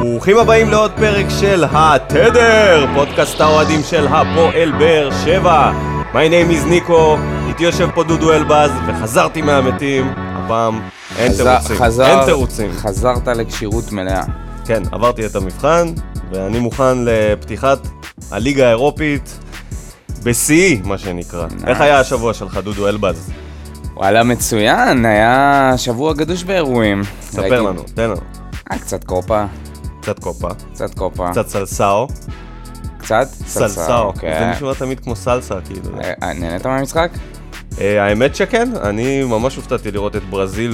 ברוכים 0.00 0.38
הבאים 0.38 0.70
לעוד 0.70 0.90
פרק 0.96 1.26
של 1.40 1.64
התדר, 1.72 2.86
פודקאסט 2.94 3.40
האוהדים 3.40 3.80
של 3.82 4.06
הפועל 4.06 4.72
באר 4.78 5.10
שבע. 5.24 5.72
My 6.12 6.16
name 6.30 6.62
is 6.62 6.66
ניקו, 6.68 7.16
איתי 7.48 7.62
יושב 7.64 7.88
פה 7.94 8.04
דודו 8.04 8.32
אלבז, 8.32 8.70
וחזרתי 8.88 9.42
מהמתים, 9.42 10.12
הפעם 10.16 10.80
אין 11.18 11.32
תירוצים. 11.32 11.76
חזר- 11.76 12.06
אין 12.06 12.24
תירוצים. 12.24 12.70
חזרת 12.72 13.28
לכשירות 13.28 13.92
מלאה. 13.92 14.22
כן, 14.66 14.82
עברתי 14.92 15.26
את 15.26 15.36
המבחן, 15.36 15.86
ואני 16.32 16.58
מוכן 16.58 16.98
לפתיחת 17.04 17.78
הליגה 18.30 18.66
האירופית 18.66 19.38
בשיאי, 20.22 20.80
מה 20.84 20.98
שנקרא. 20.98 21.46
איך 21.66 21.80
היה 21.80 22.00
השבוע 22.00 22.34
שלך, 22.34 22.56
דודו 22.56 22.88
אלבז? 22.88 23.30
וואלה, 23.96 24.22
מצוין, 24.22 25.04
היה 25.06 25.72
שבוע 25.76 26.12
גדוש 26.12 26.44
באירועים. 26.44 27.02
ספר 27.20 27.40
ראיתי- 27.42 27.56
לנו, 27.56 27.82
תן 27.94 28.02
לנו. 28.02 28.16
אה, 28.72 28.78
קצת 28.78 29.04
קופה, 29.04 29.44
קצת 30.06 30.18
קופה, 30.18 30.48
קצת 30.72 30.94
קופה. 30.94 31.30
קצת 31.30 31.48
סלסאו. 31.48 32.06
קצת? 32.98 33.26
סלסאו. 33.46 33.84
זה 33.86 33.94
אוקיי. 33.96 34.50
נשמע 34.50 34.74
תמיד 34.74 35.00
כמו 35.00 35.16
סלסה, 35.16 35.54
כאילו. 35.64 36.00
אה, 36.04 36.12
אה, 36.22 36.32
נהנית 36.32 36.66
מהמשחק? 36.66 37.10
אה, 37.80 38.04
האמת 38.04 38.36
שכן, 38.36 38.68
אני 38.82 39.24
ממש 39.24 39.56
הופתעתי 39.56 39.90
לראות 39.90 40.16
את 40.16 40.22
ברזיל, 40.30 40.72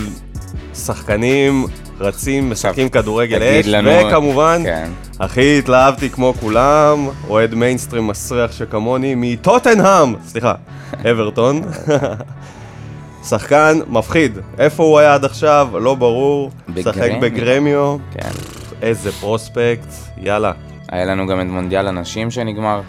שחקנים 0.75 1.67
רצים, 2.01 2.51
משחקים 2.51 2.89
כדורגל 2.89 3.43
אש, 3.43 3.67
לנו- 3.67 3.91
וכמובן, 4.09 4.63
כן. 4.65 4.91
הכי 5.21 5.59
התלהבתי 5.59 6.11
כמו 6.11 6.35
כולם, 6.41 7.09
אוהד 7.29 7.55
מיינסטרים 7.55 8.07
מסריח 8.07 8.53
שכמוני, 8.53 9.15
מטוטנהאם, 9.17 10.15
סליחה, 10.27 10.55
אברטון. 11.11 11.63
שחקן 13.29 13.79
מפחיד, 13.89 14.39
איפה 14.59 14.83
הוא 14.83 14.99
היה 14.99 15.15
עד 15.15 15.25
עכשיו? 15.25 15.69
לא 15.81 15.95
ברור, 15.95 16.51
משחק. 16.69 17.11
בגרמיו, 17.21 17.97
כן. 18.15 18.31
איזה 18.83 19.13
פרוספקט, 19.13 19.89
יאללה, 20.17 20.53
היה 20.89 21.05
לנו 21.05 21.27
גם 21.27 21.41
את 21.41 21.47
מונדיאל 21.47 21.87
הנשים 21.89 22.31
שנגמר. 22.31 22.81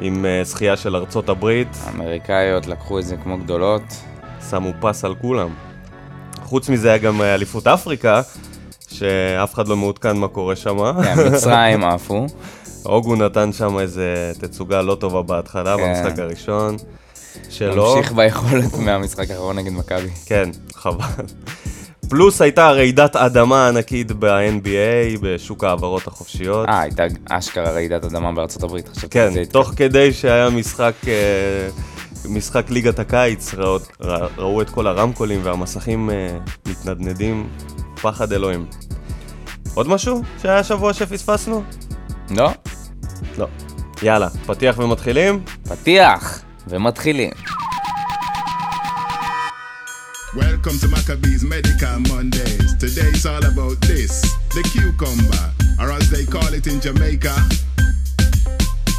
עם 0.00 0.26
אה, 0.26 0.44
זכייה 0.44 0.76
של 0.76 0.96
ארצות 0.96 1.28
הברית, 1.28 1.68
האמריקאיות 1.84 2.66
לקחו 2.66 2.98
את 2.98 3.04
זה 3.04 3.16
כמו 3.16 3.38
גדולות. 3.38 3.82
שמו 4.50 4.72
פס 4.80 5.04
על 5.04 5.14
כולם. 5.14 5.48
חוץ 6.42 6.68
מזה 6.68 6.88
היה 6.88 6.98
גם 6.98 7.22
אה, 7.22 7.34
אליפות 7.34 7.66
אפריקה, 7.66 8.22
שאף 8.88 9.54
אחד 9.54 9.68
לא 9.68 9.76
מעודכן 9.76 10.16
מה 10.16 10.28
קורה 10.28 10.56
שם. 10.56 10.76
כן, 11.02 11.14
מצרים 11.32 11.84
עפו. 11.94 12.26
אוגו 12.86 13.16
נתן 13.16 13.52
שם 13.52 13.78
איזה 13.78 14.32
תצוגה 14.40 14.82
לא 14.82 14.94
טובה 14.94 15.22
בהתחלה, 15.22 15.76
כן. 15.76 15.82
במשחק 15.82 16.18
הראשון. 16.18 16.76
שלא, 17.50 17.94
ממשיך 17.96 18.12
ביכולת 18.12 18.78
מהמשחק 18.78 19.30
האחרון 19.30 19.58
נגד 19.58 19.72
מכבי. 19.72 20.08
כן, 20.26 20.50
חבל. 20.74 21.04
פלוס 22.10 22.42
הייתה 22.42 22.70
רעידת 22.70 23.16
אדמה 23.16 23.68
ענקית 23.68 24.12
ב-NBA, 24.12 24.68
בשוק 25.20 25.64
ההעברות 25.64 26.06
החופשיות. 26.06 26.68
אה, 26.68 26.80
הייתה 26.80 27.02
אשכרה 27.30 27.70
רעידת 27.70 28.04
אדמה 28.04 28.32
בארצות 28.32 28.62
הברית. 28.62 28.88
חשבתי 28.88 29.08
כן, 29.08 29.30
שזה- 29.30 29.44
תוך 29.52 29.72
כדי 29.76 30.12
שהיה 30.12 30.50
משחק, 30.50 30.92
אה, 31.08 31.12
משחק 32.28 32.70
ליגת 32.70 32.98
הקיץ, 32.98 33.54
ראו, 33.54 33.78
רא- 34.02 34.26
ראו 34.38 34.62
את 34.62 34.70
כל 34.70 34.86
הרמקולים 34.86 35.40
והמסכים 35.42 36.10
אה, 36.10 36.38
מתנדנדים, 36.68 37.48
פחד 38.02 38.32
אלוהים. 38.32 38.66
עוד 39.74 39.88
משהו 39.88 40.22
שהיה 40.42 40.58
השבוע 40.58 40.92
שפספסנו? 40.92 41.62
לא? 42.30 42.50
לא. 43.38 43.46
יאללה, 44.02 44.28
פתיח 44.46 44.78
ומתחילים? 44.78 45.40
פתיח, 45.68 46.40
ומתחילים. 46.68 47.30
Welcome 50.62 50.78
to 50.80 50.88
Maccabees 50.88 51.42
Medical 51.42 52.00
Mondays. 52.12 52.74
Today 52.76 53.08
it's 53.08 53.24
all 53.24 53.42
about 53.42 53.80
this 53.80 54.20
the 54.52 54.60
cucumber, 54.72 55.44
or 55.80 55.90
as 55.90 56.10
they 56.10 56.26
call 56.26 56.52
it 56.52 56.66
in 56.66 56.78
Jamaica, 56.84 57.32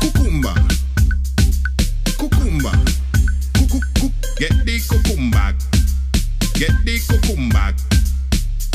cucumber. 0.02 0.58
Cucumber. 2.17 2.76
Cucu- 3.54 3.86
cu- 4.00 4.16
Get 4.42 4.55
the 4.66 4.76
cucumber. 4.89 5.54
Get 6.58 6.73
the 6.88 6.95
cucumber. 7.08 7.70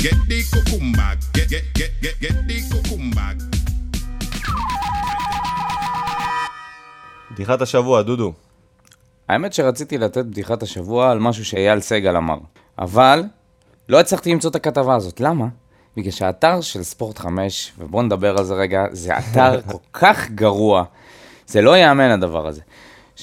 Get 0.04 0.18
the 0.30 0.38
cucumber. 0.52 1.10
Get, 1.34 1.48
get, 1.50 1.64
get, 1.74 1.90
get, 2.00 2.14
get 2.20 2.36
the 2.46 2.56
cucumber. 2.70 3.34
בדיחת 7.30 7.62
השבוע, 7.62 8.02
דודו. 8.02 8.32
האמת 9.28 9.52
שרציתי 9.52 9.98
לתת 9.98 10.24
בדיחת 10.24 10.62
השבוע 10.62 11.10
על 11.10 11.18
משהו 11.18 11.44
שאייל 11.44 11.80
סגל 11.80 12.16
אמר, 12.16 12.38
אבל 12.78 13.22
לא 13.88 14.00
הצלחתי 14.00 14.32
למצוא 14.32 14.50
את 14.50 14.56
הכתבה 14.56 14.94
הזאת. 14.94 15.20
למה? 15.20 15.46
בגלל 15.96 16.10
שהאתר 16.10 16.60
של 16.60 16.82
ספורט 16.82 17.18
5, 17.18 17.72
ובואו 17.78 18.02
נדבר 18.02 18.38
על 18.38 18.44
זה 18.44 18.54
רגע, 18.54 18.84
זה 18.90 19.18
אתר 19.18 19.60
כל 19.72 19.78
כך 19.92 20.30
גרוע. 20.30 20.84
זה 21.46 21.62
לא 21.62 21.76
ייאמן 21.76 22.10
הדבר 22.10 22.46
הזה. 22.46 22.60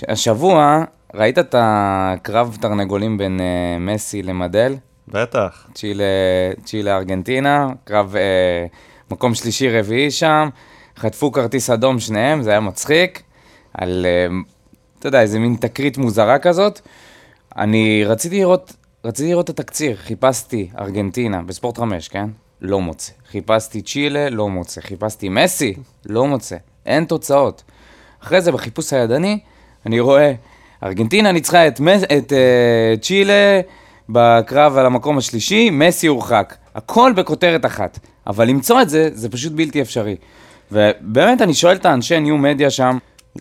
השבוע, 0.08 0.84
ראית 1.14 1.40
את 1.40 1.56
הקרב 1.58 2.58
תרנגולים 2.62 3.18
בין 3.18 3.40
uh, 3.40 3.80
מסי 3.80 4.24
למדל? 4.24 4.76
בטח. 5.08 5.68
צ'ילה, 5.74 6.04
צ'ילה 6.64 6.98
ארגנטינה, 6.98 7.68
קרב 7.84 8.16
אה, 8.16 8.66
מקום 9.12 9.36
שלישי 9.36 9.80
רביעי 9.80 10.12
שם, 10.12 10.50
חטפו 10.98 11.32
כרטיס 11.32 11.70
אדום 11.70 12.00
שניהם, 12.00 12.42
זה 12.42 12.50
היה 12.50 12.60
מצחיק, 12.60 13.24
על, 13.74 14.06
אה, 14.06 14.36
אתה 15.00 15.08
יודע, 15.08 15.22
איזה 15.22 15.40
מין 15.40 15.56
תקרית 15.60 15.98
מוזרה 15.98 16.40
כזאת. 16.40 16.82
אני 17.58 18.04
רציתי 18.06 18.40
לראות, 18.40 18.74
רציתי 19.06 19.30
לראות 19.30 19.50
את 19.50 19.60
התקציר, 19.60 19.96
חיפשתי 19.96 20.70
ארגנטינה 20.80 21.42
בספורט 21.42 21.78
5, 21.78 22.08
כן? 22.08 22.30
לא 22.62 22.82
מוצא. 22.82 23.12
חיפשתי 23.32 23.82
צ'ילה, 23.82 24.30
לא 24.30 24.50
מוצא. 24.50 24.82
חיפשתי 24.82 25.30
מסי, 25.30 25.74
לא 26.06 26.28
מוצא. 26.28 26.56
אין 26.86 27.06
תוצאות. 27.06 27.64
אחרי 28.24 28.42
זה, 28.42 28.52
בחיפוש 28.52 28.94
הידני, 28.94 29.40
אני 29.86 30.00
רואה, 30.00 30.34
ארגנטינה 30.84 31.32
ניצחה 31.32 31.68
את, 31.68 31.80
מס, 31.80 32.04
את 32.04 32.32
uh, 32.32 33.00
צ'ילה 33.02 33.62
בקרב 34.10 34.78
על 34.78 34.86
המקום 34.86 35.18
השלישי, 35.18 35.70
מסי 35.70 36.08
הורחק. 36.08 36.56
הכל 36.76 37.14
בכותרת 37.16 37.66
אחת. 37.66 38.00
אבל 38.28 38.48
למצוא 38.48 38.82
את 38.82 38.90
זה, 38.90 39.10
זה 39.14 39.30
פשוט 39.30 39.54
בלתי 39.54 39.82
אפשרי. 39.82 40.16
ובאמת, 40.72 41.42
אני 41.42 41.54
שואל 41.54 41.76
את 41.76 41.86
האנשי 41.86 42.20
ניו 42.20 42.38
מדיה 42.38 42.70
שם, 42.70 42.98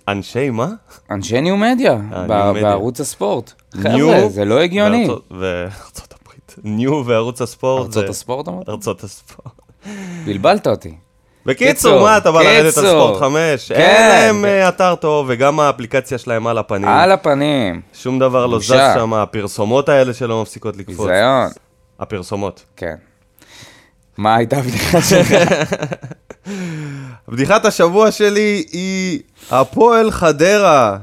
אנשי 0.08 0.50
מה? 0.50 0.68
אנשי 1.10 1.40
ניו 1.40 1.56
מדיה, 1.56 1.98
אה. 2.12 2.52
בערוץ 2.52 3.00
הספורט. 3.00 3.52
חבר'ה, 3.74 3.92
ניו 3.92 4.30
זה 4.30 4.44
לא 4.44 4.60
הגיוני. 4.60 5.08
וארצות- 5.30 6.14
הברית. 6.22 6.54
ניו 6.64 7.02
וערוץ 7.06 7.42
הספורט. 7.42 7.86
ארצות 7.86 8.08
הספורט 8.08 8.48
אמרת? 8.48 8.68
ארצות 8.68 9.04
הספורט. 9.04 9.54
בלבלת 10.24 10.66
אותי. 10.66 10.94
בקיצור, 11.46 11.72
קיצור, 11.72 12.00
מה, 12.02 12.16
אתה 12.16 12.32
בא 12.32 12.42
לרדת 12.42 12.64
על 12.64 12.84
קיצור. 12.84 12.84
ספורט 13.08 13.20
5? 13.20 13.68
כן. 13.68 13.74
אין 13.80 14.08
להם 14.08 14.44
אה, 14.44 14.68
אתר 14.68 14.94
טוב, 14.94 15.26
וגם 15.28 15.60
האפליקציה 15.60 16.18
שלהם 16.18 16.46
על 16.46 16.58
הפנים. 16.58 16.88
על 16.88 17.12
הפנים. 17.12 17.80
שום 17.94 18.18
דבר 18.18 18.46
לא 18.46 18.58
זז. 18.58 18.66
שם, 18.66 19.14
הפרסומות 19.14 19.88
האלה 19.88 20.14
שלא 20.14 20.42
מפסיקות 20.42 20.76
לקפוץ. 20.76 21.06
ביזיון. 21.08 21.48
הפרסומות. 22.00 22.64
כן. 22.76 22.94
מה 24.18 24.36
הייתה 24.36 24.56
הבדיחה 24.58 25.02
שלך? 25.10 25.34
בדיחת 27.28 27.64
השבוע 27.64 28.10
שלי 28.10 28.64
היא 28.72 29.20
הפועל 29.50 30.10
חדרה, 30.10 30.96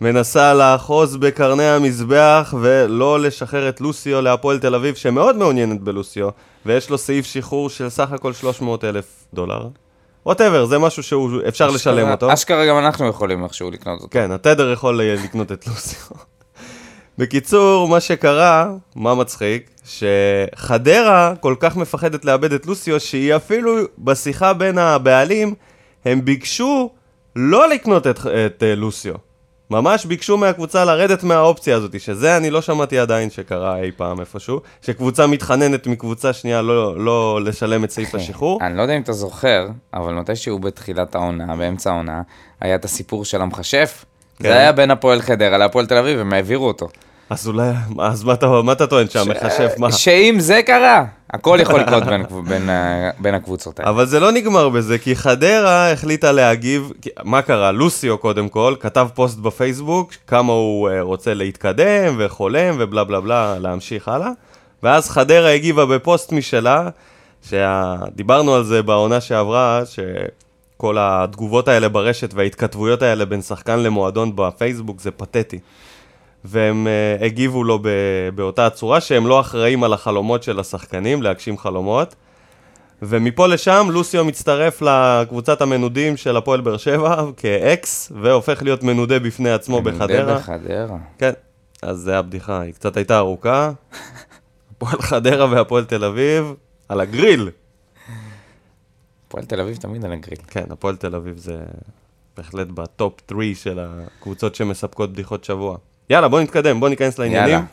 שמנסה 0.00 0.54
לאחוז 0.54 1.16
בקרני 1.16 1.68
המזבח 1.68 2.54
ולא 2.60 3.20
לשחרר 3.20 3.68
את 3.68 3.80
לוסיו 3.80 4.20
להפועל 4.20 4.58
תל 4.58 4.74
אביב, 4.74 4.94
שמאוד 4.94 5.36
מעוניינת 5.36 5.80
בלוסיו, 5.80 6.28
ויש 6.66 6.90
לו 6.90 6.98
סעיף 6.98 7.26
שחרור 7.26 7.70
של 7.70 7.88
סך 7.88 8.12
הכל 8.12 8.32
300 8.32 8.84
אלף 8.84 9.04
דולר. 9.34 9.68
ווטאבר, 10.26 10.64
זה 10.64 10.78
משהו 10.78 11.02
שאפשר 11.02 11.70
לשלם 11.70 12.10
אותו. 12.10 12.32
אשכרה 12.32 12.66
גם 12.66 12.78
אנחנו 12.78 13.08
יכולים 13.08 13.44
איכשהו 13.44 13.70
לקנות 13.70 14.00
אותו. 14.00 14.10
כן, 14.10 14.30
התדר 14.32 14.72
יכול 14.72 15.00
לקנות 15.02 15.52
את 15.52 15.66
לוסיו. 15.66 16.16
בקיצור, 17.18 17.88
מה 17.88 18.00
שקרה, 18.00 18.66
מה 18.96 19.14
מצחיק, 19.14 19.70
שחדרה 19.84 21.34
כל 21.40 21.54
כך 21.60 21.76
מפחדת 21.76 22.24
לאבד 22.24 22.52
את 22.52 22.66
לוסיו, 22.66 23.00
שהיא 23.00 23.36
אפילו 23.36 23.76
בשיחה 23.98 24.52
בין 24.52 24.78
הבעלים, 24.78 25.54
הם 26.04 26.24
ביקשו 26.24 26.90
לא 27.36 27.68
לקנות 27.68 28.06
את, 28.06 28.18
את 28.20 28.62
uh, 28.62 28.76
לוסיו. 28.76 29.14
ממש 29.70 30.06
ביקשו 30.06 30.36
מהקבוצה 30.36 30.84
לרדת 30.84 31.22
מהאופציה 31.22 31.76
הזאת, 31.76 32.00
שזה 32.00 32.36
אני 32.36 32.50
לא 32.50 32.62
שמעתי 32.62 32.98
עדיין 32.98 33.30
שקרה 33.30 33.80
אי 33.80 33.90
פעם 33.96 34.20
איפשהו, 34.20 34.60
שקבוצה 34.82 35.26
מתחננת 35.26 35.86
מקבוצה 35.86 36.32
שנייה 36.32 36.62
לא, 36.62 37.04
לא 37.04 37.40
לשלם 37.44 37.84
את 37.84 37.90
סעיף 37.90 38.14
השחרור. 38.14 38.58
אני 38.62 38.76
לא 38.76 38.82
יודע 38.82 38.96
אם 38.96 39.02
אתה 39.02 39.12
זוכר, 39.12 39.68
אבל 39.94 40.14
מתישהו 40.14 40.58
בתחילת 40.58 41.14
העונה, 41.14 41.56
באמצע 41.56 41.90
העונה, 41.90 42.22
היה 42.60 42.74
את 42.74 42.84
הסיפור 42.84 43.24
של 43.24 43.40
המכשף. 43.40 44.04
כן. 44.38 44.48
זה 44.48 44.58
היה 44.58 44.72
בין 44.72 44.90
הפועל 44.90 45.20
חדרה 45.20 45.58
להפועל 45.58 45.86
תל 45.86 45.96
אביב, 45.96 46.18
הם 46.18 46.32
העבירו 46.32 46.66
אותו. 46.66 46.88
אז 47.30 47.48
אולי, 47.48 47.70
אז 47.98 48.24
מה 48.24 48.32
אתה, 48.32 48.62
מה 48.62 48.72
אתה 48.72 48.86
טוען 48.86 49.08
שהמכשף, 49.08 49.72
מה? 49.78 49.92
שאם 49.92 50.36
זה 50.38 50.60
קרה, 50.66 51.04
הכל 51.30 51.58
יכול 51.60 51.80
לקרות 51.80 52.04
בין, 52.04 52.24
בין, 52.48 52.68
בין 53.18 53.34
הקבוצות 53.34 53.80
האלה. 53.80 53.90
אבל 53.90 54.06
זה 54.06 54.20
לא 54.20 54.32
נגמר 54.32 54.68
בזה, 54.68 54.98
כי 54.98 55.16
חדרה 55.16 55.92
החליטה 55.92 56.32
להגיב, 56.32 56.92
מה 57.22 57.42
קרה? 57.42 57.72
לוסיו 57.72 58.18
קודם 58.18 58.48
כל, 58.48 58.74
כתב 58.80 59.08
פוסט 59.14 59.38
בפייסבוק, 59.38 60.12
כמה 60.26 60.52
הוא 60.52 60.90
אה, 60.90 61.00
רוצה 61.00 61.34
להתקדם 61.34 62.14
וחולם 62.18 62.76
ובלה 62.78 63.04
בלה 63.04 63.20
בלה, 63.20 63.58
להמשיך 63.58 64.08
הלאה, 64.08 64.30
ואז 64.82 65.10
חדרה 65.10 65.52
הגיבה 65.52 65.86
בפוסט 65.86 66.32
משלה, 66.32 66.88
שדיברנו 67.48 68.54
על 68.54 68.64
זה 68.64 68.82
בעונה 68.82 69.20
שעברה, 69.20 69.82
שכל 69.86 70.96
התגובות 71.00 71.68
האלה 71.68 71.88
ברשת 71.88 72.34
וההתכתבויות 72.34 73.02
האלה 73.02 73.24
בין 73.24 73.42
שחקן 73.42 73.78
למועדון 73.78 74.36
בפייסבוק 74.36 75.00
זה 75.00 75.10
פתטי. 75.10 75.58
והם 76.44 76.86
uh, 76.86 77.24
הגיבו 77.24 77.64
לו 77.64 77.78
ב, 77.82 77.88
באותה 78.34 78.70
צורה 78.70 79.00
שהם 79.00 79.26
לא 79.26 79.40
אחראים 79.40 79.84
על 79.84 79.92
החלומות 79.92 80.42
של 80.42 80.60
השחקנים, 80.60 81.22
להגשים 81.22 81.58
חלומות. 81.58 82.14
ומפה 83.02 83.46
לשם 83.46 83.86
לוסיו 83.90 84.24
מצטרף 84.24 84.82
לקבוצת 84.82 85.60
המנודים 85.60 86.16
של 86.16 86.36
הפועל 86.36 86.60
באר 86.60 86.76
שבע 86.76 87.24
כאקס, 87.36 88.12
והופך 88.22 88.62
להיות 88.62 88.82
מנודה 88.82 89.18
בפני 89.18 89.50
עצמו 89.50 89.82
בחדרה. 89.82 90.38
בחדרה. 90.38 90.98
כן, 91.18 91.32
אז 91.82 91.96
זה 91.96 92.18
הבדיחה, 92.18 92.60
היא 92.60 92.74
קצת 92.74 92.96
הייתה 92.96 93.18
ארוכה. 93.18 93.70
הפועל 94.76 95.02
חדרה 95.02 95.50
והפועל 95.50 95.84
תל 95.84 96.04
אביב, 96.04 96.54
על 96.88 97.00
הגריל. 97.00 97.50
הפועל 99.28 99.44
תל 99.44 99.60
אביב 99.60 99.76
תמיד 99.76 100.04
על 100.04 100.12
הגריל. 100.12 100.38
כן, 100.46 100.64
הפועל 100.70 100.96
תל 100.96 101.14
אביב 101.14 101.38
זה 101.38 101.58
בהחלט 102.36 102.66
בטופ 102.66 103.12
3 103.30 103.62
של 103.62 103.78
הקבוצות 103.82 104.54
שמספקות 104.54 105.12
בדיחות 105.12 105.44
שבוע. 105.44 105.76
יאללה, 106.10 106.28
בוא 106.28 106.40
נתקדם, 106.40 106.80
בוא 106.80 106.88
ניכנס 106.88 107.18
לעניינים. 107.18 107.50
יאללה. 107.50 107.64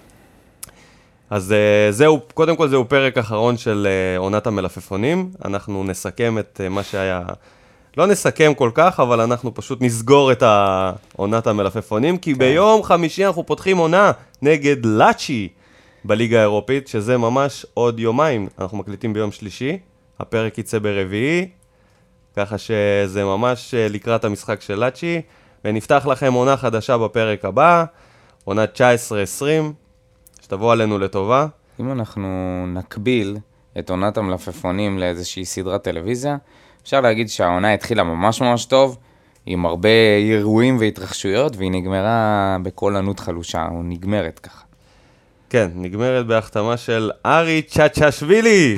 אז 1.30 1.51
uh, 1.51 1.92
זהו, 1.92 2.19
קודם 2.33 2.56
כל 2.56 2.68
זהו 2.68 2.89
פרק 2.89 3.18
אחרון 3.18 3.57
של 3.57 3.88
uh, 3.88 4.19
עונת 4.19 4.48
המלפפונים. 4.48 5.31
אנחנו 5.45 5.83
נסכם 5.83 6.38
את 6.39 6.62
uh, 6.66 6.69
מה 6.69 6.83
שהיה... 6.83 7.22
לא 7.98 8.07
נסכם 8.07 8.54
כל 8.54 8.72
כך, 8.74 9.00
אבל 9.00 9.22
אנחנו 9.22 9.54
פשוט 9.54 9.81
נסגור 9.81 10.31
את 10.31 10.44
עונת 11.16 11.48
המלפפונים, 11.48 12.18
כי 12.18 12.33
כן. 12.33 12.39
ביום 12.39 12.83
חמישי 12.83 13.25
אנחנו 13.25 13.45
פותחים 13.45 13.78
עונה 13.78 14.12
נגד 14.42 14.86
לאצ'י 14.86 15.48
בליגה 16.06 16.39
האירופית, 16.39 16.88
שזה 16.88 17.18
ממש 17.18 17.66
עוד 17.74 18.00
יומיים. 18.00 18.48
אנחנו 18.60 18.77
מקליטים 18.77 19.13
ביום 19.13 19.31
שלישי, 19.31 19.77
הפרק 20.19 20.57
יצא 20.57 20.80
ברביעי, 20.80 21.48
ככה 22.36 22.57
שזה 22.57 23.24
ממש 23.24 23.74
לקראת 23.77 24.25
המשחק 24.25 24.62
של 24.62 24.75
לאצ'י, 24.75 25.22
ונפתח 25.66 26.07
לכם 26.10 26.34
עונה 26.34 26.57
חדשה 26.57 26.98
בפרק 26.98 27.45
הבא, 27.45 27.86
עונת 28.46 28.82
19-20, 28.82 28.82
שתבוא 30.42 30.72
עלינו 30.72 31.00
לטובה. 31.00 31.48
אם 31.80 31.92
אנחנו 31.92 32.28
נקביל 32.68 33.38
את 33.80 33.90
עונת 33.90 34.18
המלפפונים 34.18 35.00
לאיזושהי 35.00 35.46
סדרת 35.46 35.84
טלוויזיה, 35.84 36.38
אפשר 36.84 37.02
להגיד 37.02 37.30
שהעונה 37.30 37.74
התחילה 37.74 38.04
ממש 38.04 38.42
ממש 38.42 38.66
טוב, 38.66 38.98
עם 39.46 39.66
הרבה 39.66 39.90
אירועים 40.30 40.78
והתרחשויות, 40.80 41.58
והיא 41.58 41.72
נגמרה 41.72 42.58
בקול 42.64 42.96
ענות 42.96 43.20
חלושה, 43.20 43.68
או 43.72 43.84
נגמרת 43.84 44.40
ככה. 44.40 44.62
כן, 45.50 45.70
נגמרת 45.76 46.26
בהחתמה 46.28 46.78
של 46.78 47.12
ארי 47.26 47.62
צ'צ'שווילי, 47.62 48.78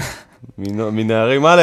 מנ- 0.57 0.89
מנערים 0.89 1.45
א'. 1.45 1.61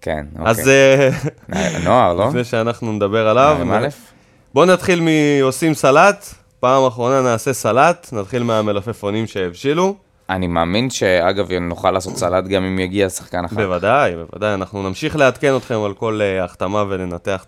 כן, 0.00 0.26
אז 0.44 0.58
אוקיי. 0.58 1.08
אה, 1.08 1.10
נע- 1.48 1.78
נוער, 1.84 2.14
לא? 2.14 2.28
לפני 2.28 2.44
שאנחנו 2.44 2.92
נדבר 2.92 3.28
עליו, 3.28 3.54
נערים 3.64 3.72
א'? 3.72 3.88
בואו 4.54 4.66
נתחיל 4.66 5.00
מעושים 5.40 5.74
סלט, 5.74 6.34
פעם 6.60 6.86
אחרונה 6.86 7.22
נעשה 7.22 7.52
סלט, 7.52 8.08
נתחיל 8.12 8.42
מהמלפפונים 8.42 9.26
שהבשילו. 9.26 9.94
אני 10.30 10.46
מאמין 10.46 10.90
שאגב, 10.90 11.52
נוכל 11.52 11.90
לעשות 11.90 12.16
סלט 12.16 12.44
גם 12.44 12.64
אם 12.64 12.78
יגיע 12.78 13.08
שחקן 13.08 13.44
אחד. 13.44 13.56
בוודאי, 13.56 14.16
בוודאי, 14.16 14.54
אנחנו 14.54 14.88
נמשיך 14.88 15.16
לעדכן 15.16 15.56
אתכם 15.56 15.80
על 15.84 15.94
כל 15.94 16.20
אה, 16.22 16.44
החתמה 16.44 16.84
וננתח 16.88 17.44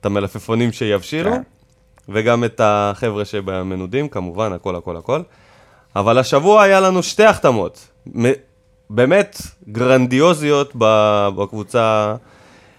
את 0.00 0.06
המלפפונים 0.06 0.72
שיבשילו, 0.72 1.30
כן. 1.32 1.42
וגם 2.08 2.44
את 2.44 2.60
החבר'ה 2.64 3.24
שבמנודים, 3.24 4.08
כמובן, 4.08 4.52
הכל, 4.52 4.76
הכל, 4.76 4.96
הכל. 4.96 5.22
אבל 5.96 6.18
השבוע 6.18 6.62
היה 6.62 6.80
לנו 6.80 7.02
שתי 7.02 7.24
החתמות, 7.24 7.88
באמת 8.90 9.42
גרנדיוזיות 9.68 10.72
בקבוצה. 11.36 12.14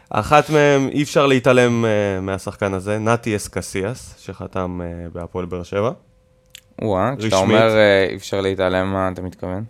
אחת 0.10 0.50
מהן, 0.50 0.90
אי 0.90 1.04
אפשר 1.04 1.26
להתעלם 1.26 1.86
אה, 1.86 2.22
מהשחקן 2.22 2.74
הזה, 2.74 2.98
נתי 2.98 3.36
אסקסיאס, 3.36 4.16
שחתם 4.18 4.82
אה, 4.84 5.10
בהפועל 5.14 5.46
באר 5.46 5.64
שבע. 5.64 5.92
וואה, 6.82 7.14
כשאתה. 7.18 7.36
אומר 7.36 7.78
אה, 7.78 8.08
אי 8.10 8.16
אפשר 8.16 8.42
להתעלם, 8.42 8.94
מה 8.94 9.10
אתה 9.14 9.22
מתכוון? 9.22 9.64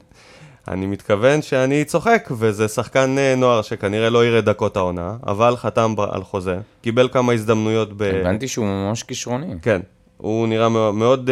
אני 0.68 0.86
מתכוון 0.86 1.42
שאני 1.42 1.86
צוחק, 1.86 2.30
וזה 2.32 2.68
שחקן 2.68 3.18
אה, 3.18 3.34
נוער 3.38 3.62
שכנראה 3.62 4.10
לא 4.10 4.26
יראה 4.26 4.42
דקות 4.42 4.78
העונה, 4.78 5.16
אבל 5.28 5.56
חתם 5.56 5.96
על 6.12 6.24
חוזה, 6.24 6.58
קיבל 6.82 7.10
כמה 7.12 7.34
הזדמנויות 7.34 7.98
ב... 7.98 8.02
הבנתי 8.02 8.48
שהוא 8.48 8.66
ממש 8.66 9.04
כישרוני. 9.04 9.54
כן, 9.62 9.82
הוא 10.18 10.48
נראה 10.48 10.70
מאוד, 10.70 10.96
מאוד 10.96 11.30
uh, 11.30 11.32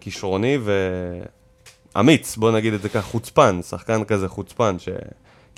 כישרוני 0.00 0.58
ואמיץ, 1.94 2.36
בוא 2.36 2.52
נגיד 2.52 2.74
את 2.74 2.82
זה 2.82 2.88
ככה, 2.88 3.02
חוצפן, 3.02 3.60
שחקן 3.62 4.04
כזה 4.04 4.28
חוצפן, 4.28 4.76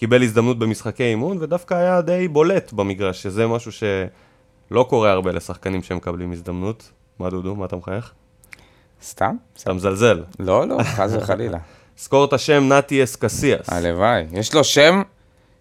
שקיבל 0.02 0.22
הזדמנות 0.22 0.58
במשחקי 0.58 1.02
אימון, 1.02 1.38
ודווקא 1.40 1.74
היה 1.74 2.00
די 2.00 2.28
בולט 2.28 2.72
במגרש, 2.72 3.22
שזה 3.22 3.46
משהו 3.46 3.72
שלא 3.72 4.86
קורה 4.88 5.10
הרבה 5.12 5.32
לשחקנים 5.32 5.82
שמקבלים 5.82 6.32
הזדמנות. 6.32 6.90
מה 7.18 7.30
דודו? 7.30 7.54
מה 7.54 7.64
אתה 7.64 7.76
מחייך? 7.76 8.12
סתם? 9.02 9.36
אתה 9.62 9.72
מזלזל. 9.72 10.22
לא, 10.38 10.68
לא, 10.68 10.82
חס 10.82 11.10
וחלילה. 11.14 11.58
זכור 12.02 12.24
את 12.24 12.32
השם 12.32 12.68
נתי 12.68 13.04
אסקסיאס. 13.04 13.68
הלוואי. 13.68 14.24
יש 14.32 14.54
לו 14.54 14.64
שם 14.64 15.02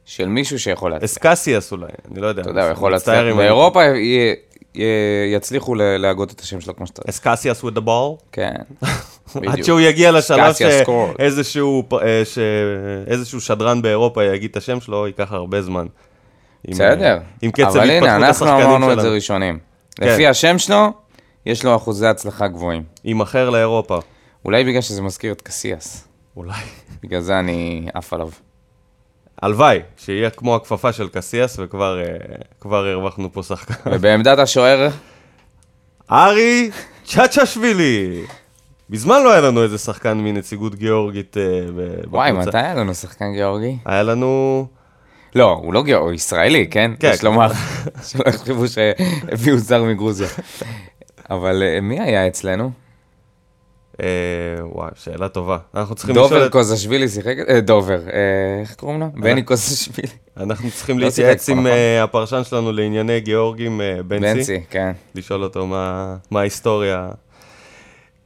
של 0.06 0.28
מישהו 0.28 0.60
שיכול 0.60 0.92
להצליח. 0.92 1.12
אסקסיאס 1.12 1.72
אולי, 1.72 1.92
אני 2.12 2.22
לא 2.22 2.28
יודע. 2.28 2.42
אתה 2.42 2.50
יודע, 2.50 2.64
הוא 2.64 2.72
יכול 2.72 2.92
להצליח. 2.92 3.36
באירופה 3.36 3.82
יצליחו 5.34 5.76
ל- 5.76 5.98
להגות 5.98 6.32
את 6.32 6.40
השם 6.40 6.62
שלו 6.62 6.76
כמו 6.76 6.88
שצריך. 6.88 7.10
אסקסיאס 7.10 7.64
with 7.64 7.78
the 7.78 7.82
ball? 7.82 8.24
כן. 8.32 8.56
עד. 9.48 9.64
שהוא 9.64 9.80
יגיע 9.80 10.12
לשלב. 10.12 10.54
שאיזשהו, 10.54 11.84
אה, 12.02 13.40
שדרן 13.40 13.82
באירופה 13.82 14.24
יגיד 14.24 14.52
את 14.52 14.58
השם 14.58 14.82
שלו, 14.82 15.08
ייקח 15.08 15.32
הרבה 15.32 15.62
זמן. 15.62 15.86
עם, 16.68 16.74
בסדר. 16.74 17.18
אה, 17.18 17.18
עם 17.42 17.52
קצב 17.52 17.66
אבל 17.66 17.90
הנה, 17.90 17.96
התפתחות 17.98 18.24
אנחנו 18.24 18.46
השחקנים 18.46 18.70
אמרנו 18.70 18.92
את 18.92 18.98
זה 18.98 19.02
שלנו. 19.02 19.16
ראשונים. 19.16 19.60
כן. 19.96 20.08
לפי 20.08 20.28
השם 20.28 20.58
שלו, 20.58 20.88
יש 21.46 21.66
לו 21.66 21.76
אחוזי 21.76 22.08
הצלחה 22.08 22.48
גבוהים. 22.48 22.84
יימכר 23.06 23.50
לאירופה. 23.50 24.00
אולי 24.46 24.64
בגלל 24.64 24.82
שזה 24.82 25.02
מזכיר 25.02 25.32
את 25.34 25.42
קסיאס. 25.42 26.08
אולי. 26.38 26.54
בגלל 27.04 27.22
זה 27.22 27.40
אני 27.40 27.88
עף 27.94 28.14
עליו. 28.14 28.30
הלוואי, 29.42 29.80
שיהיה 29.98 30.30
כמו 30.30 30.56
הכפפה 30.56 30.94
של 30.94 31.08
קסיאס, 31.08 31.60
וכבר 31.60 32.00
אה, 32.00 32.06
הרווחנו 32.92 33.34
פה 33.34 33.44
שחקן. 33.44 33.74
ובעמדת 33.94 34.40
השוער, 34.40 34.90
ארי 36.12 36.70
צ'צ'שווילי. 37.06 38.22
מזמן 38.90 39.24
לא 39.24 39.32
היה 39.32 39.42
לנו 39.42 39.64
איזה 39.64 39.78
שחקן 39.78 40.18
מנציגות 40.18 40.76
גיאורגית 40.76 41.38
אה, 41.38 41.44
ב- 41.76 42.14
וואי, 42.14 42.32
בקבוצה. 42.32 42.50
מתי 42.50 42.58
היה 42.58 42.74
לנו 42.76 42.94
שחקן 42.96 43.34
גיאורגי? 43.34 43.78
היה 43.86 44.04
לנו... 44.04 44.66
לא, 45.36 45.52
הוא 45.64 45.74
לא 45.74 45.84
גיאורגי, 45.84 46.08
הוא 46.10 46.14
ישראלי, 46.14 46.68
כן? 46.72 46.92
כן. 47.00 47.12
יש 47.14 47.24
לומר, 47.24 47.52
שלא 48.08 48.24
יחשבו 48.30 48.66
שהביאו 48.68 49.58
זר 49.58 49.84
מגרוזיה. 49.84 50.28
אבל 51.30 51.64
אה, 51.64 51.82
מי 51.82 52.00
היה 52.00 52.28
אצלנו? 52.28 52.72
אה, 54.00 54.06
וואי, 54.62 54.90
שאלה 54.96 55.30
טובה. 55.30 55.58
אנחנו 55.76 55.96
צריכים 55.96 56.16
לשאול 56.16 56.30
דובר. 56.30 56.50
קוזשווילי 56.50 57.10
שיחק? 57.10 57.36
אה, 57.50 57.62
דובר. 57.62 58.00
אה, 58.14 58.60
איך 58.62 58.76
קוראים 58.76 59.00
לו? 59.00 59.06
בני 59.14 59.44
קוזשווילי. 59.44 60.14
אנחנו 60.38 60.72
צריכים 60.72 61.00
לא 61.00 61.06
להתייעץ 61.06 61.50
עם? 61.50 61.68
אה, 61.68 62.04
הפרשן 62.04 62.44
שלנו 62.44 62.72
לענייני 62.72 63.20
גיאורגים, 63.20 63.82
אה, 63.82 64.04
בנצי. 64.08 64.38
בנצי, 64.38 64.62
כן. 64.70 64.92
לשאול 65.16 65.44
אותו 65.44 65.68
מה, 65.68 66.16
מה 66.32 66.40
ההיסטוריה. 66.40 67.10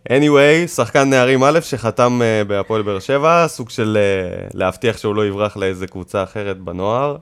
anyway, 0.09 0.67
שחקן 0.67 1.09
נערים 1.09 1.43
א' 1.43 1.59
שחתם 1.61 2.21
uh, 2.21 2.47
בהפועל 2.47 2.81
באר 2.81 2.99
שבע, 2.99 3.47
סוג 3.47 3.69
של 3.69 3.97
uh, 3.97 4.51
להבטיח 4.53 4.97
שהוא 4.97 5.15
לא 5.15 5.27
יברח 5.27 5.57
לאיזה 5.57 5.87
קבוצה 5.87 6.23
אחרת 6.23 6.57
בנוער. 6.57 7.17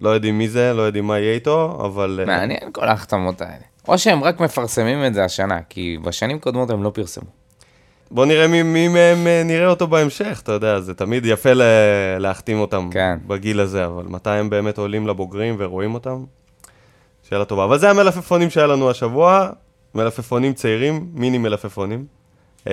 לא 0.00 0.08
יודעים 0.08 0.38
מי 0.38 0.48
זה, 0.48 0.72
לא 0.72 0.82
יודעים 0.82 1.06
מה 1.06 1.18
יהיה 1.18 1.34
איתו, 1.34 1.82
אבל... 1.84 2.20
אה, 2.20 2.26
מעניין 2.26 2.72
כל 2.72 2.88
ההחתמות 2.88 3.40
האלה. 3.40 3.64
או 3.88 3.98
שהם 3.98 4.24
רק 4.24 4.40
מפרסמים 4.40 5.04
את 5.06 5.14
זה 5.14 5.24
השנה, 5.24 5.58
כי 5.68 5.98
בשנים 6.04 6.38
קודמות 6.38 6.70
הם 6.70 6.82
לא 6.82 6.90
פרסמו. 6.90 7.45
בוא 8.10 8.26
נראה 8.26 8.48
מי, 8.48 8.62
מי 8.62 8.88
מהם 8.88 9.26
אה, 9.26 9.42
נראה 9.44 9.68
אותו 9.68 9.86
בהמשך, 9.86 10.40
אתה 10.42 10.52
יודע, 10.52 10.80
זה 10.80 10.94
תמיד 10.94 11.26
יפה 11.26 11.52
לה, 11.52 11.64
להחתים 12.18 12.58
אותם 12.58 12.88
כן. 12.92 13.18
בגיל 13.26 13.60
הזה, 13.60 13.86
אבל 13.86 14.04
מתי 14.04 14.30
הם 14.30 14.50
באמת 14.50 14.78
עולים 14.78 15.06
לבוגרים 15.06 15.56
ורואים 15.58 15.94
אותם? 15.94 16.24
שאלה 17.22 17.44
טובה. 17.44 17.64
אבל 17.64 17.78
זה 17.78 17.90
המלפפונים 17.90 18.50
שהיה 18.50 18.66
לנו 18.66 18.90
השבוע, 18.90 19.50
מלפפונים 19.94 20.52
צעירים, 20.52 21.08
מיני 21.14 21.38
מלפפונים. 21.38 22.06
אה, 22.68 22.72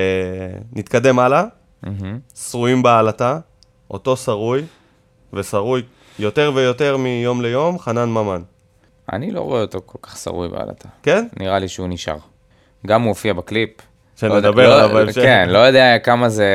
נתקדם 0.74 1.20
הלאה, 1.20 1.44
מהמם. 1.84 2.20
שרויים 2.36 2.84
בעלטה, 2.84 3.40
אותו 3.92 4.18
שרוי, 4.18 4.62
ושרוי 5.34 5.82
יותר 6.20 6.52
ויותר 6.56 6.98
מיום 6.98 7.42
ליום, 7.42 7.80
חנן 7.80 8.10
ממן. 8.10 8.42
אני 9.14 9.32
לא 9.32 9.42
רואה 9.42 9.62
אותו 9.62 9.82
כל 9.86 9.98
כך 10.02 10.18
שרוי 10.18 10.50
בעלתה. 10.50 10.90
כן? 11.04 11.28
נראה 11.40 11.60
לי 11.60 11.68
שהוא 11.68 11.88
נשאר. 11.88 12.18
גם 12.88 13.02
הוא 13.02 13.10
הופיע 13.10 13.34
בקליפ. 13.34 13.70
שנדבר 14.16 14.70
לא 14.70 14.76
עליו 14.76 14.88
לא- 14.88 14.94
בהמשך. 14.94 15.22
כן, 15.22 15.50
לא 15.50 15.58
יודע 15.58 15.98
כמה 16.04 16.30
זה, 16.30 16.48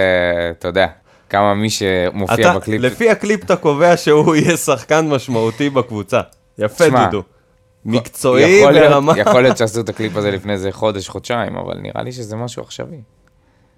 אתה 0.59 0.69
יודע, 0.69 0.87
כמה 1.31 1.55
מי 1.55 1.71
שמופיע 1.71 2.51
אתה, 2.51 2.59
בקליפ. 2.59 2.83
לפי 2.83 3.11
הקליפ 3.11 3.45
אתה 3.45 3.57
קובע 3.57 3.97
שהוא 3.97 4.37
יהיה 4.37 4.57
שחקן 4.57 5.09
משמעותי 5.09 5.71
בקבוצה. 5.71 6.21
יפה, 6.59 6.85
שמע, 6.87 7.07
דודו. 7.07 7.23
מקצועי 7.85 8.43
יכול 8.51 8.73
להיות- 8.73 8.91
ברמה... 8.93 9.13
יכול 9.19 9.43
להיות 9.43 9.57
שעשו 9.57 9.81
את 9.81 9.89
הקליפ 9.89 10.17
הזה 10.17 10.31
לפני 10.31 10.53
איזה 10.53 10.73
חודש, 10.73 11.09
חודשיים, 11.09 11.57
אבל 11.57 11.79
נראה 11.79 12.03
לי 12.03 12.13
שזה 12.13 12.37
משהו 12.37 12.63
עכשווי. 12.63 13.01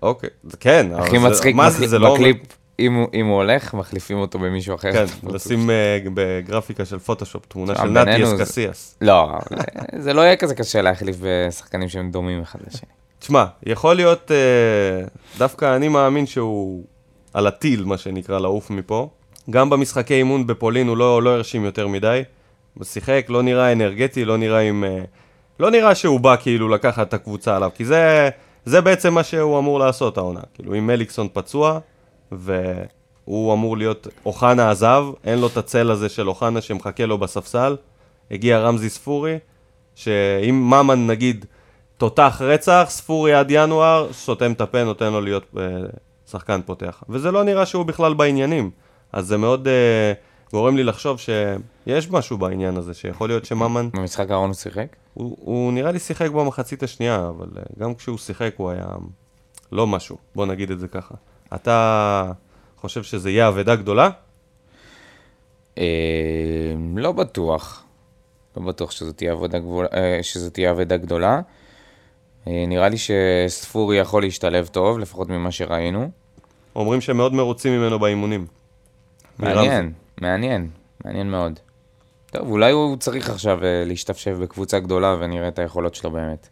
אוקיי, 0.02 0.30
כן. 0.60 0.87
הכי 0.99 1.18
מצחיק 1.18 1.54
מה 1.54 1.70
זה, 1.70 1.87
זה 1.87 1.99
לא... 1.99 2.14
בקליפ, 2.14 2.37
אם 2.78 3.04
אם 3.14 3.26
הוא 3.26 3.37
הולך, 3.37 3.75
מחליפים 3.75 4.18
אותו 4.18 4.38
במישהו 4.38 4.75
אחר. 4.75 4.92
כן, 4.92 5.04
לשים 5.32 5.70
אה, 5.70 5.99
בגרפיקה 6.14 6.84
של 6.84 6.99
פוטושופ 6.99 7.46
תמונה 7.49 7.75
של 7.75 7.88
בינינו 8.04 8.26
זה- 8.26 8.42
אסקסיאס. 8.42 8.96
לא, 9.00 9.30
זה 9.99 10.12
לא 10.12 10.20
יהיה 10.20 10.37
כזה 10.37 10.54
קשה 10.54 10.82
להחליף 10.82 11.16
בשחקנים 11.22 11.88
שהם 11.88 12.10
דומים 12.10 12.42
אחד 12.42 12.58
לשני. 12.66 12.88
תשמע, 13.20 13.44
יכול 13.66 13.96
להיות, 13.96 14.30
אה, 14.30 15.06
דווקא 15.38 15.76
אני 15.76 15.88
מאמין 15.88 16.26
שהוא 16.26 16.84
על 17.34 17.46
הטיל, 17.46 17.84
מה 17.84 17.98
שנקרא, 17.98 18.38
לעוף 18.38 18.70
מפה. 18.70 19.08
גם 19.50 19.70
במשחקי 19.70 20.14
אימון 20.14 20.46
בפולין 20.46 20.88
הוא 20.88 20.96
לא, 20.96 21.22
לא 21.22 21.30
הרשים 21.30 21.64
יותר 21.64 21.88
מדי. 21.88 22.22
הוא 22.74 22.84
שיחק, 22.84 23.26
לא 23.28 23.42
נראה 23.42 23.72
אנרגטי, 23.72 24.24
לא 24.24 24.36
נראה 24.36 24.60
עם... 24.60 24.84
אה, 24.84 25.02
לא 25.60 25.70
נראה 25.70 25.94
שהוא 25.94 26.20
בא 26.20 26.36
כאילו 26.36 26.68
לקחת 26.68 27.08
את 27.08 27.14
הקבוצה 27.14 27.56
עליו, 27.56 27.70
כי 27.74 27.84
זה, 27.84 28.28
זה 28.64 28.80
בעצם 28.80 29.14
מה 29.14 29.22
שהוא 29.22 29.58
אמור 29.58 29.78
לעשות 29.78 30.18
העונה. 30.18 30.40
כאילו, 30.54 30.74
אם 30.74 30.86
מליקסון 30.86 31.28
פצוע, 31.32 31.78
והוא 32.32 33.52
אמור 33.52 33.76
להיות... 33.76 34.08
אוחנה 34.26 34.70
עזב, 34.70 35.04
אין 35.24 35.38
לו 35.38 35.46
את 35.46 35.56
הצל 35.56 35.90
הזה 35.90 36.08
של 36.08 36.28
אוחנה 36.28 36.60
שמחכה 36.60 37.06
לו 37.06 37.18
בספסל. 37.18 37.76
הגיע 38.30 38.58
רמזי 38.58 38.90
ספורי, 38.90 39.38
שאם 39.94 40.54
ממן 40.54 41.06
נגיד 41.06 41.46
תותח 42.00 42.40
רצח, 42.45 42.87
ספורי 42.88 43.35
עד 43.35 43.47
ינואר, 43.50 44.12
סותם 44.12 44.52
את 44.52 44.61
הפה, 44.61 44.85
נותן 44.85 45.12
לו 45.12 45.21
להיות 45.21 45.47
אה, 45.59 45.62
שחקן 46.30 46.61
פותח. 46.66 47.02
וזה 47.09 47.30
לא 47.30 47.45
נראה 47.45 47.66
שהוא 47.66 47.85
בכלל 47.85 48.14
בעניינים. 48.14 48.71
אז 49.12 49.26
זה 49.26 49.37
מאוד 49.37 49.69
אה, 49.69 50.12
גורם 50.52 50.76
לי 50.76 50.85
לחשוב 50.85 51.19
שיש 51.19 52.11
משהו 52.11 52.38
בעניין 52.38 52.76
הזה, 52.76 52.95
שיכול 52.95 53.28
להיות 53.28 53.45
שממן, 53.45 53.88
במשחק 53.92 54.30
האחרון 54.30 54.49
הוא 54.49 54.54
שיחק? 54.54 54.97
הוא, 55.14 55.37
הוא 55.40 55.73
נראה 55.73 55.92
לי 55.92 55.99
שיחק 55.99 56.30
במחצית 56.30 56.83
השנייה, 56.83 57.28
אבל 57.28 57.49
אה, 57.57 57.62
גם 57.78 57.95
כשהוא 57.95 58.19
שיחק 58.19 58.54
הוא 58.57 58.71
היה 58.71 58.87
לא 59.73 59.87
משהו, 59.87 60.16
בוא 60.35 60.47
נגיד 60.47 60.71
את 60.71 60.80
זה 60.80 60.88
ככה. 60.88 61.14
אתה 61.54 62.33
חושב 62.76 63.02
שזה 63.02 63.30
יהיה 63.30 63.49
אבדה 63.49 63.76
גדולה? 63.76 64.11
אה, 65.78 65.85
לא 66.97 67.12
בטוח. 67.12 67.85
לא 68.57 68.62
בטוח 68.62 68.90
שזו 68.90 69.12
תהיה 69.12 69.35
אה, 69.95 70.21
תהיה 70.52 70.71
אבדה 70.71 70.97
גדולה. 70.97 71.40
אה, 72.49 72.64
נראה 72.66 72.88
לי 72.88 72.97
שספורי 72.99 73.97
יכול 73.97 74.23
להשתלב 74.23 74.66
טוב, 74.66 74.99
לפחות 74.99 75.28
ממה 75.28 75.50
שראינו. 75.50 76.11
אומרים 76.76 77.00
שהם 77.00 77.16
מאוד 77.16 77.35
מרוצים 77.35 77.73
ממנו 77.73 77.99
באימונים. 77.99 78.47
מעניין, 79.38 79.92
מעניין, 80.20 80.68
מעניין 81.04 81.30
מאוד. 81.30 81.59
טוב, 82.30 82.50
אולי 82.50 82.73
הוא 82.73 82.97
צריך 82.97 83.30
עכשיו 83.30 83.64
אה, 83.64 83.82
להשתפשף 83.87 84.32
בקבוצה 84.32 84.78
גדולה 84.78 85.16
ונראה 85.18 85.49
את 85.49 85.59
היכולות 85.59 85.94
שלו 85.94 86.11
באמת. 86.11 86.49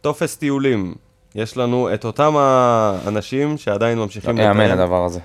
טופס 0.00 0.36
טיולים, 0.36 0.94
יש 1.34 1.56
לנו 1.56 1.94
את 1.94 2.04
אותם 2.04 2.36
האנשים 2.36 3.58
שעדיין 3.58 3.98
ממשיכים 3.98 4.38
יאמן 4.38 4.64
לטייל. 4.64 4.80
הדבר 4.80 5.04
הזה. 5.04 5.20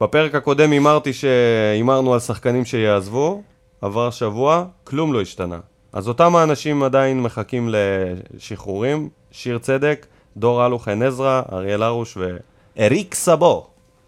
בפרק 0.00 0.34
הקודם 0.34 0.70
הימרתי 0.70 1.12
שהימרנו 1.12 2.14
על 2.14 2.20
שחקנים 2.20 2.64
שיעזבו, 2.64 3.42
עבר 3.80 4.10
שבוע, 4.10 4.64
כלום 4.84 5.12
לא 5.12 5.20
השתנה. 5.20 5.58
אז 5.92 6.08
אותם 6.08 6.36
האנשים 6.36 6.82
עדיין 6.82 7.22
מחכים 7.22 7.68
לשחרורים, 7.72 9.08
שיר 9.30 9.58
צדק, 9.58 10.06
דור 10.36 10.66
אלו, 10.66 10.78
חן 10.78 11.02
עזרא, 11.02 11.42
אריאל 11.52 11.82
הרוש 11.82 12.18
ואריק 12.76 13.14
סבו. 13.14 13.66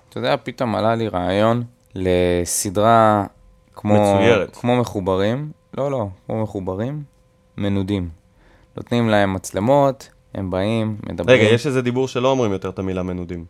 אתה 0.09 0.19
יודע, 0.19 0.37
פתאום 0.43 0.75
עלה 0.75 0.95
לי 0.95 1.09
רעיון 1.09 1.63
לסדרה 1.95 3.25
כמו... 3.75 3.95
מצוירת. 3.95 4.57
כמו 4.57 4.77
מחוברים. 4.77 5.51
לא, 5.79 5.91
לא, 5.91 6.07
כמו 6.27 6.43
מחוברים, 6.43 7.03
מנודים. 7.57 8.09
נותנים 8.77 9.09
להם 9.09 9.35
מצלמות, 9.35 10.09
הם 10.35 10.51
באים, 10.51 10.97
מדברים. 11.07 11.41
רגע, 11.41 11.55
יש 11.55 11.67
איזה 11.67 11.83
דיבור 11.83 12.09
שלא 12.09 12.31
אומרים 12.31 12.53
יותר 12.53 12.69
את 12.69 12.79
המילה 12.79 13.03
מנודים. 13.03 13.45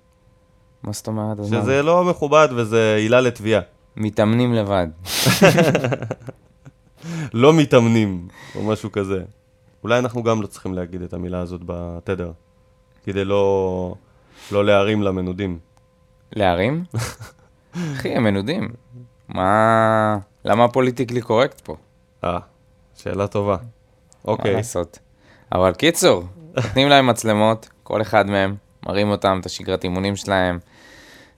מה 0.83 0.93
זאת 0.93 1.07
אומרת? 1.07 1.45
שזה 1.45 1.83
לא 1.83 2.05
מכובד 2.05 2.49
וזה 2.57 2.95
עילה 2.99 3.21
לתביעה. 3.21 3.61
מתאמנים 3.97 4.55
לבד. 4.55 4.87
לא 7.35 7.53
מתאמנים, 7.53 8.29
או 8.57 8.63
משהו 8.63 8.93
כזה. 8.93 9.23
אולי 9.83 9.99
אנחנו 9.99 10.23
גם 10.23 10.43
לא 10.43 10.47
צריכים 10.47 10.75
להגיד 10.75 11.03
את 11.03 11.13
המילה 11.13 11.41
הזאת 11.41 11.61
בתדר, 11.67 12.33
כדי 13.05 13.25
לא, 13.25 13.95
לא 14.53 14.65
להרים 14.65 15.03
למנודים. 15.03 15.59
להרים? 16.33 16.85
אחי, 17.93 18.15
הם 18.15 18.25
מנודים. 18.25 18.69
מה... 19.29 20.19
למה 20.45 20.65
הפוליטיקלי 20.65 21.21
קורקט 21.21 21.61
פה? 21.61 21.77
אה, 22.25 22.39
שאלה 22.97 23.27
טובה. 23.27 23.57
מה 23.57 24.33
אוקיי, 24.33 24.55
לעשות? 24.55 24.99
אבל 25.53 25.73
קיצור, 25.73 26.25
נותנים 26.57 26.89
להם 26.89 27.07
מצלמות, 27.07 27.69
כל 27.83 28.03
אחד 28.03 28.31
מהם, 28.31 28.55
מראים 28.87 29.11
אותם, 29.11 29.39
את 29.41 29.47
השגרת 29.47 29.85
אימונים 29.85 30.17
שלהם, 30.17 30.59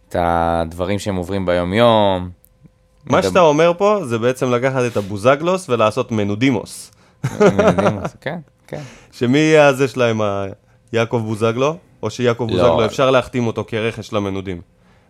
את 0.08 0.16
הדברים 0.18 0.98
שהם 0.98 1.16
עוברים 1.16 1.46
ביום-יום. 1.46 2.30
מה 3.06 3.22
שאתה 3.22 3.40
אומר 3.40 3.72
פה 3.78 3.98
זה 4.04 4.18
בעצם 4.18 4.50
לקחת 4.50 4.82
את 4.86 4.96
הבוזגלוס 4.96 5.68
ולעשות 5.70 6.12
מנודימוס. 6.12 6.90
זה, 7.38 7.48
כן, 8.20 8.38
כן. 8.66 8.80
שמי 9.12 9.38
יהיה 9.38 9.66
הזה 9.66 9.88
שלהם, 9.88 10.20
יעקב 10.92 11.22
בוזגלו? 11.26 11.76
או 12.02 12.10
שיעקב 12.10 12.46
לא. 12.50 12.56
בוזגלו, 12.56 12.84
אפשר 12.84 13.10
להחתים 13.10 13.46
אותו 13.46 13.64
כרכש 13.68 14.12
למנודים. 14.12 14.60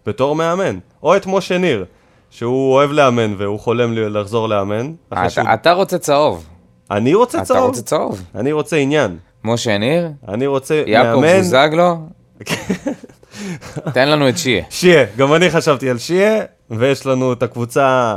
בתור 0.07 0.37
מאמן. 0.37 0.79
או 1.03 1.17
את 1.17 1.27
משה 1.27 1.59
ניר, 1.59 1.85
שהוא 2.31 2.73
אוהב 2.75 2.91
לאמן 2.93 3.35
והוא 3.39 3.61
חולם 3.61 3.93
לחזור 3.93 4.49
לאמן. 4.49 4.93
שהוא- 5.29 5.45
אתה- 5.45 5.55
אתה 5.55 5.73
רוצה 5.73 5.99
צהוב. 5.99 6.47
אני 6.91 7.15
רוצה 7.15 7.39
אתה 7.39 7.47
צהוב. 7.47 7.67
רוצה 7.67 7.83
צהוב. 7.83 8.23
אני 8.35 8.53
רוצה 8.53 8.77
עניין. 8.77 9.17
משה 9.45 9.79
ניר, 9.79 10.09
אני 10.29 10.47
רוצה 10.47 10.83
יעקב 10.87 11.21
מאמן. 11.21 11.37
בוזגלו, 11.39 11.97
תן 13.95 14.09
לנו 14.09 14.29
את 14.29 14.39
שיה. 14.39 14.65
שיה, 14.71 15.05
גם 15.17 15.35
אני 15.35 15.51
חשבתי 15.51 15.91
על 15.91 15.99
שיה, 15.99 16.43
ויש 16.71 17.07
לנו 17.07 17.33
את 17.33 17.43
הקבוצה 17.43 18.17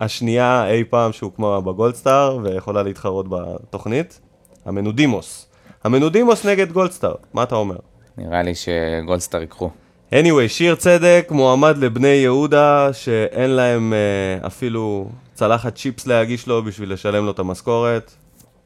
השנייה 0.00 0.70
אי 0.70 0.84
פעם 0.84 1.12
שהוקמה 1.12 1.60
בגולדסטאר, 1.60 2.38
ויכולה 2.42 2.82
להתחרות 2.82 3.26
בתוכנית, 3.28 4.20
המנודימוס. 4.64 5.46
המנודימוס 5.84 6.46
נגד 6.46 6.72
גולדסטאר, 6.72 7.14
מה 7.34 7.42
אתה 7.42 7.54
אומר? 7.54 7.76
נראה 8.18 8.42
לי 8.42 8.52
שגולדסטאר 8.54 9.40
ייקחו. 9.40 9.70
anyway, 10.12 10.48
שיר 10.48 10.74
צדק 10.74 11.28
מועמד 11.30 11.78
לבני 11.78 12.08
יהודה, 12.08 12.92
שאין 12.92 13.50
להם 13.50 13.92
אה, 13.92 14.46
אפילו 14.46 15.08
צלחת 15.34 15.74
צ'יפס 15.74 16.06
להגיש 16.06 16.46
לו 16.46 16.62
בשביל 16.62 16.92
לשלם 16.92 17.24
לו 17.24 17.30
את 17.30 17.38
המשכורת. 17.38 18.12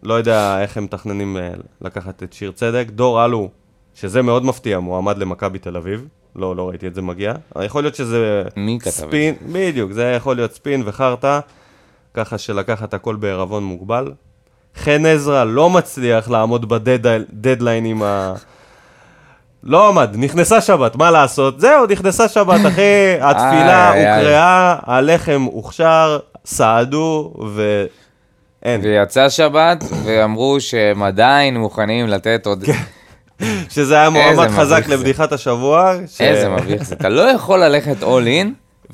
לא 0.03 0.15
יודע 0.15 0.63
איך 0.63 0.77
הם 0.77 0.85
מתכננים 0.85 1.37
אה, 1.37 1.51
לקחת 1.81 2.23
את 2.23 2.33
שיר 2.33 2.51
צדק. 2.51 2.87
דור 2.91 3.25
אלו, 3.25 3.49
שזה 3.95 4.23
מאוד 4.23 4.45
מפתיע, 4.45 4.79
מועמד 4.79 5.19
למכבי 5.19 5.59
תל 5.59 5.77
אביב. 5.77 6.09
לא, 6.37 6.57
לא 6.57 6.69
ראיתי 6.69 6.87
את 6.87 6.95
זה 6.95 7.03
מגיע. 7.03 7.33
יכול 7.63 7.83
להיות 7.83 7.95
שזה 7.95 8.43
מי 8.57 8.79
כתב 8.81 8.89
את 8.91 8.95
ספין, 8.95 9.35
בדיוק, 9.53 9.93
זה 9.93 10.13
יכול 10.17 10.37
להיות 10.37 10.53
ספין 10.53 10.83
וחרטא, 10.87 11.41
ככה 12.15 12.39
שלקחת 12.39 12.95
הכל 12.95 13.17
בערבון 13.17 13.65
מוגבל. 13.65 14.13
חן 14.77 15.07
עזרא 15.07 15.45
לא 15.45 15.71
מצליח 15.71 16.31
לעמוד 16.31 16.69
בדדליין 16.69 17.85
עם 17.85 18.03
ה... 18.03 18.35
לא 19.63 19.89
עמד, 19.89 20.11
נכנסה 20.15 20.61
שבת, 20.61 20.97
מה 20.97 21.11
לעשות? 21.11 21.61
זהו, 21.61 21.87
נכנסה 21.87 22.29
שבת, 22.29 22.61
אחי, 22.67 23.15
התפילה. 23.21 23.89
הוקראה, 23.89 24.77
הלחם 24.83 25.43
הוכשר, 25.43 26.19
סעדו, 26.45 27.35
ואין. 27.55 28.81
ויצא 28.83 29.29
שבת, 29.29 29.85
ואמרו 30.05 30.61
שהם 30.61 31.03
עדיין 31.03 31.57
מוכנים 31.57 32.09
לתת 32.09 32.47
עוד... 32.47 32.65
שזה 33.69 33.95
היה 34.01 34.11
מועמד 34.11 34.49
חזק. 34.49 34.83
לבדיחת 34.89 35.33
השבוע. 35.33 35.95
ש- 36.07 36.21
איזה 36.21 36.49
מביך 36.49 36.83
זה. 36.85 36.95
אתה 36.95 37.09
לא 37.09 37.23
יכול 37.23 37.65
ללכת 37.65 38.03
all 38.03 38.05
in 38.45 38.47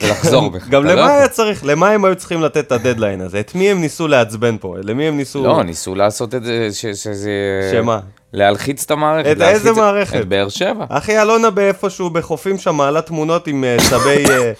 ולחזור 0.02 0.50
בך. 0.50 0.68
גם 0.68 0.86
אתה 0.86 0.94
לא 0.94 1.00
למה 1.02 1.12
היה. 1.14 1.28
צריך, 1.28 1.64
למה 1.64 1.90
הם 1.90 2.04
היו 2.04 2.16
צריכים 2.16 2.42
לתת 2.42 2.56
את 2.66 2.72
הדדליין 2.72 3.20
הזה? 3.20 3.40
את 3.40 3.54
מי 3.54 3.70
הם 3.70 3.80
ניסו 3.80 4.08
לעצבן 4.08 4.56
פה? 4.60 4.74
למי 4.82 5.08
הם 5.08 5.16
ניסו... 5.16 5.44
לא, 5.44 5.62
ניסו 5.62 5.94
לעשות 5.94 6.34
את 6.34 6.44
זה, 6.44 6.68
ש- 6.72 6.86
שזה... 6.86 7.30
שמה? 7.72 8.00
להלחיץ 8.32 8.84
את 8.84 8.90
המערכת. 8.90 9.36
את 9.36 9.42
איזה 9.42 9.72
מערכת? 9.72 10.20
את 10.20 10.28
באר 10.28 10.48
שבע. 10.48 10.84
אחי, 10.88 11.22
אלונה 11.22 11.50
באיפשהו 11.50 12.10
בחופים 12.10 12.58
שם 12.58 12.74
מעלה 12.74 13.00
תמונות 13.02 13.46
עם 13.46 13.64
אה, 13.64 13.76
צבי... 13.90 14.24
אה, 14.30 14.52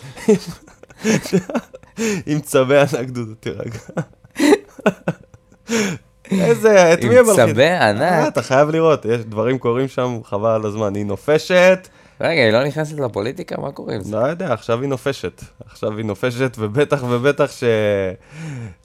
עם 2.27 2.41
צבי 2.41 2.75
אנקדות, 2.99 3.29
תירגע. 3.41 3.79
איזה, 6.31 6.93
את 6.93 7.05
עם 7.05 7.09
מי 7.09 7.19
הם 7.19 7.27
מלחיץ? 7.27 7.55
צבי 7.55 7.69
ענק. 7.71 8.03
אה, 8.03 8.29
אתה 8.29 8.43
חייב 8.43 8.71
לראות, 8.71 9.05
יש 9.05 9.21
דברים 9.21 9.59
קורים 9.59 9.89
שם, 9.89 10.19
חבל 10.25 10.51
על 10.51 10.67
הזמן. 10.67 10.95
היא 10.95 11.07
נופשת, 11.07 11.89
רגע, 12.21 12.43
היא 12.43 12.53
לא 12.53 12.65
נכנסת 12.65 12.99
לפוליטיקה? 12.99 13.61
מה 13.61 13.73
קורה 13.73 13.95
עם 13.95 14.03
זה? 14.03 14.17
לא 14.17 14.21
יודע, 14.21 14.53
עכשיו 14.53 14.81
היא 14.81 14.89
נופשת. 14.89 15.43
עכשיו 15.71 15.97
היא 15.97 16.05
נופשת, 16.05 16.57
ובטח 16.59 17.05
ובטח 17.09 17.51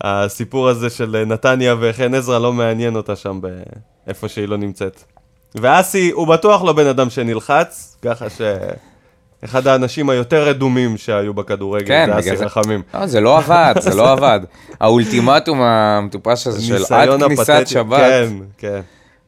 שהסיפור 0.03 0.69
הזה 0.69 0.89
של 0.89 1.23
נתניה 1.27 1.75
וחן 1.79 2.13
עזרא 2.13 2.39
לא 2.39 2.53
מעניין 2.53 2.95
אותה 2.95 3.15
שם 3.15 3.39
באיפה 4.05 4.27
שהיא 4.27 4.47
לא 4.47 4.57
נמצאת. 4.57 5.03
ואסי, 5.55 6.11
הוא 6.11 6.27
בטוח 6.27 6.63
לא 6.63 6.73
בן 6.73 6.87
אדם 6.87 7.09
שנלחץ, 7.09 7.97
ככה 8.01 8.29
ש... 8.29 8.41
אחד 9.45 9.67
האנשים 9.67 10.09
היותר 10.09 10.47
רדומים 10.47 10.97
שהיו 10.97 11.33
בכדורגל, 11.33 11.87
כן, 11.87 12.09
זה 12.21 12.33
אסי 12.33 12.45
רחמים. 12.45 12.81
לא, 12.93 13.05
זה 13.07 13.21
לא 13.21 13.37
עבד, 13.37 13.75
זה 13.79 13.95
לא 13.95 14.11
עבד. 14.13 14.39
האולטימטום 14.79 15.61
המטופש 15.61 16.47
הזה 16.47 16.61
של 16.61 16.93
עד 16.95 17.09
כניסת 17.23 17.49
הפתטי- 17.49 17.69
שבת, 17.69 17.99
כן, 17.99 18.27
כן. 18.57 18.79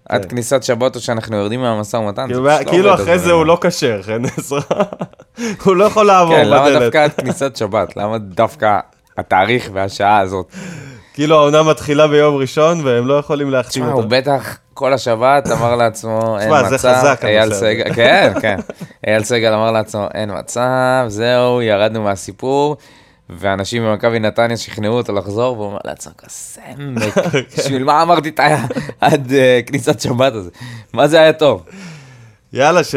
עד 0.10 0.25
כניסת 0.25 0.63
שבת 0.63 0.96
או 0.96 1.01
שאנחנו 1.01 1.36
יורדים 1.38 1.62
מהמשא 1.62 1.98
ומתן. 1.98 2.25
כאילו, 2.27 2.43
לא 2.43 2.51
כאילו 2.65 2.93
אחרי 2.93 3.20
זה 3.20 3.32
הוא 3.32 3.46
לא 3.46 3.58
כשר, 3.62 4.01
חן 4.05 4.22
עזרא. 4.38 4.60
הוא 5.65 5.75
לא 5.75 5.84
יכול 5.86 6.05
לעבור 6.05 6.36
כן, 6.36 6.48
למה 6.48 6.65
בדלת. 6.65 6.82
דווקא 6.82 6.98
עד 7.03 7.12
כניסת 7.13 7.55
שבת? 7.55 7.98
למה 7.98 8.17
דווקא 8.17 8.79
התאריך 9.17 9.70
והשעה 9.74 10.20
הזאת? 10.20 10.46
כאילו 11.13 11.36
העונה 11.39 11.63
מתחילה 11.63 12.08
ביום 12.08 12.36
ראשון 12.36 12.82
והם 12.84 13.08
לא 13.08 13.13
יכולים 13.13 13.50
להחתים 13.51 13.84
תשמע, 13.84 13.93
הוא 13.93 14.03
אותה. 14.03 14.15
בטח 14.22 14.58
כל 14.74 14.94
השבת 14.94 15.51
אמר 15.51 15.75
לעצמו, 15.75 16.39
אין 16.39 16.48
תשמע, 16.48 16.70
זה 16.70 16.75
מצב, 16.75 16.94
חזק, 17.00 17.25
אייל 17.25 17.42
הנושא 17.42 17.56
הזה. 17.56 17.65
סגל, 17.84 17.94
כן, 17.94 18.34
כן, 18.42 18.60
אייל 19.08 19.24
סגל 19.24 19.53
אמר 19.53 19.72
לעצמו, 19.72 20.08
אין 20.13 20.38
מצב, 20.39 21.06
זהו, 21.08 21.62
ירדנו 21.62 22.03
מהסיפור, 22.03 22.77
ואנשים 23.30 23.84
במכבי 23.84 24.20
נתניה 24.20 24.58
שכנעו 24.58 24.98
אותו 24.98 25.13
לחזור, 25.13 25.58
והוא 25.58 25.72
אמר 25.72 25.80
לעצמו, 25.86 26.13
כסמק, 26.18 27.18
בשביל 27.58 27.84
מה 27.84 28.01
אמרתי 28.01 28.30
את 28.30 28.39
ה... 28.39 28.65
עד 29.01 29.34
אה, 29.34 29.60
כניסת 29.65 30.00
שבת 30.00 30.34
הזה? 30.34 30.50
מה 30.94 31.08
זה 31.08 31.20
היה 31.20 31.34
טוב? 31.34 31.63
יאללה, 32.54 32.84
ש- 32.84 32.96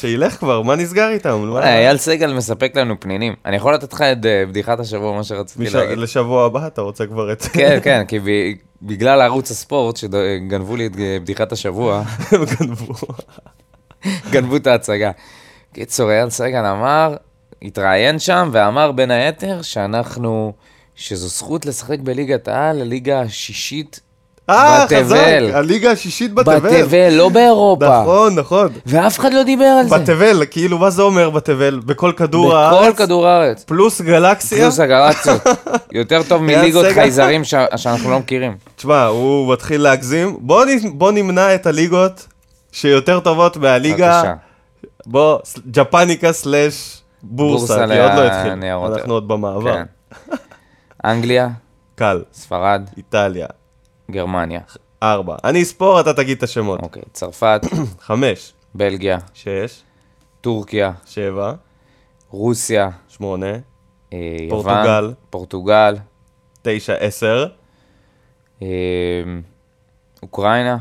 שילך 0.00 0.32
כבר, 0.38 0.62
מה 0.62 0.76
נסגר 0.76 1.08
איתם? 1.08 1.46
וואלה, 1.48 1.78
אייל 1.78 1.96
סגל 1.96 2.32
מספק 2.34 2.72
לנו 2.76 3.00
פנינים. 3.00 3.34
אני 3.46 3.56
יכול 3.56 3.74
לתת 3.74 3.92
לך 3.92 4.00
את 4.02 4.26
אה, 4.26 4.46
בדיחת 4.48 4.80
השבוע, 4.80 5.16
מה 5.16 5.24
שרציתי 5.24 5.64
מש- 5.64 5.74
להגיד. 5.74 5.98
לשבוע 5.98 6.46
הבא 6.46 6.66
אתה 6.66 6.80
רוצה 6.80 7.06
כבר 7.06 7.32
את... 7.32 7.42
כן, 7.42 7.78
כן, 7.82 8.04
כי 8.08 8.18
ב- 8.18 8.52
בגלל 8.82 9.20
ערוץ 9.20 9.50
הספורט, 9.50 9.96
שגנבו 9.96 10.76
לי 10.76 10.86
את 10.86 10.92
אה, 10.98 11.16
בדיחת 11.20 11.52
השבוע, 11.52 12.02
הם 12.30 12.40
גנבו. 12.44 12.94
גנבו 14.30 14.56
את 14.56 14.66
ההצגה. 14.66 15.10
קיצור, 15.72 16.10
אייל 16.10 16.30
סגל 16.30 16.64
אמר, 16.64 17.16
התראיין 17.62 18.18
שם 18.18 18.48
ואמר 18.52 18.92
בין 18.92 19.10
היתר 19.10 19.62
שאנחנו, 19.62 20.52
שזו 20.94 21.28
זכות 21.28 21.66
לשחק 21.66 21.98
בליגת 21.98 22.48
העל, 22.48 22.80
הליגה 22.80 23.20
השישית 23.20 24.00
אה, 24.50 24.84
בתבל. 24.86 25.00
חזק, 25.04 25.54
הליגה 25.54 25.90
השישית 25.90 26.34
בתבל. 26.34 26.58
בתבל, 26.58 27.08
לא 27.10 27.28
באירופה. 27.28 28.00
נכון, 28.02 28.34
נכון. 28.34 28.68
ואף 28.86 29.18
אחד 29.18 29.32
לא 29.32 29.42
דיבר 29.42 29.64
על 29.64 29.88
זה. 29.88 29.98
בתבל, 29.98 30.42
כאילו, 30.50 30.78
מה 30.78 30.90
זה 30.90 31.02
אומר 31.02 31.30
בתבל? 31.30 31.80
בכל 31.86 32.12
כדור 32.16 32.46
בכל 32.46 32.56
הארץ? 32.56 32.96
כדור 32.96 33.26
הארץ. 33.26 33.64
פלוס 33.64 34.00
גלקסיה? 34.00 34.58
פלוס 34.58 34.80
הגלקסיות. 34.80 35.42
יותר 35.92 36.22
טוב 36.28 36.42
מליגות. 36.42 36.86
חייזרים 36.94 37.44
שאנחנו 37.44 38.10
לא 38.10 38.18
מכירים. 38.18 38.56
תשמע, 38.76 39.04
הוא 39.04 39.52
מתחיל 39.52 39.82
להגזים. 39.82 40.36
בוא 40.94 41.12
נמנע 41.12 41.54
את 41.54 41.66
הליגות 41.66 42.26
שיותר 42.72 43.20
טובות 43.20 43.56
מהליגה. 43.56 44.22
בבקשה. 44.22 44.34
בוא, 45.06 45.38
ג'פניקה 45.70 46.32
סלאש 46.32 47.02
בורסה, 47.22 47.74
כי 47.74 48.00
עוד 48.00 48.12
לא 48.12 48.26
התחיל. 48.26 48.52
אנחנו 48.72 49.12
עוד 49.14 49.28
במעבר. 49.28 49.74
כן. 49.74 49.84
אנגליה, 51.04 51.48
קל, 51.94 52.22
ספרד, 52.32 52.82
איטליה, 52.96 53.46
גרמניה. 54.10 54.60
ארבע. 55.02 55.36
אני 55.44 55.62
אספור, 55.62 56.00
אתה 56.00 56.14
תגיד 56.14 56.36
את 56.36 56.42
השמות. 56.42 56.80
אוקיי, 56.80 57.02
צרפת, 57.12 57.60
חמש, 58.06 58.52
בלגיה, 58.74 59.18
שש, 59.34 59.82
טורקיה, 60.40 60.92
שבע, 61.06 61.52
רוסיה, 62.30 62.90
שמונה, 63.08 63.52
אה, 64.12 64.18
יוון, 64.48 64.62
פורטוגל. 64.64 65.14
פורטוגל, 65.30 65.96
תשע, 66.62 66.94
עשר, 66.94 67.46
אה, 68.62 68.68
אוקראינה, 70.22 70.76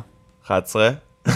אחת 0.46 0.64
עשרה, 0.64 0.90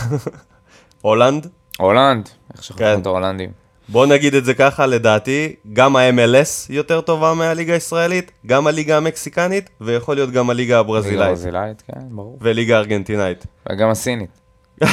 הולנד. 1.01 1.47
הולנד, 1.79 2.29
איך 2.53 2.63
שכחנו 2.63 2.77
כן. 2.79 3.01
את 3.01 3.05
ההולנדים. 3.05 3.51
בוא 3.89 4.05
נגיד 4.05 4.35
את 4.35 4.45
זה 4.45 4.53
ככה, 4.53 4.85
לדעתי, 4.85 5.55
גם 5.73 5.95
ה-MLS 5.95 6.65
יותר 6.69 7.01
טובה 7.01 7.33
מהליגה 7.33 7.73
הישראלית, 7.73 8.31
גם 8.45 8.67
הליגה 8.67 8.97
המקסיקנית, 8.97 9.69
ויכול 9.81 10.15
להיות 10.15 10.31
גם 10.31 10.49
הליגה 10.49 10.67
ליגה 10.67 10.79
הברזילאית, 10.79 11.29
ברזילאית, 11.29 11.83
כן, 11.87 12.01
ברור. 12.09 12.37
וליגה 12.41 12.75
הארגנטינאית. 12.75 13.45
וגם 13.71 13.89
הסינית. 13.89 14.29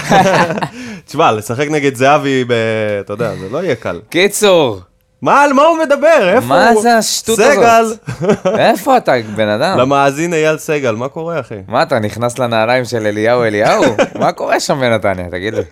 תשמע, 1.06 1.32
לשחק 1.32 1.68
נגד 1.70 1.94
זהבי, 1.94 2.44
ב... 2.44 2.52
אתה 3.00 3.12
יודע, 3.12 3.36
זה 3.36 3.48
לא 3.48 3.64
יהיה 3.64 3.74
קל. 3.74 4.00
קיצור, 4.08 4.80
מה, 5.22 5.42
על 5.42 5.52
מה 5.52 5.62
הוא 5.62 5.78
מדבר? 5.78 6.28
איפה 6.28 6.46
מה 6.46 6.70
הוא? 6.70 6.82
זה 6.82 6.96
השטות 6.96 7.36
סגל! 7.36 7.84
איפה 8.58 8.96
אתה, 8.96 9.12
בן 9.36 9.48
אדם? 9.48 9.78
למאזין 9.78 10.34
אייל 10.34 10.58
סגל, 10.58 10.94
מה 10.94 11.08
קורה, 11.08 11.40
אחי? 11.40 11.58
מה, 11.68 11.82
אתה 11.82 11.98
נכנס 11.98 12.38
לנעליים 12.38 12.84
של 12.84 13.06
אליהו 13.06 13.44
אליהו? 13.44 13.82
מה 14.20 14.32
קורה 14.32 14.60
שם 14.60 14.80
בנתניה, 14.80 15.30
תגיד 15.30 15.54
לי. 15.54 15.62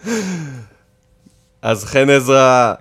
אז 1.62 1.84
חן 1.84 2.10
עזרא, 2.10 2.74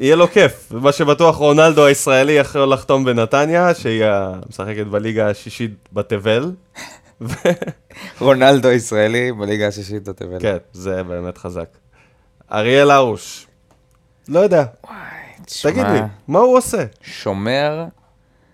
יהיה 0.00 0.16
לו 0.16 0.28
כיף. 0.28 0.72
מה 0.72 0.92
שבטוח, 0.92 1.36
רונלדו 1.36 1.84
הישראלי 1.84 2.32
יכול 2.32 2.72
לחתום 2.72 3.04
בנתניה, 3.04 3.74
שהיא 3.74 4.04
משחקת 4.48 4.86
בליגה 4.86 5.30
השישית 5.30 5.88
בתבל. 5.92 6.52
רונלדו 8.20 8.68
ישראלי 8.68 9.32
בליגה 9.32 9.68
השישית 9.68 10.08
בתבל. 10.08 10.40
כן, 10.40 10.56
זה 10.72 11.02
באמת 11.02 11.38
חזק. 11.38 11.68
אריאל 12.52 12.90
הרוש, 12.90 13.46
לא 14.28 14.40
יודע, 14.40 14.64
תשמע, 15.44 15.70
תגיד 15.70 15.86
לי, 15.86 16.00
מה 16.28 16.38
הוא 16.38 16.56
עושה? 16.56 16.84
שומר 17.02 17.84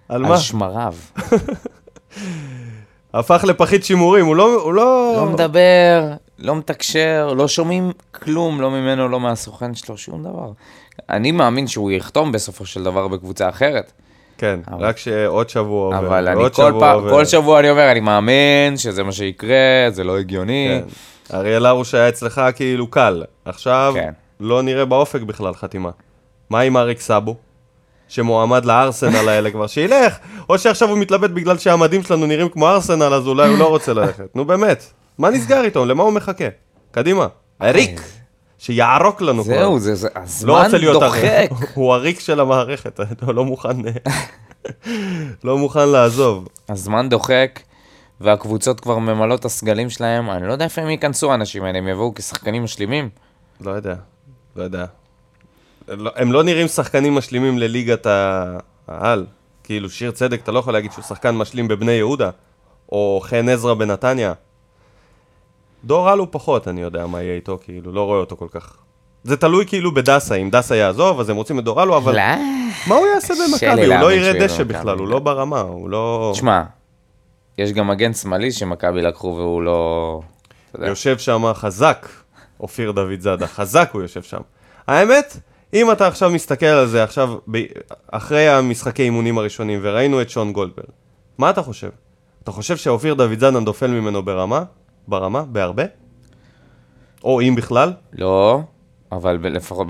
על 0.09 0.23
מה? 0.23 0.29
על 0.29 0.37
שמריו. 0.37 0.95
הפך 3.15 3.45
לפחית 3.45 3.85
שימורים, 3.85 4.27
הוא 4.27 4.37
לא... 4.37 4.63
הוא 4.63 4.75
לא... 4.75 5.15
לא 5.17 5.27
מדבר, 5.27 6.13
לא 6.45 6.57
מתקשר, 6.57 7.33
לא 7.37 7.49
שומעים 7.49 7.93
כלום, 8.15 8.61
לא 8.61 8.71
ממנו, 8.71 9.09
לא 9.09 9.21
מהסוכן 9.21 9.75
שלו, 9.75 9.97
שום 9.97 10.23
דבר. 10.23 10.51
אני 11.11 11.33
מאמין 11.33 11.67
שהוא 11.67 11.91
יחתום 11.91 12.33
בסופו 12.33 12.67
של 12.67 12.83
דבר 12.85 13.09
בקבוצה 13.09 13.49
אחרת, 13.49 13.93
כן, 14.39 14.61
אבל- 14.69 14.85
רק 14.87 14.97
שעוד 14.99 15.49
שבוע 15.49 15.97
עובר. 15.97 16.07
אבל 16.09 16.29
אני 16.29 16.45
כל 16.53 16.73
פעם, 16.81 16.97
עובר. 16.99 17.11
כל 17.11 17.25
שבוע 17.25 17.61
אני 17.61 17.71
אומר, 17.71 17.91
אני 17.91 18.01
מאמין 18.01 18.77
שזה 18.77 19.03
מה 19.03 19.13
שיקרה, 19.13 19.57
זה 19.91 20.05
לא 20.05 20.19
הגיוני. 20.19 20.81
כן. 21.31 21.37
אריאל 21.37 21.67
הרוש 21.67 21.95
היה 21.95 22.09
אצלך 22.09 22.41
כאילו 22.57 22.87
קל. 22.91 23.23
עכשיו, 23.45 23.93
כן. 23.97 24.13
לא 24.41 24.63
נראה 24.63 24.85
באופק 24.85 25.21
בכלל 25.21 25.55
חתימה. 25.55 25.91
מה 26.51 26.61
עם 26.61 26.77
אריק 26.77 27.01
סאבו? 27.01 27.37
שמועמד 28.09 28.65
לארסנל 28.65 29.29
האלה 29.29 29.51
כבר, 29.51 29.67
שילך! 29.67 30.17
או 30.49 30.59
שעכשיו 30.59 30.89
הוא 30.89 30.99
מתלבט 30.99 31.31
בגלל 31.31 31.59
שהמדים 31.59 32.03
שלנו 32.03 32.27
נראים 32.27 32.49
כמו 32.49 32.69
ארסנל, 32.69 33.15
אז 33.15 33.27
אולי 33.27 33.49
הוא 33.49 33.59
לא 33.59 33.69
רוצה 33.69 33.93
ללכת. 33.95 34.37
נו 34.37 34.45
באמת, 34.45 34.93
מה 35.19 35.31
נסגר 35.31 35.65
איתו? 35.65 35.85
למה 35.85 36.03
הוא 36.03 36.13
מחכה? 36.13 36.45
קדימה. 36.91 37.27
אריק! 37.63 38.01
שיערוק 38.59 39.23
לנו 39.23 39.45
כבר. 39.45 39.55
זהו, 39.59 39.79
זה, 39.79 39.95
זה, 39.95 40.09
לא 40.45 40.65
הזמן 40.65 40.79
להיות 40.81 41.03
דוחק. 41.03 41.25
הריק. 41.25 41.53
הוא 41.75 41.95
הריק 41.95 42.21
של 42.21 42.41
המערכת, 42.41 43.01
לא, 43.23 43.35
לא 43.35 43.45
מוכן... 43.45 43.77
לא 45.45 45.59
מוכן 45.59 45.89
לעזוב. 45.89 46.49
הזמן 46.69 47.09
דוחק, 47.09 47.61
והקבוצות 48.21 48.81
כבר 48.81 48.99
ממלאות 48.99 49.41
את 49.41 49.45
הסגלים 49.45 49.91
שלהם, 49.91 50.31
אני 50.31 50.47
לא 50.47 50.53
יודע 50.53 50.65
איפה 50.65 50.81
הם 50.81 50.91
ייכנסו 50.91 51.33
האנשים 51.33 51.65
האלה, 51.65 51.79
הם 51.79 51.89
יבואו 51.89 52.15
כשחקנים 52.15 52.65
משלימים. 52.65 53.09
לא 53.61 53.71
יודע, 53.71 53.95
לא 54.57 54.63
יודע. 54.63 54.85
לא- 55.89 56.11
הם 56.17 56.33
לא 56.33 56.43
נראים 56.43 56.69
שחקנים 56.69 57.15
משלימים 57.15 57.59
לליגת 57.59 58.07
העל. 58.89 59.27
כאילו, 59.65 59.91
שיר 59.91 60.11
צדק, 60.11 60.41
אתה 60.43 60.53
לא 60.53 60.59
יכול 60.59 60.73
להגיד 60.73 60.93
שהוא 60.93 61.05
שחקן 61.05 61.31
משלים 61.37 61.69
בבני 61.69 61.93
יהודה, 61.93 62.31
או 62.93 63.21
חן 63.25 63.49
עזרא 63.49 63.75
בנתניה. 63.75 64.33
דור 65.85 66.13
אלו 66.13 66.31
פחות, 66.31 66.69
אני 66.69 66.81
יודע 66.81 67.07
מה 67.07 67.23
יהיה 67.23 67.35
איתו, 67.35 67.59
כאילו, 67.65 67.93
לא 67.93 68.07
רואה 68.07 68.19
אותו 68.19 68.37
כל 68.37 68.49
כך. 68.51 68.77
זה 69.25 69.37
תלוי 69.37 69.67
כאילו 69.67 69.95
בדסה, 69.95 70.35
אם 70.35 70.51
דסה 70.51 70.77
יעזוב, 70.77 71.21
אז 71.21 71.29
הם 71.29 71.37
רוצים 71.37 71.59
את 71.59 71.65
דור 71.65 71.83
אלו, 71.83 71.97
אבל 71.97 72.17
לא. 72.17 72.23
מה 72.87 72.95
הוא 72.95 73.07
יעשה 73.15 73.35
במכבי? 73.35 73.87
הוא 73.87 73.95
לא 73.95 74.13
יראה 74.13 74.33
דשא 74.33 74.63
במכבי. 74.63 74.79
בכלל, 74.79 74.99
הוא 74.99 75.09
לא 75.09 75.19
ברמה, 75.19 75.61
הוא 75.61 75.91
לא... 75.91 76.31
תשמע, 76.35 76.63
יש 77.59 77.73
גם 77.73 77.89
מגן 77.89 78.13
שמאלי 78.13 78.53
שמכבי 78.53 79.03
לקחו 79.03 79.35
והוא 79.37 79.63
לא... 79.63 80.21
יושב 80.79 81.19
שם 81.19 81.45
חזק, 81.55 82.09
אופיר 82.61 82.93
דוד 82.93 83.21
זאדה, 83.21 83.47
חזק 83.47 83.91
הוא 83.93 84.03
יושב 84.03 84.23
שם. 84.23 84.41
האמת, 84.87 85.37
אם 85.75 85.93
אתה 85.93 86.07
עכשיו 86.07 86.31
מסתכל 86.31 86.67
על 86.67 86.87
זה 86.87 87.03
עכשיו, 87.03 87.35
ב... 87.51 87.59
אחרי 88.13 88.49
המשחקי 88.49 89.03
אימונים 89.03 89.39
הראשונים, 89.39 89.81
וראינו 89.83 90.21
את 90.21 90.31
שון 90.31 90.53
גולדברג, 90.53 90.87
מה 91.39 91.51
אתה 91.51 91.63
חושב? 91.63 91.91
אתה 92.43 92.53
חושב 92.53 92.77
שאופיר 92.77 93.15
דוד 93.15 93.39
זאדה 93.39 93.61
נופל 93.61 93.87
ממנו 93.87 94.23
ברמה? 94.23 94.65
ברמה? 95.09 95.43
בהרבה? 95.43 95.85
או 97.25 97.41
אם 97.41 97.55
בכלל? 97.57 97.93
לא, 98.13 98.61
אבל 99.13 99.39
לפחות 99.43 99.87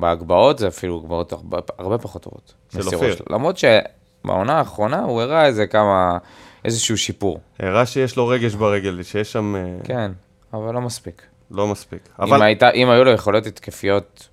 בהגבהות 0.00 0.58
זה 0.58 0.68
אפילו 0.68 1.00
הגבהות 1.02 1.32
הרבה, 1.32 1.58
הרבה 1.78 1.98
פחות 1.98 2.22
טובות. 2.22 2.54
של 2.72 2.80
אופיר. 2.94 3.16
למרות 3.30 3.56
שבעונה 3.58 4.58
האחרונה 4.58 5.02
הוא 5.02 5.20
הראה 5.20 5.46
איזה 5.46 5.66
כמה, 5.66 6.18
איזשהו 6.64 6.98
שיפור. 6.98 7.40
הראה 7.58 7.86
שיש 7.86 8.16
לו 8.16 8.28
רגש 8.28 8.54
ברגל, 8.54 9.02
שיש 9.02 9.32
שם... 9.32 9.56
אה, 9.56 9.76
כן, 9.84 10.12
אבל 10.52 10.74
לא 10.74 10.80
מספיק. 10.80 11.22
לא 11.50 11.66
מספיק. 11.66 12.08
אם, 12.18 12.24
אבל 12.24 12.42
הייתה, 12.42 12.70
אם 12.70 12.90
היו 12.90 13.04
לו 13.04 13.10
יכולות 13.10 13.46
התקפיות, 13.46 14.28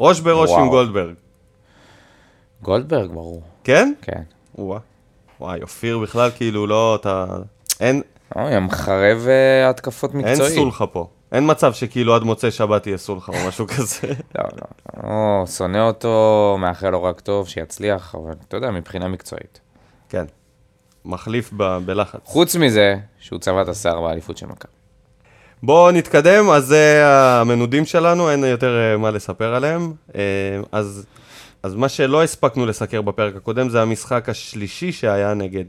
ראש 0.00 0.20
בראש 0.20 0.50
עם 0.50 0.56
וואו. 0.56 0.70
גולדברג. 0.70 1.14
גולדברג, 2.62 3.10
ברור. 3.10 3.42
כן? 3.64 3.92
כן. 4.02 4.22
וואי. 4.58 4.80
וואי, 5.40 5.62
אופיר 5.62 5.98
בכלל 5.98 6.30
כאילו 6.36 6.66
לא, 6.66 6.94
אתה... 7.00 7.26
אין, 7.80 8.02
אוי, 8.36 8.58
מחרב 8.58 9.26
אה, 9.28 9.70
התקפות 9.70 10.14
אין 10.14 10.20
מקצועי. 10.20 10.54
סולחה 10.54 10.86
פה. 10.86 11.08
אין 11.32 11.50
מצב 11.50 11.72
שכאילו 11.72 12.14
עד 12.14 12.22
מוצאי 12.22 12.50
שבת 12.50 12.86
יהיה 12.86 12.98
סולחה 12.98 13.32
או 13.32 13.48
משהו 13.48 13.66
כזה. 13.66 14.08
לא, 14.38 14.44
לא, 14.52 15.02
לא, 15.04 15.46
שונא 15.46 15.78
אותו, 15.78 16.56
מאחל 16.60 16.90
לו 16.90 17.02
רק 17.02 17.20
טוב, 17.20 17.48
שיצליח, 17.48 18.14
אבל 18.14 18.32
אתה 18.48 18.56
יודע, 18.56 18.70
מבחינה 18.70 19.08
מקצועית. 19.08 19.60
כן. 20.08 20.24
מחליף 21.04 21.50
ב- 21.56 21.78
בלחץ. 21.84 22.20
חוץ 22.24 22.56
מזה, 22.56 22.96
שהוא 23.18 23.38
צבע 23.38 23.62
את 23.62 23.68
השיער 23.68 24.00
באליפות 24.00 24.36
של 24.36 24.46
מכבי. 24.46 24.72
בואו 25.62 25.90
נתקדם, 25.90 26.50
אז 26.50 26.64
זה 26.66 27.02
המנודים 27.04 27.84
שלנו, 27.84 28.30
אין 28.30 28.44
יותר 28.44 28.78
אה, 28.78 28.96
מה 28.96 29.10
לספר 29.10 29.54
עליהם. 29.54 29.92
אה, 30.14 30.20
אז, 30.72 31.06
אז 31.62 31.74
מה 31.74 31.88
שלא 31.88 32.22
הספקנו 32.22 32.66
לסקר 32.66 33.02
בפרק 33.02 33.36
הקודם 33.36 33.68
זה 33.68 33.82
המשחק 33.82 34.28
השלישי 34.28 34.92
שהיה 34.92 35.34
נגד 35.34 35.64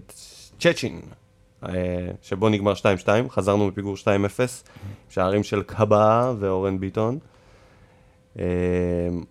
צ'צ'ין, 0.59 0.93
אה, 0.95 1.15
שבו 2.21 2.49
נגמר 2.49 2.73
2-2, 2.73 3.07
חזרנו 3.29 3.67
מפיגור 3.67 3.95
2-0, 3.95 4.05
שערים 5.09 5.43
של 5.43 5.61
קאבה 5.61 6.33
ואורן 6.39 6.79
ביטון. 6.79 7.19
אה, 8.39 8.45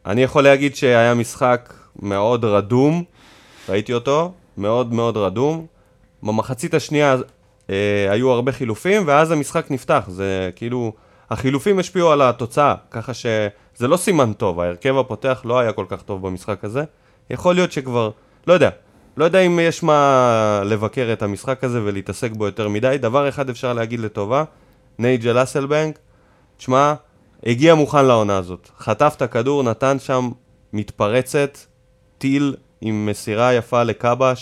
אני 0.06 0.22
יכול 0.22 0.44
להגיד 0.44 0.76
שהיה 0.76 1.14
משחק 1.14 1.74
מאוד 2.02 2.44
רדום, 2.44 3.04
ראיתי 3.68 3.92
אותו, 3.92 4.32
מאוד 4.56 4.92
מאוד 4.92 5.16
רדום. 5.16 5.66
במחצית 6.22 6.74
השנייה 6.74 7.16
אה, 7.70 8.06
היו 8.10 8.30
הרבה 8.30 8.52
חילופים, 8.52 9.02
ואז 9.06 9.30
המשחק 9.30 9.70
נפתח. 9.70 10.04
זה 10.08 10.50
כאילו, 10.56 10.92
החילופים 11.30 11.78
השפיעו 11.78 12.12
על 12.12 12.22
התוצאה, 12.22 12.74
ככה 12.90 13.14
שזה 13.14 13.88
לא 13.88 13.96
סימן 13.96 14.32
טוב, 14.32 14.60
ההרכב 14.60 14.96
הפותח 14.96 15.42
לא 15.44 15.58
היה 15.58 15.72
כל 15.72 15.84
כך 15.88 16.02
טוב 16.02 16.26
במשחק 16.26 16.64
הזה. 16.64 16.84
יכול 17.30 17.54
להיות 17.54 17.72
שכבר, 17.72 18.10
לא 18.46 18.52
יודע, 18.52 18.70
לא 19.20 19.24
יודע 19.24 19.40
אם 19.40 19.58
יש 19.62 19.82
מה 19.82 20.62
לבקר 20.64 21.10
את 21.12 21.22
המשחק 21.22 21.64
הזה 21.64 21.80
ולהתעסק 21.84 22.30
בו 22.32 22.46
יותר 22.46 22.68
מדי. 22.68 22.96
דבר 23.00 23.28
אחד 23.28 23.50
אפשר 23.50 23.72
להגיד 23.72 24.00
לטובה, 24.00 24.44
נייג'ל 24.98 25.42
אסלבנק, 25.42 25.98
תשמע, 26.56 26.94
הגיע 27.46 27.74
מוכן 27.74 28.04
לעונה 28.04 28.36
הזאת. 28.36 28.68
חטף 28.78 29.14
את 29.16 29.22
הכדור, 29.22 29.62
נתן 29.62 29.98
שם 29.98 30.30
מתפרצת, 30.72 31.58
טיל 32.18 32.54
עם 32.80 33.06
מסירה 33.06 33.54
יפה 33.54 33.82
לקאבה, 33.82 34.32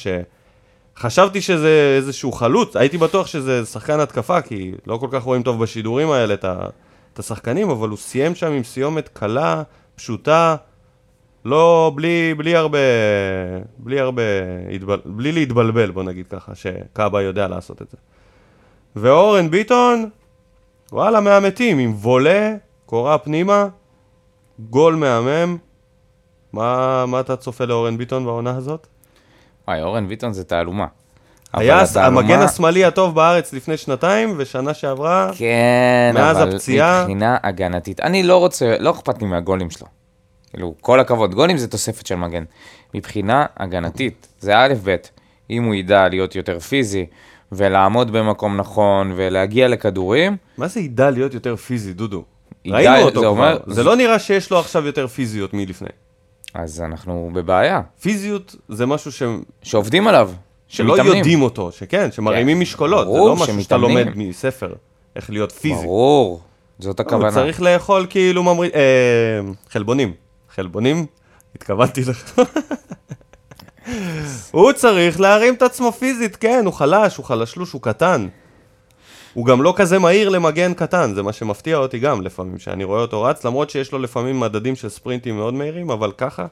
שחשבתי 0.96 1.40
שזה 1.40 1.94
איזשהו 1.96 2.32
חלוץ, 2.32 2.76
הייתי 2.76 2.98
בטוח 2.98 3.26
שזה 3.26 3.66
שחקן 3.66 4.00
התקפה, 4.00 4.40
כי 4.40 4.72
לא 4.86 4.96
כל 4.96 5.08
כך 5.10 5.22
רואים 5.22 5.42
טוב 5.42 5.62
בשידורים 5.62 6.10
האלה 6.10 6.34
את, 6.34 6.44
את 7.12 7.18
השחקנים, 7.18 7.70
אבל 7.70 7.88
הוא 7.88 7.98
סיים 7.98 8.34
שם 8.34 8.52
עם 8.52 8.64
סיומת 8.64 9.08
קלה, 9.12 9.62
פשוטה, 9.96 10.56
לא, 11.44 11.92
בלי, 11.94 12.34
בלי 12.36 12.56
הרבה, 12.56 12.78
בלי 13.78 14.00
הרבה, 14.00 14.22
התבל, 14.74 14.98
בלי 15.04 15.32
להתבלבל, 15.32 15.90
בוא 15.90 16.02
נגיד 16.02 16.26
ככה, 16.26 16.54
שקאבה 16.54 17.22
יודע 17.22 17.48
לעשות 17.48 17.82
את 17.82 17.90
זה. 17.90 17.96
ואורן 18.96 19.50
ביטון, 19.50 20.08
וואלה, 20.92 21.20
מהמתים, 21.20 21.78
עם 21.78 21.94
וולה, 22.00 22.54
קורה 22.86 23.18
פנימה, 23.18 23.66
גול 24.70 24.94
מהמם. 24.94 25.56
מה, 26.52 27.04
מה 27.06 27.20
אתה 27.20 27.36
צופה 27.36 27.64
לאורן 27.64 27.96
ביטון 27.98 28.24
בעונה 28.24 28.56
הזאת? 28.56 28.86
וואי, 29.68 29.82
אורן 29.82 30.08
ביטון 30.08 30.32
זה 30.32 30.44
תעלומה. 30.44 30.86
היה 31.52 31.74
אבל 31.76 31.84
התעלומה- 31.84 32.20
המגן 32.20 32.38
השמאלי 32.40 32.84
הטוב 32.84 33.14
בארץ 33.14 33.52
לפני 33.52 33.76
שנתיים, 33.76 34.34
ושנה 34.36 34.74
שעברה, 34.74 35.30
כן, 35.38 36.10
מאז 36.14 36.36
אבל 36.42 36.48
הפציעה- 36.54 37.00
מבחינה 37.02 37.36
הגנתית, 37.42 38.00
אני 38.00 38.22
לא 38.22 38.36
רוצה, 38.36 38.76
לא 38.78 38.90
אכפת 38.90 39.20
לי 39.22 39.26
מהגולים 39.26 39.70
שלו. 39.70 39.86
כאילו, 40.52 40.74
כל 40.80 41.00
הכבוד, 41.00 41.34
גולים 41.34 41.56
זה 41.56 41.68
תוספת 41.68 42.06
של 42.06 42.14
מגן. 42.14 42.44
מבחינה 42.94 43.46
הגנתית, 43.56 44.28
זה 44.40 44.58
א' 44.58 44.74
ב', 44.84 44.96
אם 45.50 45.64
הוא 45.64 45.74
ידע 45.74 46.08
להיות 46.08 46.36
יותר 46.36 46.58
פיזי, 46.58 47.06
ולעמוד 47.52 48.10
במקום 48.10 48.56
נכון, 48.56 49.12
ולהגיע 49.16 49.68
לכדורים, 49.68 50.36
מה 50.58 50.68
זה 50.68 50.80
ידע 50.80 51.10
להיות 51.10 51.34
יותר 51.34 51.56
פיזי, 51.56 51.92
דודו? 51.92 52.24
ראינו 52.66 52.96
אותו 52.98 53.08
זה 53.10 53.12
כבר, 53.20 53.26
אומר- 53.26 53.58
זה 53.66 53.82
לא 53.82 53.96
נראה 53.96 54.18
שיש 54.18 54.50
לו 54.50 54.58
עכשיו 54.58 54.86
יותר 54.86 55.06
פיזיות 55.06 55.54
מלפני. 55.54 55.88
אז 56.54 56.80
אנחנו 56.80 57.30
בבעיה. 57.34 57.80
פיזיות 58.00 58.56
זה 58.68 58.86
משהו 58.86 59.12
ש... 59.12 59.22
שעובדים 59.62 60.08
עליו, 60.08 60.30
שלא 60.68 60.88
שמתאמנים. 60.96 61.16
יודעים 61.18 61.42
אותו, 61.42 61.72
שכן, 61.72 62.12
שמרימים 62.12 62.60
משקולות, 62.60 63.06
זה 63.06 63.12
ברור 63.12 63.28
לא 63.28 63.36
משהו 63.36 63.62
שאתה. 63.62 63.76
לומד 63.76 64.06
מספר, 64.16 64.72
איך 65.16 65.30
להיות 65.30 65.52
פיזי. 65.52 65.74
ברור, 65.82 66.40
זאת 66.78 67.00
הוא 67.00 67.06
הכוונה. 67.06 67.30
צריך 67.32 67.60
לאכול 67.62 68.06
כאילו 68.10 68.42
ממריא... 68.42 68.70
אה, 68.74 68.80
חלבונים. 69.70 70.12
חלבונים? 70.58 71.06
התכוונתי 71.56 72.00
לך. 72.04 72.40
הוא 74.50 74.72
צריך 74.72 75.20
להרים 75.20 75.54
את 75.54 75.62
עצמו 75.62 75.92
פיזית, 75.92 76.36
כן, 76.36 76.62
הוא 76.64 76.74
חלש, 76.74 77.16
הוא 77.16 77.26
חלשלוש, 77.26 77.72
הוא 77.72 77.82
קטן. 77.82 78.28
הוא 79.34 79.46
גם 79.46 79.62
לא 79.62 79.74
כזה 79.76 79.98
מהיר 79.98 80.28
למגן 80.28 80.74
קטן, 80.74 81.14
זה 81.14 81.22
מה 81.22 81.32
שמפתיע 81.32 81.76
אותי 81.76 81.98
גם 81.98 82.22
לפעמים, 82.22 82.58
שאני 82.58 82.84
רואה 82.84 83.00
אותו 83.00 83.22
רץ, 83.22 83.44
למרות 83.44 83.70
שיש 83.70 83.92
לו 83.92 83.98
לפעמים 83.98 84.40
מדדים 84.40 84.76
של 84.76 84.88
ספרינטים 84.88 85.36
מאוד 85.36 85.54
מהירים, 85.54 85.90
אבל 85.90 86.12
ככה, 86.12 86.46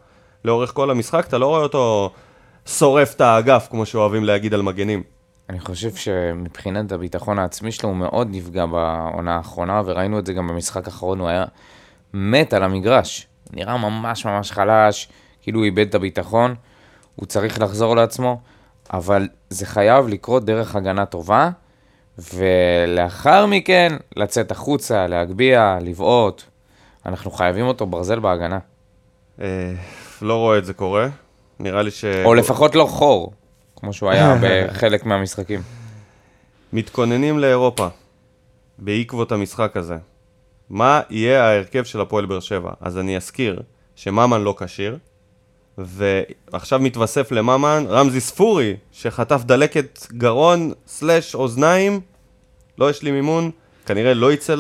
לאורך 0.45 0.73
כל 0.73 0.91
המשחק, 0.91 1.25
אתה 1.29 1.39
לא 1.39 1.47
רואה 1.47 1.61
אותו 1.61 2.11
שורף 2.67 3.15
את 3.15 3.21
האגף, 3.21 3.69
כמו 3.71 3.87
שאוהבים 3.87 4.25
להגיד 4.25 4.55
על 4.55 4.63
מגנים. 4.63 5.03
אני 5.51 5.61
חושב 5.61 5.95
שמבחינת 5.95 6.93
הביטחון 6.93 7.39
העצמי 7.39 7.73
שלו 7.73 7.89
הוא 7.89 7.97
מאוד 7.97 8.29
נפגע 8.31 8.67
בעונה 8.67 9.37
האחרונה, 9.37 9.83
וראינו 9.85 10.19
את 10.19 10.27
זה 10.27 10.33
גם 10.33 10.49
במשחק 10.49 10.87
האחרון, 10.87 11.21
הוא 11.21 11.29
היה 11.29 11.45
מת 12.15 12.53
על 12.53 12.63
המגרש. 12.63 13.27
נראה 13.53 13.77
ממש 13.77 14.27
ממש 14.27 14.53
חלש, 14.53 15.09
כאילו 15.43 15.59
הוא 15.59 15.65
איבד 15.65 15.89
את 15.89 15.95
הביטחון, 15.95 16.55
הוא 17.17 17.27
צריך 17.27 17.61
לחזור 17.61 17.97
לעצמו, 17.97 18.41
אבל 18.93 19.29
זה 19.51 19.67
חייב 19.67 20.09
לקרות 20.09 20.45
דרך 20.45 20.77
הגנה 20.77 21.07
טובה, 21.07 21.51
ולאחר 22.19 23.47
מכן 23.47 23.93
לצאת 24.17 24.51
החוצה, 24.51 25.07
להגביה, 25.07 25.79
לבעוט. 25.81 26.43
אנחנו 27.07 27.31
חייבים 27.31 27.67
אותו 27.67 27.87
ברזל 27.87 28.19
בהגנה. 28.19 28.59
אה, 29.41 29.73
לא 30.23 30.35
רואה 30.37 30.59
את 30.59 30.65
זה 30.65 30.75
קורה. 30.75 31.09
נראה 31.59 31.83
לי 31.83 31.91
ש... 31.91 32.05
או 32.25 32.35
לפחות 32.35 32.75
לא 32.75 32.85
חור, 32.85 33.33
כמו 33.77 33.93
שהוא 33.93 34.11
היה 34.11 34.37
בחלק 34.43 35.07
מהמשחקים. 35.07 35.63
מתכוננים 36.73 37.39
לאירופה, 37.39 37.89
בעקבות 38.79 39.33
המשחק 39.33 39.77
הזה. 39.77 39.97
מה 40.71 41.01
יהיה 41.11 41.45
ההרכב 41.45 41.85
של 41.85 42.01
הפועל 42.01 42.27
באר 42.27 42.41
שבע? 42.41 42.71
אז 42.81 42.99
אני 42.99 43.17
אזכיר 43.17 43.63
שממן 43.97 44.41
לא 44.41 44.55
כשיר, 44.59 44.99
ועכשיו 45.79 46.79
מתווסף 46.79 47.33
לממן 47.33 47.85
רמזי 47.89 48.21
ספורי, 48.21 48.77
שחטף 48.93 49.43
דלקת 49.45 50.07
גרון 50.13 50.73
סלש 50.87 51.35
אוזניים, 51.35 52.01
לא 52.79 52.91
יש 52.91 53.03
לי 53.03 53.11
מימון, 53.11 53.51
כנראה 53.87 54.15
לא 54.15 54.33
יצא 54.33 54.55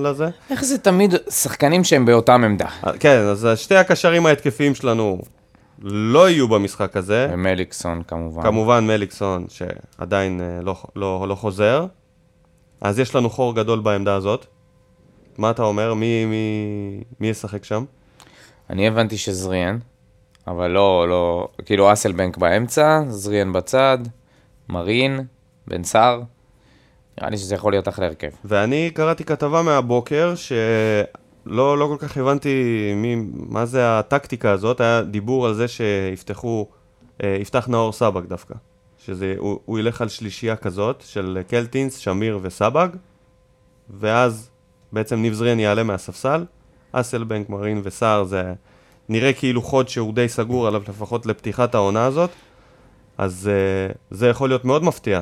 לזה. 0.00 0.28
איך 0.50 0.64
זה 0.64 0.78
תמיד 0.78 1.14
שחקנים 1.30 1.84
שהם 1.84 2.06
באותם 2.06 2.44
עמדה? 2.44 2.66
אה, 2.86 2.98
כן, 2.98 3.18
אז 3.18 3.48
שתי 3.54 3.76
הקשרים 3.76 4.26
ההתקפיים 4.26 4.74
שלנו 4.74 5.18
לא 5.82 6.30
יהיו 6.30 6.48
במשחק 6.48 6.96
הזה. 6.96 7.28
ומליקסון 7.32 8.02
כמובן. 8.08 8.42
כמובן 8.42 8.86
מליקסון, 8.86 9.46
שעדיין 9.48 10.40
אה, 10.40 10.62
לא, 10.62 10.76
לא, 10.96 11.26
לא 11.28 11.34
חוזר. 11.34 11.86
אז 12.80 12.98
יש 12.98 13.14
לנו 13.14 13.30
חור 13.30 13.54
גדול 13.54 13.80
בעמדה 13.80 14.14
הזאת. 14.14 14.46
מה 15.38 15.50
אתה 15.50 15.62
אומר? 15.62 15.94
מי, 15.94 16.24
מי, 16.24 17.04
מי 17.20 17.28
ישחק 17.28 17.64
שם? 17.64 17.84
אני 18.70 18.88
הבנתי 18.88 19.16
שזריאן, 19.18 19.78
אבל 20.46 20.70
לא, 20.70 21.08
לא, 21.08 21.48
כאילו 21.64 21.92
אסלבנק 21.92 22.36
באמצע, 22.36 23.00
זריאן 23.08 23.52
בצד, 23.52 23.98
מרין, 24.68 25.20
בן 25.66 25.84
סער. 25.84 26.22
נראה 27.18 27.30
לי 27.30 27.38
שזה 27.38 27.54
יכול 27.54 27.72
להיות 27.72 27.88
אחלה 27.88 28.06
הרכב. 28.06 28.28
ואני 28.44 28.90
קראתי 28.94 29.24
כתבה 29.24 29.62
מהבוקר, 29.62 30.34
שלא 30.34 31.78
לא 31.78 31.86
כל 31.86 31.96
כך 31.98 32.16
הבנתי 32.16 32.92
מי, 32.96 33.16
מה 33.32 33.66
זה 33.66 33.98
הטקטיקה 33.98 34.50
הזאת, 34.50 34.80
היה 34.80 35.02
דיבור 35.02 35.46
על 35.46 35.54
זה 35.54 35.68
שיפתחו, 35.68 36.66
אה, 37.24 37.36
יפתח 37.40 37.68
נאור 37.68 37.92
סבג 37.92 38.26
דווקא. 38.26 38.54
שזה, 38.98 39.34
הוא, 39.38 39.60
הוא 39.64 39.78
ילך 39.78 40.00
על 40.00 40.08
שלישייה 40.08 40.56
כזאת, 40.56 41.02
של 41.06 41.38
קלטינס, 41.48 41.96
שמיר 41.96 42.38
וסבג, 42.42 42.88
ואז 43.90 44.50
בעצם 44.92 45.22
ניב 45.22 45.32
זריאן 45.32 45.60
יעלה 45.60 45.82
מהספסל, 45.82 46.44
אסלבנק, 46.92 47.48
מרין 47.48 47.80
וסער 47.84 48.24
זה 48.24 48.52
נראה 49.08 49.32
כאילו 49.32 49.62
חוד 49.62 49.88
שהוא 49.88 50.14
די 50.14 50.28
סגור 50.28 50.66
עליו 50.66 50.82
לפחות 50.88 51.26
לפתיחת 51.26 51.74
העונה 51.74 52.04
הזאת, 52.04 52.30
אז 53.18 53.50
uh, 53.90 53.96
זה 54.10 54.28
יכול 54.28 54.48
להיות 54.48 54.64
מאוד 54.64 54.84
מפתיע. 54.84 55.20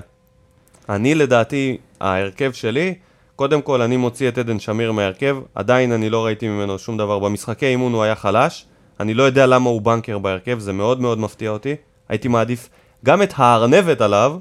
אני 0.89 1.15
לדעתי, 1.15 1.79
ההרכב 2.01 2.53
שלי, 2.53 2.95
קודם 3.37 3.63
כל 3.63 3.83
אני 3.83 3.97
מוציא 3.97 4.29
את 4.29 4.39
עדן 4.39 4.59
שמיר 4.59 4.93
מההרכב, 4.93 5.37
עדיין 5.55 5.93
אני 5.93 6.11
לא 6.11 6.25
ראיתי 6.25 6.49
ממנו 6.49 6.79
שום 6.79 6.97
דבר. 6.97 7.19
במשחקי 7.19 7.67
אימון 7.67 7.93
הוא 7.93 8.03
היה 8.03 8.15
חלש, 8.15 8.67
אני 9.01 9.15
לא 9.15 9.23
יודע 9.23 9.47
למה 9.47 9.71
הוא 9.71 9.83
בנקר 9.83 10.19
בהרכב, 10.19 10.59
זה 10.59 10.73
מאוד 10.73 11.01
מאוד 11.01 11.19
מפתיע 11.19 11.51
אותי. 11.51 11.77
הייתי 12.09 12.29
מעדיף 12.29 12.69
גם 13.05 13.23
את 13.23 13.33
הארנבת 13.37 14.01
עליו, 14.01 14.37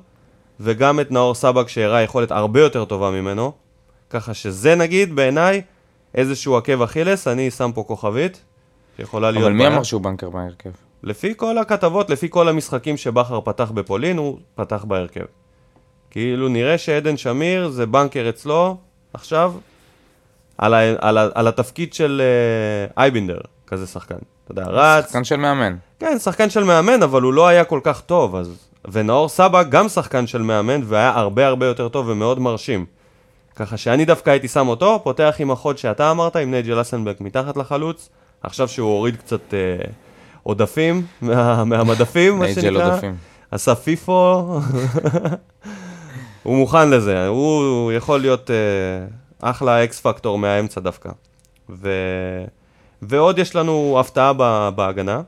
וגם 0.59 0.99
את 0.99 1.12
נאור 1.12 1.36
סבג 1.36 1.67
שהראה 1.67 2.01
יכולת 2.01 2.31
הרבה 2.31 2.62
יותר 2.62 2.86
טובה 2.86 3.12
ממנו. 3.12 3.51
ככה 4.13 4.34
שזה 4.34 4.76
נגיד 4.76 5.15
בעיניי 5.15 5.62
איזשהו 6.15 6.58
עקב 6.58 6.82
אכילס, 6.82 7.28
אני 7.28 7.52
שם 7.52 7.71
פה 7.76 7.84
כוכבית, 7.88 8.41
שיכולה 8.97 9.32
להיות 9.32 9.45
אבל 9.45 9.54
מי. 9.54 9.67
אמר 9.67 9.84
שהוא 9.84 10.02
בנקר 10.02 10.30
בהרכב? 10.30 10.69
לפי 11.04 11.34
כל 11.38 11.58
הכתבות, 11.58 12.10
לפי 12.10 12.28
כל 12.30 12.49
המשחקים 12.49 12.97
שבכר 12.97 13.41
פתח 13.41 13.71
בפולין, 13.71 14.17
הוא 14.17 14.38
פתח 14.56 14.84
בהרכב. 14.84 15.26
כאילו 16.12 16.47
נראה 16.47 16.78
שעדן 16.78 17.17
שמיר 17.17 17.69
זה 17.69 17.86
בנקר 17.86 18.26
אצלו 18.30 18.78
עכשיו, 19.13 19.54
על, 20.58 20.73
ה, 20.73 20.80
על, 20.99 21.17
ה, 21.17 21.28
על 21.34 21.47
התפקיד 21.47 21.93
של 21.93 22.21
אה, 22.21 23.04
אייבינדר, 23.04 23.38
כזה 23.67 23.88
שחקן. 23.88 24.15
אתה 24.43 24.52
יודע, 24.52 24.63
רץ, 24.67 25.06
שחקן 25.06 25.23
של 25.23 25.36
מאמן. 25.36 25.76
כן, 25.99 26.19
שחקן 26.19 26.49
של 26.49 26.63
מאמן, 26.63 27.04
אבל 27.04 27.21
הוא 27.21 27.34
לא 27.34 27.47
היה 27.47 27.63
כל 27.63 27.80
כך 27.84 28.02
טוב, 28.02 28.36
אז... 28.36 28.67
ונאור 28.91 29.30
סבא 29.30 29.63
גם 29.63 29.89
שחקן 29.89 30.28
של 30.28 30.41
מאמן, 30.41 30.82
והיה 30.84 31.10
הרבה 31.10 31.47
הרבה 31.47 31.65
יותר 31.65 31.89
טוב 31.89 32.08
ומאוד 32.08 32.39
מרשים. 32.39 32.86
ככה 33.56 33.78
שאני 33.78 34.06
דווקא 34.06 34.30
הייתי 34.30 34.48
שם 34.48 34.68
אותו, 34.68 35.00
פותח 35.04 35.36
עם 35.39 35.52
החוד 35.52 35.78
שאתה 35.78 36.12
אמרת, 36.12 36.36
עם 36.36 36.52
נייג'ל 36.52 36.82
אסנברג 36.82 37.16
מתחת 37.20 37.58
לחלוץ, 37.58 38.10
עכשיו 38.44 38.68
שהוא 38.68 38.89
הוריד 38.89 39.16
קצת 39.16 39.54
אה, 39.54 39.86
עודפים 40.44 41.06
מה, 41.22 41.63
מהמדפים, 41.63 42.39
מה 42.39 42.46
נייג'ל 42.46 42.62
שנקרא. 42.62 42.92
עודפים. 42.92 43.16
עשה 43.52 43.76
פיפו, 43.76 44.44
הוא 46.44 46.58
מוכן 46.58 46.89
לזה, 46.89 47.28
הוא 47.28 47.92
יכול 47.92 48.22
להיות 48.22 48.52
אה, 48.52 48.56
אחלה 49.50 49.84
אקס 49.84 50.00
פקטור 50.00 50.38
מהאמצע 50.38 50.82
דווקא. 50.82 51.10
ו... 51.70 51.89
ועוד 53.02 53.39
יש 53.39 53.56
לנו 53.56 53.98
הפתעה 54.00 54.34
ב- 54.38 54.70
בהגנה, 54.76 55.22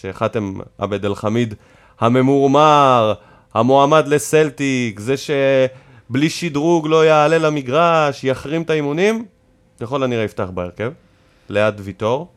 שחאתם 0.00 0.54
עבד 0.78 1.04
אל 1.04 1.14
חמיד 1.14 1.54
הממורמר, 2.00 3.14
המועמד 3.54 4.08
לסלטיק, 4.08 5.00
זה 5.00 5.14
שבלי 6.08 6.30
שדרוג 6.30 6.86
לא 6.86 7.06
יעלה 7.06 7.38
למגרש, 7.38 8.24
יחרים 8.24 8.62
את 8.62 8.70
האימונים, 8.70 9.24
ככל 9.80 10.02
הנראה 10.02 10.24
יפתח 10.24 10.48
בהרכב, 10.54 10.92
ליד 11.48 11.74
ויטור. 11.78 12.32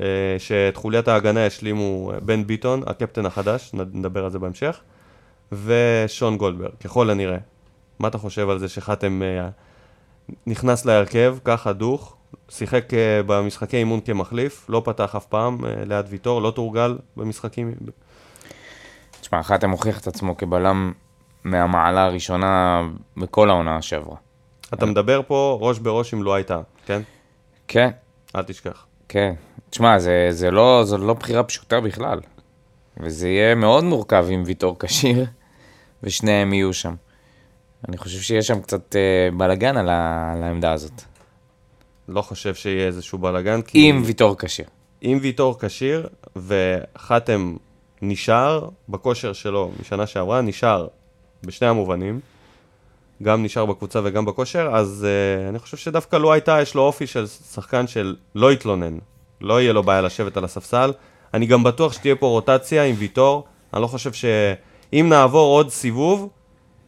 אה, 0.00 0.36
שאת 0.38 0.76
חוליית 0.76 1.08
ההגנה 1.08 1.40
ישלימו 1.40 2.12
אה, 2.14 2.20
בן 2.20 2.46
ביטון, 2.46 2.82
הקפטן 2.86 3.26
החדש, 3.26 3.70
נדבר 3.74 4.24
על 4.24 4.30
זה 4.30 4.38
בהמשך, 4.38 4.80
ושון 5.52 6.36
גולדברג, 6.36 6.70
ככל 6.84 7.10
הנראה. 7.10 7.38
מה 7.98 8.08
אתה 8.08 8.18
חושב 8.18 8.50
על 8.50 8.58
זה 8.58 8.68
שחתם 8.68 9.22
אה, 9.22 9.48
נכנס 10.46 10.84
להרכב, 10.84 11.36
ככה 11.44 11.72
דוך, 11.72 12.16
שיחק 12.48 12.88
במשחקי 13.26 13.76
אימון 13.76 14.00
כמחליף, 14.00 14.66
לא 14.68 14.82
פתח 14.84 15.14
אף 15.16 15.26
פעם 15.26 15.58
ליד 15.86 16.06
ויטור, 16.08 16.42
לא 16.42 16.50
תורגל 16.50 16.98
במשחקים. 17.16 17.74
תשמע, 19.20 19.42
חתם 19.42 19.70
הוכיח 19.70 20.00
את 20.00 20.06
עצמו 20.06 20.36
כבלם 20.36 20.92
מהמעלה 21.46 22.04
הראשונה 22.04 22.82
בכל 23.16 23.50
העונה 23.50 23.82
שעברה. 23.82 24.16
אתה 24.74 24.86
מדבר 24.86 25.20
פה 25.26 25.58
ראש 25.60 25.78
בראש 25.78 26.14
עם 26.14 26.22
לו 26.22 26.34
הייתה, 26.34 26.60
כן? 26.86 27.02
כן, 27.68 27.90
אל 28.36 28.42
תשכח. 28.42 28.86
כן. 29.08 29.34
תשמע, 29.70 29.98
זה, 29.98 30.28
זה 30.30 30.50
לא, 30.50 30.82
זו 30.84 30.98
לא 30.98 31.14
בחירה 31.14 31.42
פשוטה 31.42 31.80
בכלל. 31.80 32.20
וזה 33.00 33.28
יהיה 33.28 33.54
מאוד 33.54 33.84
מורכב 33.84 34.26
עם 34.30 34.42
ויטור 34.46 34.76
כשיר, 34.78 35.26
ושניהם 36.02 36.52
יהיו 36.52 36.72
שם. 36.72 36.94
אני 37.88 37.96
חושב 37.96 38.20
שיש 38.20 38.46
שם 38.46 38.60
קצת 38.60 38.96
אה, 38.96 39.28
בלאגן 39.36 39.76
על, 39.76 39.88
ה, 39.88 40.32
על 40.32 40.42
העמדה 40.42 40.72
הזאת. 40.72 41.02
לא 42.08 42.22
חושב 42.22 42.54
שיהיה 42.54 42.86
איזשהו 42.86 43.18
בלאגן, 43.18 43.62
כי... 43.62 43.88
עם 43.88 44.02
ויטור 44.04 44.38
כשיר. 44.38 44.66
אם 45.02 45.18
ויטור 45.22 45.58
כשיר 45.60 46.08
וחתם 46.36 47.56
נשאר 48.02 48.68
בכושר 48.88 49.32
שלו 49.32 49.70
משנה 49.80 50.06
שעברה, 50.06 50.40
נשאר 50.40 50.86
בשני 51.46 51.68
המובנים, 51.68 52.20
גם 53.22 53.42
נשאר 53.42 53.66
בקבוצה 53.66 54.00
וגם 54.04 54.24
בכושר, 54.24 54.70
אז 54.72 55.06
uh, 55.06 55.48
אני 55.48 55.58
חושב 55.58 55.76
שדווקא 55.76 56.16
לו 56.16 56.32
הייתה, 56.32 56.58
יש 56.62 56.74
לו 56.74 56.82
אופי 56.82 57.06
של 57.06 57.26
שחקן 57.26 57.86
של 57.86 58.16
לא 58.34 58.52
יתלונן, 58.52 58.98
לא 59.40 59.60
יהיה 59.60 59.72
לו 59.72 59.82
בעיה 59.82 60.00
לשבת 60.00 60.36
על 60.36 60.44
הספסל. 60.44 60.92
אני 61.34 61.46
גם 61.46 61.62
בטוח 61.62 61.92
שתהיה 61.92 62.16
פה 62.16 62.26
רוטציה 62.26 62.84
עם 62.84 62.94
ויטור, 62.98 63.44
אני 63.74 63.82
לא 63.82 63.86
חושב 63.86 64.12
שאם 64.12 65.06
נעבור 65.08 65.56
עוד 65.56 65.70
סיבוב, 65.70 66.28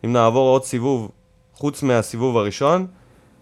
אם 0.05 0.13
נעבור 0.13 0.49
עוד 0.49 0.65
סיבוב 0.65 1.11
חוץ 1.55 1.83
מהסיבוב 1.83 2.37
הראשון, 2.37 2.87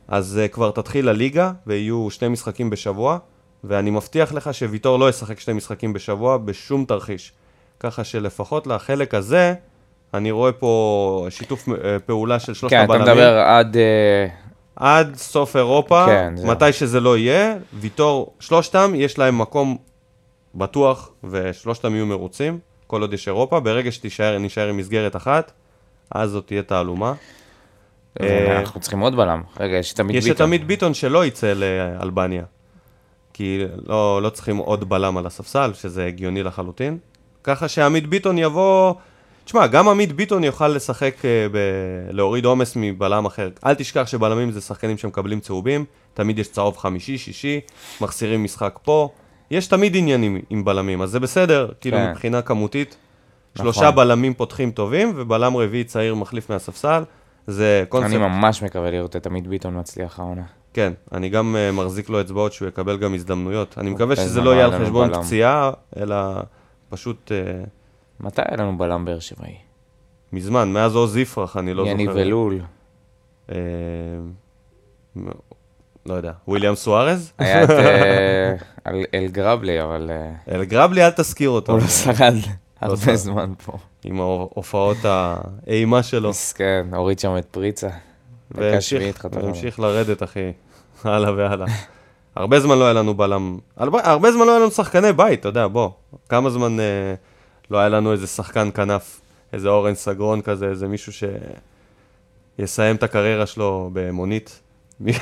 אז 0.09 0.40
uh, 0.44 0.48
כבר 0.48 0.70
תתחיל 0.70 1.09
הליגה 1.09 1.52
ויהיו 1.66 2.11
שני 2.11 2.29
משחקים 2.29 2.70
בשבוע, 2.70 3.18
ואני 3.64 3.90
מבטיח 3.90 4.33
לך 4.33 4.55
שוויטור 4.55 4.98
לא 4.98 5.09
ישחק 5.09 5.40
שני 5.40 5.55
משחקים 5.55 5.92
בשבוע 5.92 6.37
בשום 6.37 6.85
תרחיש. 6.85 7.33
ככה 7.81 8.05
שלפחות 8.05 8.66
לחלק 8.66 9.14
הזה, 9.14 9.55
אני 10.16 10.31
רואה 10.31 10.52
פה 10.52 11.26
שיתוף 11.31 11.68
אה, 11.68 11.98
פעולה 11.98 12.38
של 12.38 12.55
שלושת 12.55 12.76
כן, 12.76 12.85
אתה 12.85 12.94
הבלמים. 12.94 13.12
מדבר 13.12 13.38
עד... 13.38 13.76
אה, 13.76 14.26
עד 14.76 15.16
סוף 15.16 15.57
אירופה, 15.57 16.07
כן. 16.07 16.35
מתי 16.44 16.72
שזה 16.72 17.00
לא 17.00 17.18
יהיה, 17.18 17.55
ויטור, 17.72 18.35
שלושתם 18.40 18.92
יש 18.94 19.18
להם 19.18 19.38
מקום 19.38 19.76
בטוח, 20.55 21.11
ושלושתם 21.24 21.94
יהיו 21.94 22.07
מרוצים, 22.07 22.59
כל 22.87 23.00
עוד 23.00 23.12
יש 23.12 23.29
אירופה. 23.29 23.61
ברגע 23.61 23.92
שתישאר, 23.92 24.38
נשאר 24.38 24.68
עם 24.68 24.76
מסגרת 24.76 25.16
אחת, 25.16 25.52
אז 26.11 26.31
זאת 26.31 26.46
תהיה 26.46 26.62
תעלומה. 26.62 27.12
אה, 28.22 28.59
אנחנו 28.61 28.81
צריכים 28.81 28.98
עוד 28.98 29.16
בלם. 29.16 29.42
רגע, 29.61 29.76
יש 29.76 29.92
את 29.92 30.00
עמית 30.00 30.16
יש 30.16 30.24
ביטון. 30.24 30.37
את 30.37 30.40
עמית 30.40 30.66
ביטון 30.66 30.94
שלא 30.94 31.26
יצא 31.26 31.52
לאלבניה. 31.52 32.42
כי 33.33 33.64
לא, 33.87 34.22
לא 34.22 34.31
צריכים 34.31 34.57
עוד 34.57 34.88
בלם 34.88 35.16
על 35.16 35.26
הספסל, 35.26 35.70
שזה 35.74 36.07
הגיוני 36.07 36.42
לחלוטין. 36.42 36.98
ככה 37.44 37.68
שעמית 37.68 38.07
ביטון 38.07 38.38
יבוא... 38.38 38.94
תשמע, 39.46 39.66
גם 39.66 39.88
עמית 39.88 40.12
ביטון 40.12 40.44
יוכל 40.44 40.68
לשחק, 40.68 41.24
אה, 41.24 41.46
ב... 41.52 41.59
להוריד 42.11 42.44
עומס 42.44 42.72
מבלם 42.76 43.24
אחר. 43.24 43.50
אל 43.66 43.74
תשכח 43.74 44.06
שבלמים 44.06 44.50
זה 44.50 44.61
שחקנים 44.61 44.98
שמקבלים 44.98 45.40
צהובים, 45.40 45.85
תמיד 46.14 46.38
יש 46.38 46.48
צהוב 46.48 46.76
חמישי, 46.76 47.18
שישי, 47.18 47.61
מחסירים 48.00 48.44
משחק 48.44 48.78
פה. 48.82 49.09
יש 49.50 49.66
תמיד 49.66 49.96
עניינים 49.96 50.40
עם 50.50 50.64
בלמים, 50.64 51.02
אז 51.02 51.11
זה 51.11 51.20
בסדר, 51.20 51.68
כאילו 51.80 51.96
כן. 51.96 52.11
מבחינה 52.11 52.42
כמותית. 52.42 52.96
נכון. 53.56 53.72
שלושה 53.72 53.90
בלמים 53.90 54.35
פותחים 54.35 54.70
טובים, 54.70 55.12
ובלם 55.16 55.56
רביעי 55.56 55.85
צעיר 55.85 56.14
מחליף 56.14 56.50
מהספסל. 56.50 57.02
זה 57.46 57.85
קונספט 57.88 58.11
אני 58.11 58.18
ממש 58.18 58.62
מקווה 58.62 58.90
לראות 58.90 59.16
את 59.16 59.26
עמית 59.26 59.46
ביטון 59.46 59.78
מצליח 59.78 60.20
העונה. 60.20 60.42
כן, 60.72 60.92
אני 61.12 61.28
גם 61.28 61.56
uh, 61.56 61.76
מחזיק 61.76 62.09
לו 62.09 62.20
אצבעות 62.20 62.52
שהוא 62.52 62.68
יקבל 62.68 62.96
גם 62.96 63.14
הזדמנויות. 63.14 63.74
אני 63.78 63.90
מקווה 63.90 64.11
איזה 64.11 64.22
שזה 64.22 64.40
לא 64.40 64.50
יהיה 64.54 64.64
על 64.64 64.85
חשבון. 64.85 65.22
פציעה, 65.22 65.70
אלא 65.96 66.16
פשוט 66.88 67.32
uh, 67.32 67.68
מתי 68.20 68.42
היה 68.48 68.57
לנו 68.57 68.79
בלם 68.79 69.05
באר 69.05 69.18
שבעי? 69.18 69.55
מזמן, 70.33 70.72
מאז 70.72 70.94
עוז 70.96 71.16
יפרח, 71.16 71.57
אני 71.57 71.74
לא 71.74 71.83
זוכר. 71.85 71.92
יניב 71.94 72.16
אלול. 72.16 72.61
Uh, 73.48 73.52
לא 76.07 76.14
יודע, 76.14 76.33
וויליאם 76.48 76.74
סוארז? 76.74 77.33
היה 77.38 77.64
את 77.64 77.70
אה, 77.70 78.55
אל- 78.87 79.05
אלגרבלי, 79.14 79.83
אבל 79.83 80.11
אה, 80.11 80.55
אל 80.55 80.64
גרבלי, 80.64 81.05
אל 81.07 81.11
תזכיר 81.11 81.50
אותו. 81.50 81.72
הוא 81.72 81.81
לא 81.81 81.87
שרד 81.87 82.14
שרד. 82.18 82.35
הרבה 82.81 83.16
זמן 83.16 83.52
פה. 83.64 83.72
עם 84.05 84.20
ההופעות 84.20 84.96
האימה 85.05 86.02
שלו. 86.02 86.31
מסכן, 86.31 86.87
הוריד 86.94 87.18
שם 87.18 87.37
את 87.38 87.44
פריצה. 87.44 87.88
והמשיך 88.50 89.81
לרדת, 89.81 90.22
אחי. 90.22 90.52
הלאה 91.05 91.33
והלאה. 91.37 91.66
הרבה 92.37 92.61
זמן 92.61 92.79
לא 92.79 92.85
היה 92.85 92.92
לנו 92.92 93.14
בלם, 93.14 93.59
הרבה, 93.76 94.33
זמן 94.33 94.46
לא 94.46 94.50
היה 94.50 94.61
לנו 94.61 94.70
שחקני 94.70 95.12
בית, 95.12 95.40
אתה 95.40 95.48
יודע, 95.48 95.66
בוא. 95.66 95.90
כמה 96.29 96.50
זמן 96.50 96.81
אה, 96.81 97.14
לא 97.70 97.79
היה 97.79 97.88
לנו 97.88 98.12
איזה 98.12 98.26
שחקן 98.26 98.70
כנף, 98.74 99.20
איזה 99.52 99.68
אורן 99.68 99.94
סגרון 99.94 100.42
כזה, 100.42 100.66
איזה 100.68 100.88
מישהו 100.88 101.12
שיסיים 102.59 102.96
את 102.96 103.02
הקריירה 103.02 103.46
שלו 103.46 103.90
במונית. 103.92 104.61
מי- 105.00 105.12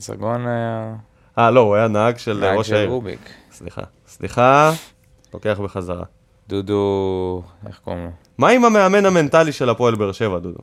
סגון 0.00 0.46
היה 0.46 0.94
אה, 1.38 1.50
לא, 1.50 1.60
הוא 1.60 1.74
היה 1.74 1.88
נהג 1.88 2.16
של 2.18 2.38
נהג 2.38 2.58
ראש 2.58 2.68
של 2.68 2.74
העיר. 2.74 2.88
רוביק. 2.88 3.30
סליחה. 3.52 3.82
סליחה, 4.08 4.72
לוקח 5.34 5.60
בחזרה. 5.64 6.04
דודו, 6.48 7.42
איך 7.66 7.80
קוראים 7.84 8.04
לו? 8.04 8.10
מה 8.38 8.48
עם 8.48 8.64
המאמן 8.64 9.06
המנטלי 9.06 9.52
של 9.52 9.68
הפועל 9.70 9.94
באר 9.94 10.12
שבע, 10.12 10.38
דודו? 10.38 10.58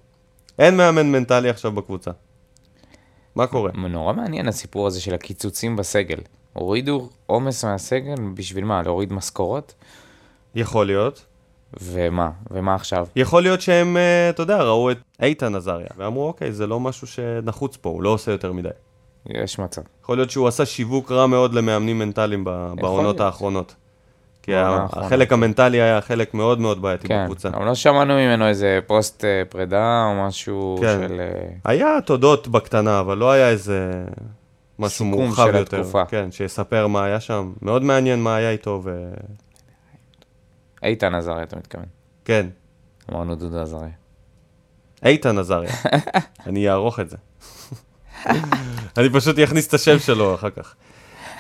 אין 0.59 0.77
מאמן 0.77 1.11
מנטלי 1.11 1.49
עכשיו 1.49 1.71
בקבוצה. 1.71 2.11
מה 3.35 3.47
קורה? 3.47 3.71
נורא 3.73 4.13
מעניין 4.13 4.47
הסיפור 4.47 4.87
הזה 4.87 5.01
של 5.01 5.13
הקיצוצים 5.13 5.75
בסגל. 5.75 6.19
הורידו 6.53 7.09
עומס 7.25 7.65
מהסגל 7.65 8.15
בשביל 8.33 8.65
מה? 8.65 8.81
להוריד 8.81 9.13
משכורות? 9.13 9.73
יכול 10.55 10.85
להיות. 10.85 11.25
ומה? 11.81 12.29
ומה 12.51 12.75
עכשיו? 12.75 13.07
יכול 13.15 13.43
להיות 13.43 13.61
שהם, 13.61 13.97
אה, 13.97 14.29
אתה 14.29 14.41
יודע, 14.41 14.61
ראו 14.61 14.91
את 14.91 14.97
איתן 15.21 15.55
עזריה, 15.55 15.87
ואמרו, 15.97 16.27
אוקיי, 16.27 16.51
זה 16.51 16.67
לא 16.67 16.79
משהו 16.79 17.07
שנחוץ 17.07 17.77
פה, 17.77 17.89
הוא 17.89 18.03
לא 18.03 18.09
עושה 18.09 18.31
יותר 18.31 18.53
מדי. 18.53 18.69
יש 19.25 19.59
מצב. 19.59 19.81
יכול 20.03 20.17
להיות 20.17 20.31
שהוא 20.31 20.47
עשה 20.47 20.65
שיווק 20.65 21.11
רע 21.11 21.27
מאוד 21.27 21.53
למאמנים 21.53 21.99
מנטליים 21.99 22.43
בעונות. 22.43 23.19
האחרונות. 23.19 23.75
כי. 24.43 24.51
החלק 24.55 25.33
המנטלי 25.33 25.81
היה 25.81 26.01
חלק 26.01 26.33
מאוד 26.33 26.59
מאוד 26.59 26.81
בעייתי 26.81 27.07
כן, 27.07 27.23
בקבוצה. 27.23 27.49
אבל 27.49 27.65
לא 27.65 27.75
שמענו 27.75 28.13
ממנו 28.13 28.47
איזה 28.47 28.79
פוסט 28.87 29.25
אה, 29.25 29.43
פרידה 29.49 30.05
או 30.05 30.27
משהו 30.27 30.77
כן. 30.81 31.07
של... 31.07 31.19
אה, 31.19 31.49
היה 31.65 32.01
תודות 32.05 32.47
בקטנה, 32.47 32.99
אבל 32.99 33.17
לא 33.17 33.31
היה 33.31 33.49
איזה 33.49 33.91
משהו 34.79 35.05
סיכום 35.05 35.25
מורחב 35.25 35.47
של 35.51 35.57
יותר. 35.57 35.79
התקופה. 35.79 36.05
כן, 36.05 36.31
שיספר 36.31 36.87
מה 36.87 37.05
היה 37.05 37.19
שם. 37.19 37.51
מאוד 37.61 37.83
מעניין 37.83 38.23
מה 38.23 38.35
היה 38.35 38.51
איתו, 38.51 38.81
וכן, 38.83 39.33
איתן 40.83 41.15
עזריה, 41.15 41.43
אתה 41.43 41.55
מתכוון. 41.55 41.85
אמרנו 43.11 43.35
דודו 43.35 43.59
עזריה. 43.59 43.91
איתן 45.05 45.37
עזריה. 45.37 45.71
אני 46.47 46.69
אערוך 46.69 46.99
את 46.99 47.09
זה. 47.09 47.17
אני 48.97 49.09
פשוט 49.13 49.39
אכניס 49.39 49.67
את 49.67 49.73
השם 49.73 49.99
שלו 49.99 50.35
אחר 50.35 50.49
כך. 50.49 50.75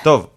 טוב, 0.03 0.27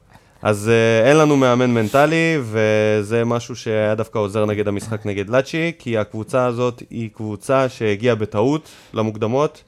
אז 0.42 0.70
uh, 0.70 1.06
אין 1.06 1.16
לנו 1.16 1.36
מאמן 1.36 1.70
מנטלי, 1.70 2.38
וזה 2.42 3.24
משהו 3.24 3.56
שהיה 3.56 3.94
דווקא 3.94 4.18
עוזר 4.18 4.46
נגד 4.46 4.68
המשחק 4.68 5.06
נגד 5.06 5.28
לאצ'י, 5.28 5.72
כי 5.78 5.98
הקבוצה 5.98 6.46
הזאת 6.46 6.82
היא 6.90 7.10
קבוצה 7.14 7.68
שהגיעה 7.68 8.14
בטעות 8.14 8.68
למוקדמות. 8.94 9.62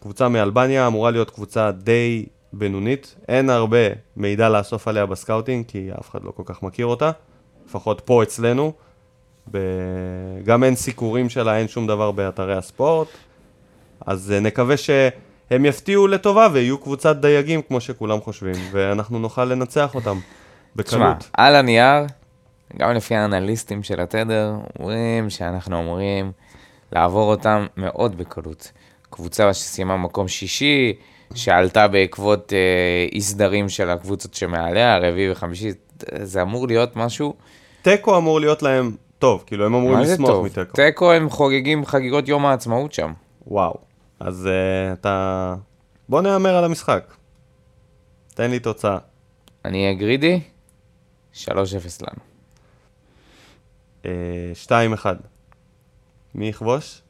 קבוצה 0.00 0.28
מאלבניה 0.28 0.86
אמורה 0.86 1.10
להיות 1.10 1.30
קבוצה 1.30 1.70
די 1.70 2.26
בינונית. 2.52 3.14
אין 3.28 3.50
הרבה 3.50 3.78
מידע 4.16 4.48
לאסוף 4.48 4.88
עליה 4.88 5.06
בסקאוטינג, 5.06 5.64
כי 5.68 5.90
אף 6.00 6.10
אחד 6.10 6.24
לא 6.24 6.30
כל 6.30 6.42
כך 6.46 6.62
מכיר 6.62 6.86
אותה, 6.86 7.10
לפחות 7.72 8.00
פה 8.04 8.22
אצלנו. 8.22 8.72
ב... 9.50 9.58
גם 10.44 10.64
אין 10.64 10.76
סיקורים 10.76 11.28
שלה, 11.28 11.58
אין 11.58 11.68
שום 11.68 11.86
דבר 11.86 12.10
באתרי 12.10 12.56
הספורט. 12.56 13.08
אז 14.06 14.32
אה, 14.32 14.40
נקווה 14.40 14.76
שהם 14.76 15.64
יפתיעו 15.64 16.06
לטובה 16.06 16.48
ויהיו 16.52 16.78
קבוצת 16.78 17.16
דייגים 17.16 17.62
כמו 17.62 17.80
שכולם 17.80 18.20
חושבים, 18.20 18.54
ואנחנו 18.72 19.18
נוכל 19.18 19.44
לנצח 19.44 19.94
אותם 19.94 20.18
תשמע, 20.76 21.12
בקלות. 21.12 21.30
על 21.32 21.54
הנייר, 21.56 22.06
גם 22.78 22.90
לפי 22.90 23.14
האנליסטים 23.14 23.82
של 23.82 24.00
התדר, 24.00 24.54
אומרים 24.78 25.30
שאנחנו 25.30 25.80
אמורים 25.80 26.32
לעבור 26.92 27.30
אותם 27.30 27.66
מאוד 27.76 28.18
בקלות. 28.18 28.72
קבוצה 29.10 29.54
שסיימה 29.54 29.96
מקום 29.96 30.28
שישי, 30.28 30.92
שעלתה 31.34 31.88
בעקבות 31.88 32.52
אה, 32.52 33.06
אי 33.12 33.20
סדרים 33.20 33.68
של 33.68 33.90
הקבוצות 33.90 34.34
שמעליה, 34.34 34.98
רביעי 34.98 35.32
וחמישי, 35.32 35.70
זה 36.22 36.42
אמור 36.42 36.66
להיות 36.66 36.96
משהו, 36.96 37.34
תיקו 37.82 38.16
אמור 38.18 38.40
להיות 38.40 38.62
להם 38.62 38.96
טוב, 39.18 39.44
כאילו 39.46 39.66
הם 39.66 39.74
אמורים 39.74 39.98
לשמוח? 39.98 40.44
מתיקו. 40.44 40.72
תיקו 40.72 41.12
הם 41.12 41.30
חוגגים 41.30 41.86
חגיגות 41.86 42.28
יום 42.28 42.46
העצמאות 42.46 42.92
שם. 42.92 43.12
וואו. 43.46 43.74
אז 44.20 44.48
uh, 44.48 44.92
אתה... 44.92 45.54
בוא 46.08 46.22
נהמר 46.22 46.56
על 46.56 46.64
המשחק. 46.64 47.14
תן 48.34 48.50
לי 48.50 48.58
תוצאה. 48.58 48.98
אני 49.64 49.84
אהיה 49.84 49.94
גרידי, 49.94 50.40
3-0 51.34 51.48
לנו. 52.00 52.20
Uh, 54.02 54.06
2-1. 54.66 55.06
מי 56.34 56.48
יכבוש? 56.48 57.02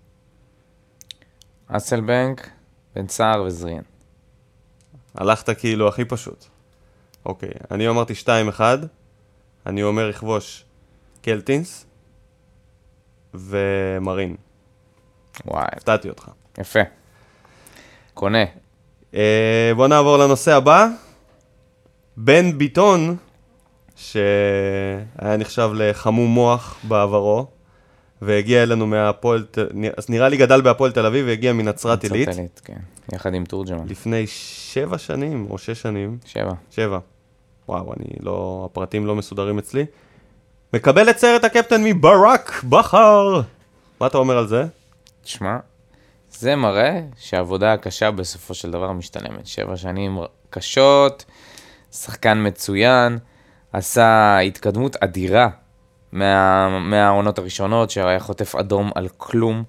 אסלבנק, 1.69 2.51
בן 2.95 3.09
סער 3.09 3.43
וזריאן. 3.43 3.83
הלכת 5.15 5.59
כאילו 5.59 5.89
הכי 5.89 6.05
פשוט. 6.05 6.45
אוקיי, 7.27 7.51
אני 7.71 7.89
אמרתי 7.89 8.13
2-1, 8.59 8.61
אני 9.67 9.83
אומר 9.83 10.09
יכבוש 10.09 10.65
קלטינס 11.23 11.87
ומרין. 13.35 14.37
וואי, 15.47 15.67
הפתעתי 15.73 16.09
אותך. 16.09 16.29
יפה. 16.59 16.81
קונה. 18.15 18.45
אה, 19.15 19.73
בוא 19.77 19.89
נעבור 19.89 20.17
לנושא 20.17 20.55
הבא. 20.55 20.89
בן 22.17 22.59
ביטון, 22.59 23.17
שהיה 23.97 25.37
נחשב 25.39 25.71
לחמום 25.75 26.31
מוח 26.31 26.79
בעברו, 26.89 27.47
והגיע 28.23 28.63
אלינו 28.63 28.87
מהפועל, 28.87 29.47
אז 29.97 30.11
נראה 30.11 30.29
לי 30.29 30.37
גדל 30.37 30.61
בהפועל 30.61 30.93
תל 30.93 31.07
אביב 31.07 31.27
והגיע 31.27 31.53
מנצרת 31.53 32.03
עילית, 32.03 32.29
עילית, 32.29 32.61
כן. 32.65 32.79
יחד 33.13 33.35
עם 33.35 33.45
תורג'מן. 33.45 33.89
לפני 33.89 34.27
שבע 34.27 34.99
שנים 34.99 35.47
או 35.51 35.59
שש 35.59 35.83
שנים, 35.83 36.19
שבע. 36.27 36.53
שבע. 36.71 36.99
וואו, 37.73 37.93
אני 37.93 38.07
לא, 38.21 38.69
הפרטים 38.71 39.07
לא 39.07 39.15
מסודרים 39.15 39.59
אצלי. 39.59 39.85
מקבל 40.75 41.11
את 41.11 41.19
סרט 41.19 41.45
הקפטן 41.45 41.85
מברק 41.85 42.65
בכר. 42.65 43.41
מה 44.01 44.07
אתה 44.07 44.19
אומר 44.19 44.39
על 44.39 44.47
זה? 44.47 44.65
תשמע, 45.23 45.57
זה 46.31 46.57
מראה 46.57 47.01
שהעבודה 47.17 47.73
הקשה 47.73 48.11
בסופו 48.11 48.55
של 48.55 48.71
דבר 48.71 48.93
משתלמת. 48.93 49.47
שבע 49.47 49.77
שנים 49.77 50.19
קשות, 50.51 51.25
שחקן 51.93 52.47
מצוין, 52.47 53.19
עשה 53.73 54.39
התקדמות 54.39 54.97
אדירה 54.97 55.49
מה, 56.13 56.79
מהעונות 56.79 57.39
הראשונות, 57.39 57.91
שהיה 57.91 58.21
חוטף 58.21 58.55
אדום 58.55 58.91
על 58.95 59.09
כלום, 59.17 59.65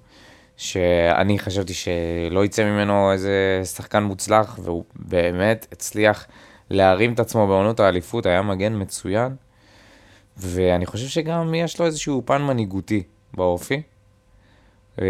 שאני 0.56 1.38
חשבתי 1.38 1.74
שלא 1.74 2.44
יצא 2.44 2.64
ממנו 2.64 3.12
איזה 3.12 3.60
שחקן 3.64 4.02
מוצלח, 4.02 4.58
והוא 4.62 4.84
באמת 4.96 5.66
הצליח 5.72 6.26
להרים 6.70 7.12
את 7.12 7.20
עצמו 7.20 7.46
בעונות 7.46 7.80
האליפות, 7.80 8.26
היה 8.26 8.42
מגן 8.42 8.82
מצוין, 8.82 9.36
ואני 10.36 10.86
חושב 10.86 11.06
שגם 11.06 11.54
יש 11.54 11.80
לו 11.80 11.86
איזשהו 11.86 12.22
פן 12.24 12.42
מנהיגותי 12.42 13.02
באופי. 13.34 13.82
אה, 15.00 15.06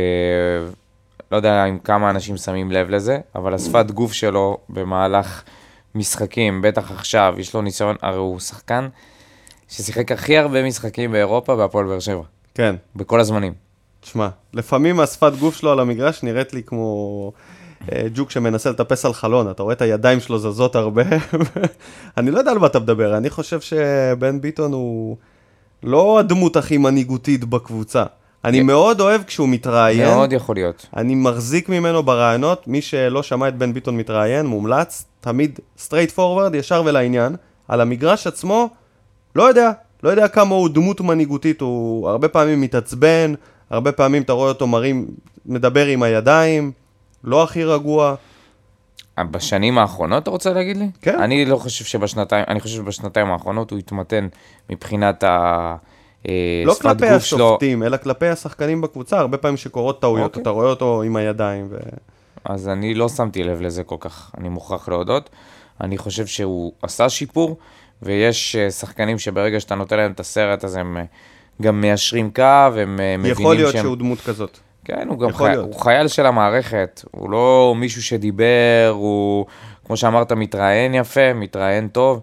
לא 1.33 1.37
יודע 1.37 1.65
אם 1.65 1.79
כמה 1.79 2.11
אנשים 2.11 2.37
שמים 2.37 2.73
לב 2.73 2.91
לזה, 2.91 3.19
אבל 3.35 3.55
השפת 3.55 3.91
גוף 3.91 4.13
שלו 4.13 4.59
במהלך 4.69 5.43
משחקים, 5.95 6.63
בטח 6.63 6.91
עכשיו, 6.91 7.35
יש 7.39 7.55
לו 7.55 7.63
ניסיון, 7.63 7.97
הרי 8.03 8.17
הוא 8.17 8.41
שחקן 8.41 8.89
ששיחק 9.69 10.13
הכי 10.13 10.39
הרבה 10.39 10.63
משחקים 10.63 11.13
באירופה 11.13 11.57
בהפועל 11.57 11.87
באר 11.87 12.01
שבע, 12.01 12.23
כן. 12.55 12.77
בכל 12.97 13.21
הזמנים. 13.21 13.53
תשמע, 14.01 14.29
לפעמים 14.53 15.01
השפת 15.01 15.33
גוף 15.41 15.57
שלו 15.57 15.73
על 15.73 15.81
המגרש 15.81 16.23
נראית 16.23 16.53
לי 16.53 16.63
כמו 16.63 17.33
ג'וק 18.15 18.31
שמנסה 18.31 18.71
לטפס 18.71 19.05
על 19.05 19.13
חלון, 19.13 19.51
אתה 19.51 19.63
רואה 19.63 19.75
את 19.75 19.83
הידיים 19.83 20.21
שלו 20.21 20.39
זזות 20.39 20.77
הרבה. 20.77 21.03
אני 22.19 22.31
לא 22.31 22.39
יודע 22.39 22.51
על 22.51 22.59
מה 22.59 22.67
אתה 22.67 22.79
מדבר, 22.79 23.17
אני 23.17 23.31
חושב 23.31 23.61
שבן 23.61 24.41
ביטון 24.41 24.73
הוא 24.73 25.17
לא 25.83 26.19
הדמות 26.19 26.57
הכי 26.57 26.79
מנהיגותית 26.79 27.45
בקבוצה. 27.45 28.05
אני 28.45 28.61
כן. 28.61 28.67
מאוד 28.67 29.01
אוהב 29.01 29.23
כשהוא 29.23 29.49
מתראיין, 29.49 30.09
מאוד 30.09 30.33
יכול 30.33 30.57
להיות. 30.57 30.87
אני 30.97 31.15
מחזיק 31.15 31.69
ממנו 31.69 32.03
ברעיונות, 32.03 32.69
מי 32.69 32.83
שלא 32.83 33.23
שמע 33.23 33.49
את 33.49 33.57
בן 33.59 33.73
ביטון 33.73 33.97
מתראיין, 33.97 34.47
מומלץ, 34.47 35.05
תמיד 35.21 35.59
straightforward, 35.79 36.55
ישר 36.55 36.83
ולעניין. 36.87 37.37
על 37.69 37.81
המגרש 37.81 38.27
עצמו, 38.27 38.69
לא 39.37 39.43
יודע, 39.43 39.71
לא 40.03 40.11
יודע 40.11 40.29
כמה 40.29 40.55
הוא 40.55 40.69
דמות 40.69 41.01
מנהיגותית, 41.01 41.61
הוא 41.61 42.09
הרבה 42.09 42.29
פעמים 42.29 42.61
מתעצבן, 42.61 43.35
הרבה 43.71 43.93
פעמים 43.93 44.23
אתה 44.23 44.33
רואה 44.33 44.49
אותו 44.49 44.67
מרים, 44.67 45.07
מדבר 45.47 45.87
עם 45.87 46.03
הידיים, 46.03 46.73
לא 47.25 47.43
הכי 47.43 47.65
רגוע. 47.65 48.15
בשנים 49.21 49.79
האחרונות, 49.79 50.23
אתה 50.23 50.31
רוצה 50.31 50.53
להגיד 50.53 50.77
לי? 50.77 50.91
כן. 51.03 51.21
אני 51.21 51.45
לא 51.45 51.57
חושב 51.57 51.85
שבשנתיים, 51.85 52.45
אני 52.49 52.61
חושב 52.61 52.77
שבשנתיים 52.77 53.31
האחרונות 53.31 53.71
הוא 53.71 53.79
התמתן 53.79 54.29
מבחינת 54.71 55.25
ה... 55.25 55.77
אה, 56.29 56.63
לא 56.65 56.75
כלפי 56.75 57.09
גוף 57.11 57.25
שלו. 57.25 57.47
השופטים, 57.49 57.83
אלא 57.83 57.97
כלפי 57.97 58.27
השחקנים 58.27 58.81
בקבוצה, 58.81 59.19
הרבה 59.19 59.39
פעמים 59.39 59.57
שקורות 59.57 60.01
טעויות, 60.01 60.31
אוקיי. 60.31 60.43
אתה 60.43 60.51
רואה 60.51 60.67
אותו 60.71 61.03
עם 61.03 61.17
הידיים. 61.17 61.67
ו... 61.71 61.77
אז 62.45 62.69
אני 62.69 62.95
לא 62.95 63.09
שמתי 63.09 63.43
לב 63.43 63.61
לזה 63.61 63.85
כל 63.85 63.97
כך, 64.01 64.31
אני 64.39 64.49
מוכרח 64.49 64.89
להודות. 64.89 65.31
אני 65.81 65.99
חושב 65.99 66.27
שהוא 66.27 66.73
עשה 66.83 67.09
שיפור, 67.09 67.59
ויש 68.03 68.57
אה, 68.57 68.71
שחקנים 68.71 69.19
שברגע 69.19 69.61
שאתה 69.61 69.75
נותן 69.75 69.97
להם 69.97 70.13
את 70.13 70.21
הסרט, 70.21 70.65
אז 70.65 70.77
הם 70.77 70.97
אה, 70.97 71.05
גם 71.63 71.81
מיישרים 71.81 72.31
קו, 72.31 72.43
הם 72.43 72.97
מבינים 72.97 73.27
יכול 73.27 73.57
להיות 73.57 73.73
שהם... 73.73 73.83
שהוא 73.83 73.97
דמות 73.97 74.21
כזאת. 74.21 74.59
כן, 74.85 75.09
הוא 75.09 75.19
גם 75.19 75.33
חי... 75.33 75.45
להיות. 75.45 75.65
הוא 75.75 75.81
חייל 75.81 76.09
של 76.09 76.27
המערכת, 76.27 77.03
הוא 77.11 77.31
לא 77.31 77.75
מישהו 77.77 78.03
שדיבר, 78.03 78.45
הוא, 78.93 79.47
כמו 79.85 79.97
שאמרת, 79.97 80.33
מתראיין 80.33 80.95
יפה, 80.95 81.33
מתראיין 81.35 81.89
טוב. 81.89 82.21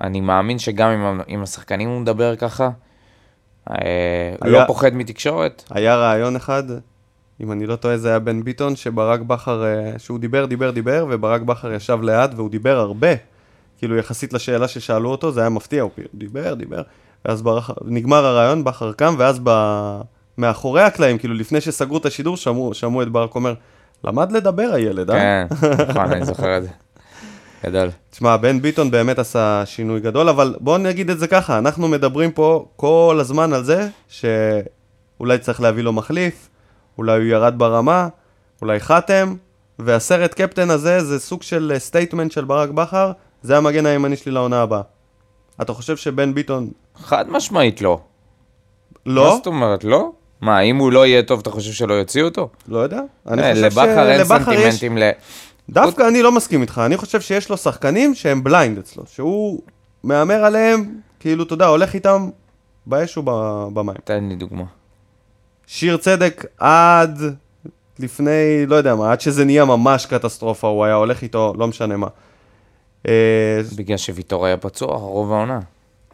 אני 0.00 0.20
מאמין 0.20 0.58
שגם 0.58 0.88
עם, 0.90 1.20
עם 1.26 1.42
השחקנים 1.42 1.88
הוא 1.88 2.00
מדבר 2.00 2.36
ככה. 2.36 2.70
אה, 3.70 3.76
היה- 4.42 4.52
לא 4.52 4.66
פוחד 4.66 4.94
מתקשורת. 4.94 5.62
היה 5.70 5.96
רעיון 5.96 6.36
אחד, 6.36 6.62
אם 7.40 7.52
אני 7.52 7.66
לא 7.66 7.76
טועה 7.76 7.96
זה 7.96 8.08
היה 8.08 8.18
בן 8.18 8.42
ביטון, 8.44 8.76
שברק 8.76 9.20
בכר, 9.20 9.64
אה, 9.64 9.98
שהוא 9.98 10.18
דיבר, 10.18 10.44
דיבר, 10.46 10.70
דיבר, 10.70 11.06
וברק 11.10 11.42
בכר 11.42 11.72
ישב 11.72 11.98
ליד 12.02 12.30
והוא 12.36 12.50
דיבר 12.50 12.78
הרבה. 12.78 13.08
כאילו 13.78 13.96
יחסית 13.96 14.32
לשאלה 14.32 14.68
ששאלו 14.68 15.10
אותו, 15.10 15.32
זה 15.32 15.40
היה 15.40 15.48
מפתיע, 15.48 15.82
הוא 15.82 15.90
דיבר, 16.14 16.54
דיבר, 16.54 16.82
ואז 17.24 17.42
ברח, 17.42 17.70
נגמר 17.84 18.24
הרעיון, 18.26 18.64
בכר 18.64 18.92
קם, 18.92 19.14
ואז 19.18 19.40
ב... 19.44 19.50
מאחורי 20.38 20.82
הקלעים, 20.82 21.18
כאילו 21.18 21.34
לפני 21.34 21.60
שסגרו 21.60 21.96
את 21.96 22.06
השידור, 22.06 22.36
שמעו, 22.36 22.74
שמעו 22.74 23.02
את 23.02 23.08
ברק 23.08 23.34
אומר, 23.34 23.54
למד 24.04 24.32
לדבר 24.32 24.70
הילד, 24.72 25.10
אה? 25.10 25.16
כן, 25.16 25.46
נכון, 25.88 26.12
אני 26.12 26.24
זוכר 26.24 26.58
את 26.58 26.62
זה. 26.62 26.68
גדול. 27.66 27.90
תשמע, 28.10 28.36
בן 28.36 28.60
ביטון 28.60 28.90
באמת 28.90 29.18
עשה 29.18 29.62
שינוי 29.66 30.00
גדול, 30.00 30.28
אבל 30.28 30.54
בואו 30.60 30.78
נגיד 30.78 31.10
את 31.10 31.18
זה 31.18 31.26
ככה, 31.26 31.58
אנחנו 31.58 31.88
מדברים 31.88 32.32
פה 32.32 32.66
כל 32.76 33.18
הזמן 33.20 33.52
על 33.52 33.64
זה 33.64 33.88
שאולי 34.08 35.38
צריך 35.40 35.60
להביא 35.60 35.82
לו 35.82 35.92
מחליף, 35.92 36.48
אולי 36.98 37.16
הוא 37.16 37.24
ירד 37.24 37.54
ברמה, 37.58 38.08
אולי 38.62 38.80
חתם, 38.80 39.34
וסרט 39.78 40.34
הקפטן 40.34 40.70
הזה 40.70 41.04
זה 41.04 41.20
סוג 41.20 41.42
של 41.42 41.72
statement 41.78 42.32
של 42.32 42.44
ברק 42.44 42.70
בכר, 42.70 43.12
זה 43.42 43.56
המגן 43.56 43.86
הימני 43.86 44.16
שלי 44.16 44.32
לעונה 44.32 44.62
הבאה. 44.62 44.82
אתה 45.62 45.72
חושב 45.72 45.96
שבן 45.96 46.34
ביטון 46.34 46.70
חד 46.96 47.28
משמעית 47.28 47.80
לא. 47.80 48.00
מה 49.06 49.14
לא? 49.14 49.34
זאת 49.36 49.46
אומרת, 49.46 49.84
לא? 49.84 50.12
מה, 50.44 50.60
אם 50.60 50.76
הוא 50.76 50.92
לא 50.92 51.06
יהיה 51.06 51.22
טוב, 51.22 51.40
אתה 51.40 51.50
חושב 51.50 51.72
שלא 51.72 51.94
יוציאו 51.94 52.24
אותו? 52.24 52.48
לא 52.68 52.78
יודע. 52.78 53.00
אני 53.26 53.42
אה, 53.42 53.50
חושב 53.50 53.64
לבכר 53.64 54.10
אין. 54.10 54.24
סנטימנטים 54.24 54.98
ל... 54.98 55.10
דווקא 55.70 56.08
אני 56.08 56.22
לא 56.22 56.32
מסכים 56.32 56.62
איתך, 56.62 56.82
אני 56.86 56.96
חושב 56.96 57.20
שיש 57.20 57.48
לו 57.48 57.56
שחקנים 57.56 58.14
שהם 58.14 58.44
בליינד 58.44 58.78
אצלו, 58.78 59.04
שהוא 59.06 59.60
מהמר 60.02 60.44
עליהם, 60.44 60.94
כאילו, 61.20 61.44
אתה 61.44 61.54
יודע, 61.54 61.66
הולך 61.66 61.94
איתם 61.94 62.28
באש 62.86 63.16
ובמים. 63.16 63.94
תן 64.04 64.24
לי 64.28 64.36
דוגמה. 64.36 64.64
שיר 65.66 65.96
צדק 65.96 66.44
עד 66.58 67.22
לפני, 67.98 68.66
לא 68.66 68.76
יודע 68.76 68.94
מה, 68.94 69.12
עד 69.12 69.20
שזה 69.20 69.44
נהיה 69.44 69.64
ממש 69.64 70.06
קטסטרופה, 70.06 70.68
הוא 70.68 70.84
היה 70.84 70.94
הולך 70.94 71.22
איתו, 71.22 71.54
לא 71.58 71.66
משנה 71.66 71.96
מה. 71.96 72.08
אה, 73.08 73.60
בגלל 73.76 73.96
שוויטור 73.96 74.46
היה 74.46 74.56
פצוע 74.56 74.96
רוב 74.96 75.32
העונה. 75.32 75.60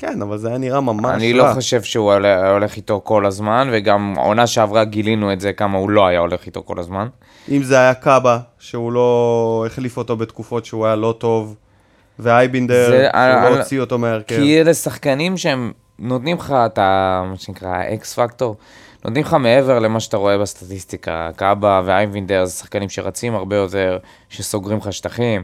כן, 0.00 0.22
אבל 0.22 0.38
זה 0.38 0.48
היה 0.48 0.58
נראה 0.58 0.80
ממש 0.80 1.14
אני 1.14 1.32
רע. 1.32 1.48
לא 1.48 1.54
חושב 1.54 1.82
שהוא 1.82 2.12
היה 2.12 2.50
הולך 2.50 2.76
איתו 2.76 3.00
כל 3.04 3.26
הזמן, 3.26 3.68
וגם 3.72 4.14
העונה 4.18 4.46
שעברה 4.46 4.84
גילינו 4.84 5.32
את 5.32 5.40
זה, 5.40 5.52
כמה 5.52 5.78
הוא 5.78 5.90
לא 5.90 6.06
היה 6.06 6.18
הולך 6.20 6.46
איתו 6.46 6.62
כל 6.62 6.78
הזמן. 6.78 7.08
אם 7.50 7.62
זה 7.62 7.78
היה 7.78 7.94
קאבה, 7.94 8.38
שהוא 8.58 8.92
לא 8.92 9.64
החליף 9.66 9.96
אותו 9.96 10.16
בתקופות 10.16 10.64
שהוא 10.64 10.86
היה 10.86 10.96
לא 10.96 11.14
טוב, 11.18 11.56
ואייבינדר, 12.18 12.86
זה- 12.90 13.08
שהוא 13.12 13.20
אני- 13.22 13.50
לא 13.54 13.58
הוציא 13.58 13.80
אותו 13.80 13.98
מההרכב. 13.98 14.36
כי 14.36 14.60
אלה 14.60 14.74
שחקנים 14.74 15.36
שהם 15.36 15.72
נותנים 15.98 16.36
לך 16.36 16.54
את 16.66 16.78
ה... 16.78 17.22
מה 17.30 17.36
שנקרא 17.36 17.68
האקס 17.68 18.14
פקטור, 18.14 18.56
נותנים 19.04 19.24
לך 19.24 19.34
מעבר 19.34 19.78
למה 19.78 20.00
שאתה 20.00 20.16
רואה 20.16 20.38
בסטטיסטיקה. 20.38 21.30
קאבה 21.36 21.82
ואייבינדר 21.84 22.44
זה 22.44 22.52
שחקנים 22.52 22.88
שרצים 22.88 23.34
הרבה 23.34 23.56
יותר, 23.56 23.98
שסוגרים 24.28 24.78
לך 24.78 24.92
שטחים. 24.92 25.42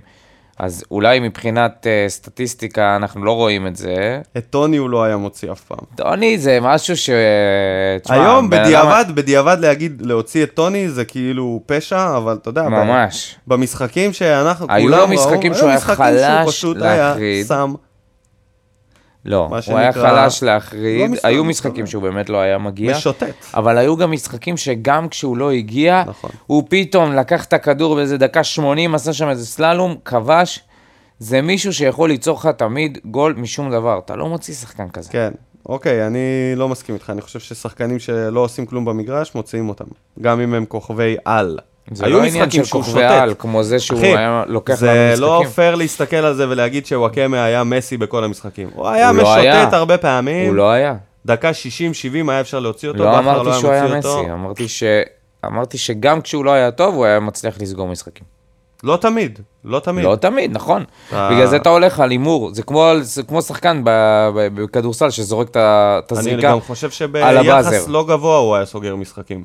אז 0.59 0.85
אולי 0.91 1.21
מבחינת 1.21 1.87
uh, 1.87 2.11
סטטיסטיקה 2.11 2.97
אנחנו 2.97 3.25
לא 3.25 3.33
רואים 3.33 3.67
את 3.67 3.77
זה. 3.77 4.21
את 4.37 4.45
טוני 4.51 4.77
הוא 4.77 4.91
לא 4.91 5.05
היה 5.05 5.17
מוציא 5.17 5.53
אף 5.53 5.61
פעם. 5.61 5.79
טוני 5.97 6.39
זה 6.39 6.59
משהו 6.63 6.97
ש... 6.97 7.11
תשמע, 8.03 8.17
היום 8.17 8.51
בן 8.51 8.57
אדם- 8.57 8.65
בדיעבד, 8.67 9.05
בדיעבד 9.15 9.57
להגיד, 9.61 10.03
להוציא 10.05 10.43
את 10.43 10.55
טוני 10.55 10.89
זה 10.89 11.05
כאילו 11.05 11.61
פשע, 11.67 12.17
אבל 12.17 12.39
אתה 12.43 12.49
יודע, 12.49 12.63
ממש. 12.69 13.37
במשחקים 13.47 14.13
שאנחנו 14.13 14.67
היו 14.69 14.83
כולם 14.89 14.99
לו 14.99 15.09
משחקים 15.09 15.53
ראו, 15.53 15.59
שהוא 15.59 15.69
היו 15.69 15.77
היה 15.77 15.77
משחקים 15.77 15.97
חלש 15.97 16.21
שהוא 16.21 16.51
פשוט 16.53 16.83
היה 16.83 17.09
להחריד. 17.09 17.47
שם. 17.47 17.75
לא, 19.27 19.47
הוא 19.47 19.79
היה 19.79 19.93
שנקרא- 19.93 19.93
חלש 19.93 20.43
להחריד. 20.43 21.11
לא 21.11 21.17
היו 21.23 21.45
משחקים. 21.45 21.87
שהוא 21.87 22.03
באמת 22.03 22.29
לא 22.31 22.39
היה 22.41 22.59
מגיע. 22.59 22.97
משוטט. 22.97 23.25
אבל 23.55 23.79
היו 23.79 23.97
גם 23.97 24.13
משחקים 24.13 24.57
שגם 24.57 25.09
כשהוא 25.09 25.37
לא 25.37 25.51
הגיע, 25.51 26.05
נכון. 26.07 26.31
הוא 26.47 26.63
פתאום 26.71 27.13
לקח 27.13 27.45
את 27.45 27.53
הכדור 27.53 27.95
באיזה 27.95 28.19
דקה 28.19 28.45
80, 28.45 28.95
עשה 28.95 29.13
שם 29.13 29.29
איזה 29.29 29.47
סללום, 29.47 29.95
כבש. 30.05 30.61
זה 31.19 31.43
מישהו 31.43 31.73
שיכול 31.73 32.09
ליצור 32.09 32.39
לך 32.39 32.47
תמיד 32.47 32.99
גול 33.05 33.35
משום 33.39 33.71
דבר. 33.71 33.99
אתה 34.05 34.17
לא 34.17 34.29
מוציא 34.29 34.55
שחקן 34.55 34.89
כזה. 34.89 35.11
כן, 35.13 35.31
אוקיי, 35.69 36.07
אני 36.07 36.19
לא 36.57 36.69
מסכים 36.69 36.95
איתך, 36.95 37.11
אני 37.11 37.21
חושב 37.21 37.41
ששחקנים 37.41 37.99
שלא 37.99 38.41
עושים 38.41 38.67
כלום 38.67 38.85
במגרש, 38.85 39.35
מוציאים 39.35 39.69
אותם. 39.69 39.85
גם 40.21 40.41
אם 40.41 40.55
הם 40.55 40.65
כוכבי 40.67 41.17
על. 41.25 41.59
זה 41.93 42.07
היו 42.07 42.19
לא 42.19 42.25
עניין 42.25 42.51
של 42.51 42.65
כוכבי. 42.65 43.05
על, 43.05 43.35
כמו 43.39 43.63
זה 43.63 43.79
שהוא 43.79 43.99
אחי, 43.99 44.07
היה 44.07 44.43
לוקח 44.47 44.73
לנו 44.83 44.93
זה 44.93 45.11
משחקים. 45.13 45.23
לא 45.23 45.43
פייר 45.55 45.75
להסתכל 45.75 46.17
על 46.17 46.35
זה 46.35 46.49
ולהגיד 46.49 46.87
שוואקמה 46.87 47.45
היה 47.45 47.65
מסי 47.65 47.97
בכל 47.97 48.25
המשחקים. 48.25 48.69
הוא 48.75 48.89
היה 48.89 49.09
הוא 49.11 49.17
לא 49.17 49.35
היה. 49.35 49.59
משוטט 49.61 49.75
הרבה 49.75 49.99
פעמים. 49.99 50.47
הוא 50.49 50.55
לא 50.55 50.71
היה. 50.71 50.95
דקה 51.27 51.51
60-70 51.51 51.55
היה 52.31 52.41
אפשר 52.41 52.59
להוציא 52.61 52.89
אותו, 52.89 53.03
לא 53.05 53.19
אמרתי 53.19 53.61
שהוא 53.61 53.71
היה 53.71 53.85
אותו. 53.97 53.97
מסי, 54.23 54.33
אמרתי 54.33 54.69
ש... 54.69 54.83
אמרתי 55.47 55.79
שגם 55.79 56.21
כשהוא 56.21 56.45
לא 56.45 56.51
היה 56.51 56.71
טוב, 56.71 56.95
הוא 56.95 57.05
היה 57.05 57.21
מצליח 57.21 57.55
לסגור 57.61 57.89
משחקים. 57.89 58.25
לא 58.85 58.97
תמיד, 58.97 59.39
לא 59.65 59.79
תמיד. 59.81 60.05
לא 60.05 60.17
תמיד, 60.17 60.53
נכון. 60.53 60.85
אתה- 61.09 61.29
בגלל 61.33 61.47
זה 61.47 61.57
אתה 61.57 61.69
הולך 61.69 62.01
על 62.01 62.11
הימור. 62.11 62.55
זה 62.55 62.63
כמו, 62.63 62.93
זה 63.01 63.23
כמו 63.23 63.43
שחקן 63.43 63.83
בכדורסל 64.55 65.11
שזורק 65.11 65.49
את 65.51 65.57
ה- 65.57 66.01
את 66.07 66.13
אני 66.13 66.19
הזריקה. 66.21 66.43
גם 66.51 66.61
חושב 66.61 66.87
על 66.87 66.93
שביחס 66.93 67.37
הבאזר. 67.47 67.85
לא 67.89 68.05
גבוה 68.09 68.39
הוא 68.39 68.55
היה 68.57 68.65
סוגר 68.67 68.97
משחקים. 68.97 69.45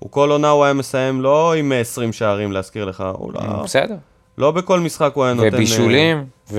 הוא 0.00 0.10
כל 0.10 0.30
עונה 0.30 0.48
הוא 0.48 0.64
היה 0.64 0.72
מסיים 0.72 1.20
לא 1.20 1.54
עם 1.54 1.72
20 1.72 2.12
שערים 2.12 2.52
להזכיר 2.52 2.84
לך, 2.84 3.04
הוא 3.12 3.32
לא, 3.32 3.40
בסדר. 3.40 3.96
לא 4.38 4.50
בכל 4.50 4.80
משחק 4.80 5.12
הוא 5.14 5.24
היה 5.24 5.34
נותן... 5.34 5.48
ובישולים, 5.52 6.24
כן, 6.46 6.54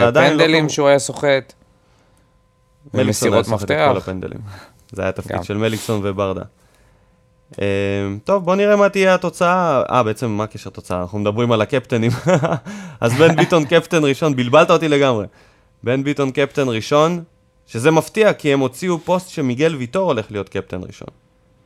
ועדיין 0.00 0.32
לא 0.32 0.42
ופנדלים 0.42 0.68
שהוא 0.68 0.88
היה 0.88 0.98
סוחט. 0.98 1.52
ומסירות 2.94 3.44
את 3.44 3.50
מפתח. 3.50 4.08
זה 4.92 5.02
היה 5.02 5.12
תפקיד. 5.12 5.42
של 5.42 5.56
מליקסון 5.56 6.00
וברדה. 6.02 6.42
אה, 7.60 7.66
טוב, 8.24 8.44
בוא 8.44 8.54
נראה 8.56 8.76
מה 8.76 8.88
תהיה 8.88 9.14
התוצאה. 9.14 9.82
אה, 9.90 10.02
בעצם 10.02 10.30
מה 10.30 10.44
הקשר 10.44 10.70
תוצאה? 10.70 11.00
אנחנו 11.00 11.18
מדברים 11.18 11.52
על 11.52 11.62
הקפטנים. 11.62 12.10
אז 13.00 13.14
בן 13.14 13.36
ביטון 13.40 13.64
קפטן 13.64 14.04
ראשון, 14.04 14.36
בלבלת 14.36 14.70
אותי 14.70 14.88
לגמרי. 14.88 15.26
בן 15.82 16.04
ביטון 16.04 16.30
קפטן 16.30 16.68
ראשון, 16.68 17.22
שזה 17.66 17.90
מפתיע, 17.90 18.32
כי 18.32 18.52
הם 18.52 18.60
הוציאו 18.60 18.98
פוסט 18.98 19.28
שמיגל 19.28 19.74
ויטור 19.74 20.08
הולך 20.08 20.26
להיות 20.30 20.48
קפטן 20.48 20.80
ראשון. 20.86 21.08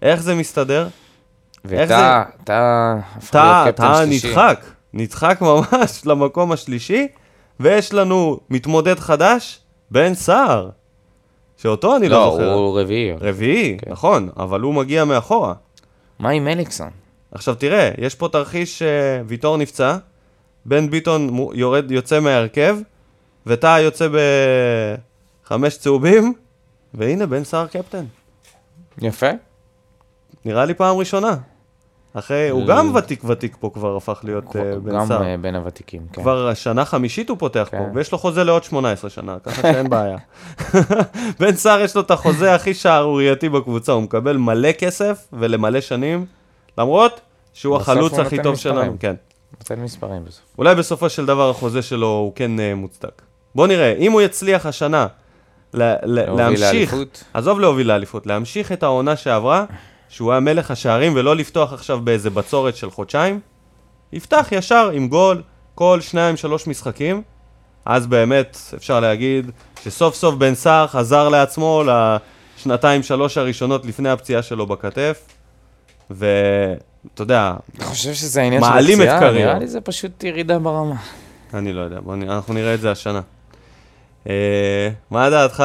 איך 0.02 0.22
זה 0.22 0.34
מסתדר? 0.34 0.88
ואתה, 1.64 2.22
אתה 2.42 3.64
טאה 3.76 4.04
שלישי. 4.04 4.28
נדחק, 4.28 4.64
נדחק 4.92 5.38
ממש 5.40 6.02
למקום 6.06 6.52
השלישי, 6.52 7.08
ויש 7.60 7.92
לנו 7.92 8.40
מתמודד 8.50 8.98
חדש, 8.98 9.60
בן 9.90 10.14
סער, 10.14 10.68
שאותו 11.56 11.96
אני 11.96 12.08
לא 12.08 12.16
לא, 12.18 12.30
זוכר. 12.30 12.52
הוא 12.52 12.80
רביעי. 12.80 13.12
רביעי, 13.20 13.76
כן. 13.78 13.90
נכון, 13.90 14.28
אבל 14.36 14.60
הוא 14.60 14.74
מגיע 14.74 15.04
מאחורה. 15.04 15.54
מה 16.18 16.30
עם 16.30 16.48
אליקסון? 16.48 16.90
עכשיו 17.32 17.54
תראה, 17.54 17.90
יש 17.98 18.14
פה 18.14 18.28
תרחיש 18.28 18.82
שוויטור 18.82 19.56
נפצע, 19.56 19.96
בן 20.64 20.90
ביטון 20.90 21.48
יורד, 21.54 21.90
יוצא 21.90 22.20
מההרכב, 22.20 22.76
וטאה 23.46 23.80
יוצא 23.80 24.08
בחמש 25.44 25.78
צהובים, 25.78 26.34
והנה 26.94 27.26
בן 27.26 27.44
סער 27.44 27.66
קפטן. 27.66 28.04
יפה. 29.02 29.30
נראה 30.44 30.64
לי 30.64 30.74
פעם 30.74 30.96
ראשונה. 30.96 31.36
אחרי, 32.14 32.48
הוא 32.48 32.66
גם 32.66 32.94
ותיק 32.94 33.24
ותיק 33.24 33.56
פה 33.60 33.70
כבר 33.74 33.96
הפך 33.96 34.20
להיות 34.24 34.56
אה, 34.56 34.62
בן 34.82 34.92
גם 34.92 35.06
סער. 35.06 35.22
אה, 35.24 35.36
בין 35.40 35.54
הוותיקים, 35.56 36.02
כן. 36.12 36.22
כבר 36.22 36.54
שנה 36.54 36.84
חמישית 36.84 37.28
הוא 37.28 37.38
פותח 37.38 37.68
פה, 37.70 37.76
כן. 37.76 37.90
ויש 37.94 38.12
לו 38.12 38.18
חוזה 38.18 38.44
לעוד 38.44 38.64
18 38.64 39.10
שנה, 39.10 39.36
ככה 39.42 39.62
שאין 39.62 39.90
בעיה. 39.94 40.16
בן 41.40 41.52
סער 41.56 41.80
יש 41.80 41.96
לו 41.96 42.02
את 42.02 42.10
החוזה 42.10 42.54
הכי 42.54 42.74
שערורייתי 42.74 43.48
בקבוצה, 43.48 43.92
הוא 43.92 44.02
מקבל 44.02 44.36
מלא 44.36 44.72
כסף 44.72 45.26
ולמלא 45.32 45.80
שנים, 45.80 46.26
למרות 46.78 47.20
שהוא 47.52 47.76
החלוץ 47.76 48.18
הכי 48.18 48.42
טוב. 48.42 48.56
שלנו, 48.56 48.96
כן. 49.00 49.14
נותן 49.60 49.80
מספרים 49.80 50.24
בסוף. 50.24 50.42
אולי 50.58 50.74
בסופו 50.74 51.08
של 51.10 51.26
דבר 51.26 51.50
החוזה 51.50 51.82
שלו 51.82 52.06
הוא 52.06 52.32
כן 52.34 52.60
אה, 52.60 52.74
מוצדק. 52.74 53.22
בוא 53.54 53.66
נראה, 53.66 53.92
אם 53.98 54.12
הוא 54.12 54.20
יצליח 54.20 54.66
השנה 54.66 55.06
ל- 55.74 55.82
ל- 55.82 55.96
להוביל 56.04 56.36
להמשיך, 56.44 56.62
לאליפות. 56.92 57.24
עזוב 57.34 57.60
להוביל 57.60 57.88
לאליפות, 57.88 58.26
להמשיך 58.26 58.72
את 58.72 58.82
העונה 58.82 59.16
שעברה, 59.16 59.64
שהוא 60.08 60.32
היה 60.32 60.40
מלך 60.40 60.70
השערים, 60.70 61.12
ולא 61.16 61.36
לפתוח 61.36 61.72
עכשיו 61.72 62.00
באיזה 62.00 62.30
בצורת 62.30 62.76
של 62.76 62.90
חודשיים, 62.90 63.40
יפתח 64.12 64.48
ישר 64.52 64.90
עם 64.92 65.08
גול 65.08 65.42
כל 65.74 66.00
שניים 66.00 66.36
שלוש 66.36 66.66
משחקים, 66.66 67.22
אז 67.84 68.06
באמת 68.06 68.58
אפשר 68.76 69.00
להגיד 69.00 69.50
שסוף 69.82 70.14
סוף 70.14 70.34
בן 70.34 70.54
סער 70.54 70.86
חזר 70.86 71.28
לעצמו 71.28 71.82
לשנתיים 72.56 73.02
שלוש 73.02 73.38
הראשונות 73.38 73.86
לפני 73.86 74.08
הפציעה 74.08 74.42
שלו 74.42 74.66
בכתף, 74.66 75.20
ואתה 76.10 77.22
יודע, 77.22 77.54
אני 77.74 77.84
חושב 77.84 78.14
שזה 78.14 78.42
העניין 78.42 78.62
של 78.62 78.68
מעלים 78.68 79.02
את 79.02 79.08
הפציעה. 79.08 79.32
נראה 79.32 79.58
לי 79.58 79.66
זה 79.66 79.80
פשוט 79.80 80.24
ירידה 80.24 80.58
ברמה. 80.58 80.94
אני 81.54 81.72
לא 81.72 81.80
יודע, 81.80 82.00
בוא 82.00 82.16
נ... 82.16 82.30
אנחנו 82.30 82.54
נראה 82.54 82.74
את 82.74 82.80
זה 82.80 82.90
השנה. 82.90 83.20
אה, 84.28 84.90
מה 85.10 85.30
דעתך 85.30 85.64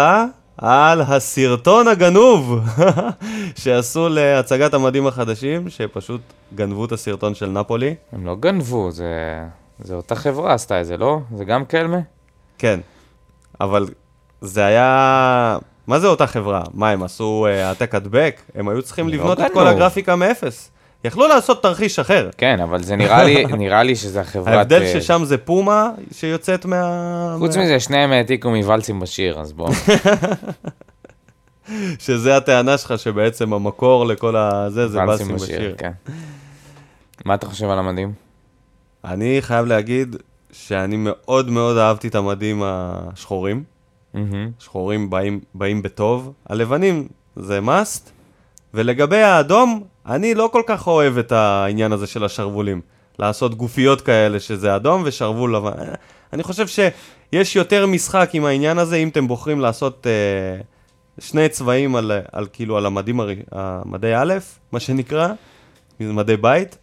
על 0.57 1.01
הסרטון 1.01 1.87
הגנוב 1.87 2.59
שעשו 3.61 4.09
להצגת 4.09 4.73
המדים 4.73 5.07
החדשים, 5.07 5.69
שפשוט 5.69 6.21
גנבו 6.55 6.85
את 6.85 6.91
הסרטון 6.91 7.35
של 7.35 7.49
נפולי? 7.49 7.95
הם 8.11 8.25
לא 8.25 8.35
גנבו, 8.35 8.91
זה... 8.91 9.07
זה 9.79 9.95
אותה 9.95 10.15
חברה 10.15 10.53
עשתה 10.53 10.81
את 10.81 10.85
זה, 10.85 10.97
לא? 10.97 11.19
זה 11.35 11.45
גם 11.45 11.65
קלמה? 11.65 11.97
כן, 12.57 12.79
אבל 13.61 13.87
זה 14.41 14.65
היה... 14.65 15.57
מה 15.87 15.99
זה 15.99 16.07
אותה 16.07 16.27
חברה? 16.27 16.63
מה, 16.73 16.89
הם 16.89 17.03
עשו 17.03 17.45
אה, 17.49 17.67
העתק 17.67 17.95
הדבק? 17.95 18.41
הם 18.55 18.69
היו 18.69 18.81
צריכים 18.81 19.07
לא 19.07 19.13
לבנות 19.13 19.39
את 19.39 19.43
גנוב. 19.43 19.53
כל 19.53 19.67
הגרפיקה 19.67 20.15
מאפס. 20.15 20.71
יכלו 21.03 21.27
לעשות 21.27 21.63
תרחיש 21.63 21.99
אחר. 21.99 22.29
כן, 22.37 22.59
אבל 22.59 22.83
זה 22.83 22.95
נראה 22.95 23.23
לי, 23.23 23.45
נראה 23.57 23.83
לי 23.83 23.95
שזה 23.95 24.21
החברת... 24.21 24.47
ההבדל 24.47 24.81
אה, 24.81 24.93
ששם 24.93 25.21
זה 25.25 25.37
פומה 25.37 25.91
שיוצאת 26.11 26.65
מה... 26.65 27.35
חוץ 27.39 27.57
מזה, 27.57 27.79
שניהם 27.79 28.11
העתיקו 28.11 28.49
מוואלצים 28.49 28.99
בשיר, 28.99 29.39
אז 29.39 29.53
בוא. 29.53 29.69
שזה 31.99 32.37
הטענה 32.37 32.77
שלך 32.77 32.99
שבעצם 32.99 33.53
המקור 33.53 34.05
לכל 34.05 34.35
הזה 34.35 34.87
זה 34.87 34.99
ואלסים 34.99 35.35
בשיר. 35.35 35.75
כן. 35.77 35.91
מה 37.25 37.33
אתה 37.33 37.47
חושב 37.47 37.69
על 37.69 37.79
המדים? 37.79 38.13
אני 39.05 39.37
חייב 39.41 39.65
להגיד 39.65 40.15
שאני 40.51 40.95
מאוד 40.97 41.49
מאוד 41.49 41.77
אהבתי 41.77 42.07
את 42.07 42.15
המדים 42.15 42.61
השחורים. 42.65 43.63
שחורים 44.59 45.09
באים, 45.09 45.39
באים 45.55 45.81
בטוב, 45.81 46.33
הלבנים 46.49 47.07
זה 47.35 47.59
must, 47.59 48.09
ולגבי 48.73 49.21
האדום, 49.21 49.83
אני 50.07 50.35
לא 50.35 50.49
כל 50.51 50.61
כך 50.65 50.87
אוהב 50.87 51.17
את 51.17 51.31
העניין 51.31 51.91
הזה 51.91 52.07
של 52.07 52.23
השרוולים. 52.23 52.81
לעשות 53.19 53.55
גופיות 53.55 54.01
כאלה 54.01 54.39
שזה 54.39 54.75
אדום 54.75 55.01
ושרוול 55.05 55.55
לבן. 55.55 55.71
אני 56.33 56.43
חושב 56.43 56.65
שיש 56.67 57.55
יותר 57.55 57.87
משחק 57.87 58.29
עם 58.33 58.45
העניין 58.45 58.77
הזה, 58.77 58.95
אם 58.95 59.07
אתם 59.07 59.27
בוחרים 59.27 59.59
לעשות 59.59 60.07
אה, 60.07 60.61
שני 61.19 61.49
צבעים 61.49 61.95
על, 61.95 62.11
על 62.31 62.47
כאילו 62.53 62.77
על 62.77 62.85
המדים, 62.85 63.19
הר... 63.19 63.29
המדי 63.51 64.15
א', 64.15 64.33
מה 64.71 64.79
שנקרא, 64.79 65.27
מדי 65.99 66.37
בית, 66.37 66.77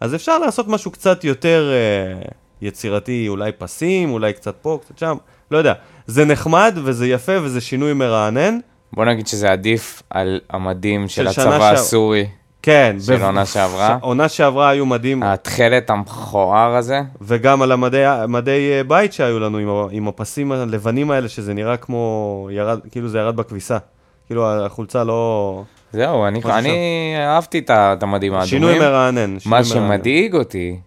אז 0.00 0.14
אפשר 0.14 0.38
לעשות 0.38 0.68
משהו 0.68 0.90
קצת 0.90 1.24
יותר 1.24 1.70
אה, 1.72 2.22
יצירתי, 2.62 3.28
אולי 3.28 3.52
פסים, 3.52 4.10
אולי 4.10 4.32
קצת 4.32 4.54
פה, 4.62 4.78
קצת 4.84 4.98
שם, 4.98 5.16
לא 5.50 5.58
יודע. 5.58 5.72
זה 6.06 6.24
נחמד 6.24 6.78
וזה 6.84 7.06
יפה 7.06 7.32
וזה 7.42 7.60
שינוי 7.60 7.92
מרענן. 7.92 8.58
בוא 8.92 9.04
נגיד 9.04 9.26
שזה 9.26 9.52
עדיף 9.52 10.02
על 10.10 10.40
המדים 10.50 11.08
של 11.08 11.14
של 11.22 11.28
הצבא 11.28 11.58
שעב- 11.58 11.74
הסורי, 11.74 12.26
כן. 12.64 12.96
של 13.00 13.16
בב- 13.16 13.22
עונה 13.22 13.46
שעברה. 13.46 13.96
ש- 14.00 14.02
עונה 14.02 14.28
שעברה 14.28 14.68
היו 14.68 14.86
מדהים, 14.86 15.22
התכלת 15.22 15.90
המכוער 15.90 16.74
הזה. 16.76 17.00
וגם 17.20 17.62
על 17.62 17.72
המדי 17.72 18.04
מדי 18.28 18.70
אה, 18.72 18.84
בית 18.84 19.12
שהיו 19.12 19.40
לנו 19.40 19.58
עם, 19.58 19.68
עם 19.90 20.08
הפסים 20.08 20.52
הלבנים 20.52 21.10
האלה, 21.10 21.28
שזה 21.28 21.54
נראה 21.54 21.76
כמו, 21.76 22.48
ירד, 22.52 22.78
כאילו 22.90 23.08
זה 23.08 23.18
ירד 23.18 23.36
בכביסה. 23.36 23.78
כאילו 24.26 24.46
החולצה 24.66 25.04
לא... 25.04 25.62
זהו, 25.92 26.26
אני. 26.26 26.40
אני 26.44 26.78
אהבתי 27.18 27.58
את 27.58 27.70
המדים 28.02 28.32
האדומים. 28.32 28.48
שינוי 28.48 28.78
מרענן. 28.78 29.38
שינוי 29.38 29.58
מה 29.60 29.68
מרענן. 29.68 29.96
שמדאיג 29.98 30.34
אותי, 30.34 30.80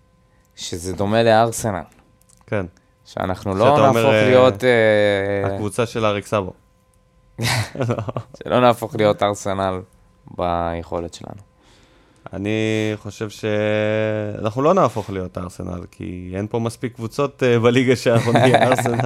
שזה 0.55 0.93
דומה 0.93 1.23
לארסנל. 1.23 1.81
כן, 2.47 2.65
שאנחנו 3.05 3.55
לא 3.55 3.69
אומר, 3.69 3.81
נהפוך 3.91 4.11
אה, 4.13 4.29
להיות... 4.29 4.63
אה, 4.63 4.69
הקבוצה 5.47 5.85
של 5.85 6.05
אריק 6.05 6.25
סאבו. 6.25 6.53
שלא 8.43 8.59
נהפוך 8.61 8.95
להיות 8.95 9.23
ארסנל 9.23 9.79
ביכולת 10.37 11.13
שלנו. 11.13 11.46
אני 12.33 12.93
חושב 12.95 13.29
שאנחנו 13.29 14.61
לא 14.61 14.73
נהפוך 14.73 15.09
להיות 15.09 15.37
ארסנל, 15.37 15.81
כי 15.91 16.31
אין 16.35 16.47
פה 16.47 16.59
מספיק 16.59 16.95
קבוצות 16.95 17.43
אה, 17.43 17.59
בליגה 17.59 17.95
שאנחנו 17.95 18.31
נהיה 18.31 18.63
ארסנל. 18.67 18.97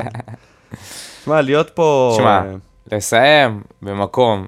שמע, 1.25 1.41
להיות 1.41 1.69
פה... 1.69 2.13
שמע, 2.17 2.41
אה, 2.45 2.55
לסיים 2.91 3.61
במקום 3.81 4.45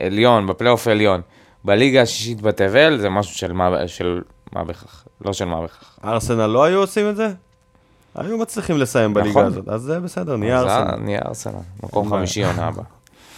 עליון, 0.00 0.46
בפלייאוף 0.46 0.88
עליון, 0.88 1.20
בליגה 1.64 2.02
השישית 2.02 2.40
בתבל, 2.40 2.98
זה 2.98 3.08
משהו 3.08 3.34
של 3.34 3.52
מה, 3.52 3.88
של 3.88 4.22
מה 4.52 4.64
בכך, 4.64 5.04
לא 5.24 5.32
של 5.32 5.44
מה 5.44 5.62
בכך. 5.62 5.98
ארסנל 6.04 6.46
לא 6.46 6.64
היו 6.64 6.80
עושים 6.80 7.08
את 7.08 7.16
זה? 7.16 7.32
היו 8.14 8.38
מצליחים 8.38 8.78
לסיים 8.78 9.14
בליגה 9.14 9.30
נכון. 9.30 9.44
הזאת, 9.44 9.68
אז 9.68 9.82
זה 9.82 10.00
בסדר, 10.00 10.36
נהיה 10.36 10.60
ארסנל. 10.60 10.96
נהיה 10.96 11.20
ארסנל, 11.26 11.54
מקום. 11.82 12.10
חמישי 12.10 12.44
עונה 12.44 12.66
הבאה. 12.66 12.84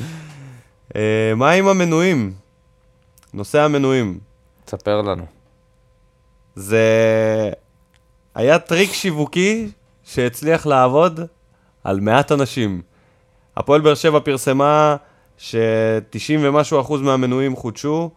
אה, 0.97 1.33
מה 1.37 1.51
עם 1.51 1.69
המנויים? 1.69 2.33
נושא 3.35 3.61
המנויים. 3.61 4.19
תספר 4.65 5.03
לנו. 5.03 5.25
זה 6.55 7.51
היה 8.35 8.59
טריק 8.59 8.93
שיווקי 8.93 9.71
שהצליח 10.05 10.67
לעבוד 10.67 11.21
על 11.85 12.01
מעט 12.01 12.33
אנשים. 12.33 12.83
הפועל 13.57 13.81
באר 13.81 13.95
שבע 13.95 14.21
פרסמה 14.21 14.97
ש-90 15.37 16.39
ומשהו 16.41 16.81
אחוז 16.81 17.01
מהמנויים 17.01 17.57
חודשו, 17.57 18.11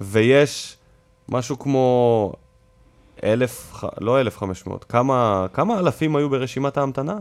ויש 0.00 0.76
משהו 1.28 1.58
כמו 1.58 2.32
אלף, 3.24 3.84
לא 4.00 4.20
1,500, 4.20 4.84
כמה, 4.84 5.46
כמה 5.52 5.78
אלפים 5.78 6.16
היו 6.16 6.30
ברשימת 6.30 6.76
ההמתנה? 6.76 7.18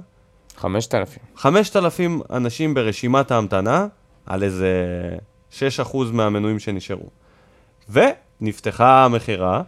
5,000. 0.57 1.19
5,000 1.35 2.21
אנשים 2.29 2.73
ברשימת 2.73 3.31
ההמתנה, 3.31 3.87
על 4.25 4.43
איזה 4.43 4.71
6% 5.51 5.55
מהמנויים 6.13 6.59
שנשארו. 6.59 7.09
ונפתחה 7.89 9.05
המכירה, 9.05 9.61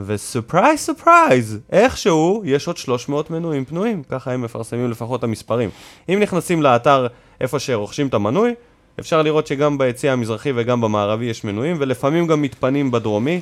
ו 0.00 0.09
surprise 0.09 0.80
surprise, 0.80 1.58
איכשהו 1.72 2.42
יש 2.44 2.66
עוד 2.66 2.76
300 2.76 3.30
מנויים 3.30 3.64
פנויים, 3.64 4.02
ככה 4.02 4.32
הם 4.32 4.42
מפרסמים 4.42 4.90
לפחות 4.90 5.24
המספרים. 5.24 5.70
אם 6.08 6.18
נכנסים 6.20 6.62
לאתר 6.62 7.06
איפה 7.40 7.58
שרוכשים 7.58 8.06
את 8.06 8.14
המנוי, 8.14 8.54
אפשר 9.00 9.22
לראות 9.22 9.46
שגם 9.46 9.78
ביציע 9.78 10.12
המזרחי 10.12 10.52
וגם 10.54 10.80
במערבי 10.80 11.24
יש 11.24 11.44
מנויים, 11.44 11.76
ולפעמים 11.80 12.26
גם 12.26 12.42
מתפנים 12.42 12.90
בדרומי. 12.90 13.40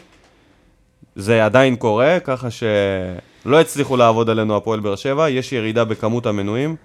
זה 1.16 1.44
עדיין 1.44 1.76
קורה, 1.76 2.18
ככה 2.24 2.48
שלא 2.50 3.60
הצליחו 3.60 3.96
לעבוד 3.96 4.30
עלינו 4.30 4.56
הפועל 4.56 4.80
באר 4.80 4.96
שבע, 4.96 5.30
יש 5.30 5.52
ירידה 5.52 5.84
בכמות 5.84 6.26
המנויים. 6.26 6.76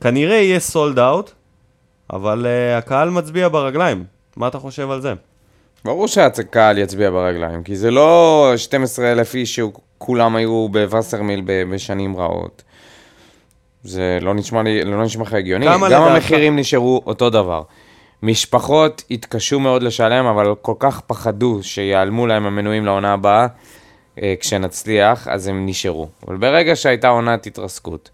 כנראה 0.00 0.36
יהיה 0.36 0.60
sold 0.60 0.98
out, 0.98 1.30
אבל 2.12 2.46
uh, 2.46 2.78
הקהל 2.78 3.10
מצביע 3.10 3.48
ברגליים. 3.48 4.04
מה 4.36 4.48
אתה 4.48 4.58
חושב 4.58 4.90
על 4.90 5.00
זה? 5.00 5.14
ברור 5.86 6.08
שהקהל 6.08 6.78
יצביע 6.78 7.10
ברגליים, 7.10 7.62
כי 7.62 7.76
זה 7.76 7.90
לא 7.90 8.52
12,000 8.56 9.34
איש 9.34 9.54
שכולם 9.56 10.36
היו 10.36 10.68
בווסרמיל 10.70 11.42
בשנים 11.46 12.16
רעות. 12.16 12.62
זה 13.84 14.18
לא 14.20 14.34
נשמע 14.34 14.62
לי, 14.62 14.84
לא 14.84 15.04
נשמע 15.04 15.22
לך 15.22 15.32
הגיוני. 15.32 15.66
גם 15.66 15.84
לדעתך? 15.84 16.02
המחירים 16.10 16.56
נשארו 16.58 17.02
אותו 17.06 17.30
דבר. 17.30 17.62
משפחות 18.22 19.02
התקשו 19.10 19.60
מאוד 19.60 19.82
לשלם, 19.82 20.26
אבל 20.26 20.54
כל 20.62 20.74
כך 20.78 21.00
פחדו 21.00 21.58
שיעלמו 21.62 22.26
להם 22.26 22.46
המנויים 22.46 22.84
לעונה 22.84 23.12
הבאה, 23.12 23.46
אה, 24.22 24.34
כשנצליח, 24.40 25.28
אז 25.28 25.46
הם 25.46 25.66
נשארו. 25.66 26.08
אבל 26.28 26.36
ברגע 26.36 26.76
שהייתה 26.76 27.08
עונת 27.08 27.46
התרסקות, 27.46 28.10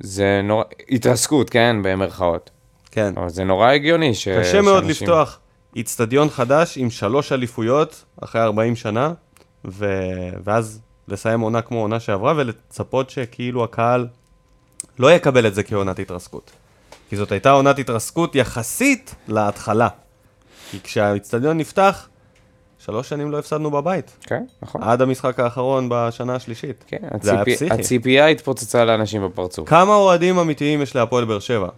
זה 0.00 0.40
נורא, 0.44 0.64
התרסקות, 0.90 1.50
כן, 1.50 1.76
במרכאות. 1.82 2.50
כן. 2.90 3.12
אבל 3.16 3.28
זה 3.28 3.44
נורא 3.44 3.70
הגיוני 3.70 4.14
ש... 4.14 4.28
קשה 4.28 4.60
מאוד 4.62 4.82
שאנשים- 4.84 5.06
לפתוח 5.08 5.38
איצטדיון 5.78 6.30
חדש 6.30 6.78
עם 6.78 6.90
שלוש 6.90 7.32
אליפויות 7.32 8.04
אחרי 8.20 8.42
40 8.42 8.76
שנה, 8.76 9.12
ו... 9.64 9.86
ואז 10.44 10.80
לסיים 11.08 11.40
עונה 11.40 11.62
כמו 11.62 11.80
עונה 11.80 12.00
שעברה, 12.00 12.32
ולצפות 12.36 13.10
שכאילו 13.10 13.64
הקהל 13.64 14.06
לא 14.98 15.12
יקבל 15.12 15.46
את 15.46 15.54
זה 15.54 15.62
כעונת 15.62 15.98
התרסקות. 15.98 16.50
כי 17.08 17.16
זאת 17.16 17.32
הייתה 17.32 17.50
עונת 17.50 17.78
התרסקות 17.78 18.34
יחסית 18.34 19.14
להתחלה. 19.28 19.88
כי 20.70 20.80
כשהאיצטדיון 20.80 21.58
נפתח, 21.58 22.08
שלוש 22.78 23.08
שנים 23.08 23.30
לא 23.30 23.38
הפסדנו 23.38 23.70
בבית. 23.70 24.16
כן, 24.20 24.44
נכון. 24.62 24.82
עד 24.82 25.02
המשחק 25.02 25.40
האחרון 25.40 25.88
בשנה 25.90 26.34
השלישית. 26.34 26.84
כן, 26.86 26.98
זה 27.22 27.30
היה 27.30 27.40
הציפי, 27.40 27.56
פסיכי. 27.56 27.74
הציפייה 27.80 28.26
התפוצצה 28.26 28.84
לאנשים 28.84 29.24
בפרצוף. 29.24 29.68
כמה 29.68 29.94
אוהדים 29.94 30.38
אמיתיים 30.38 30.82
יש 30.82 30.96
להפועל 30.96 31.24
באר 31.24 31.38
שבע? 31.38 31.68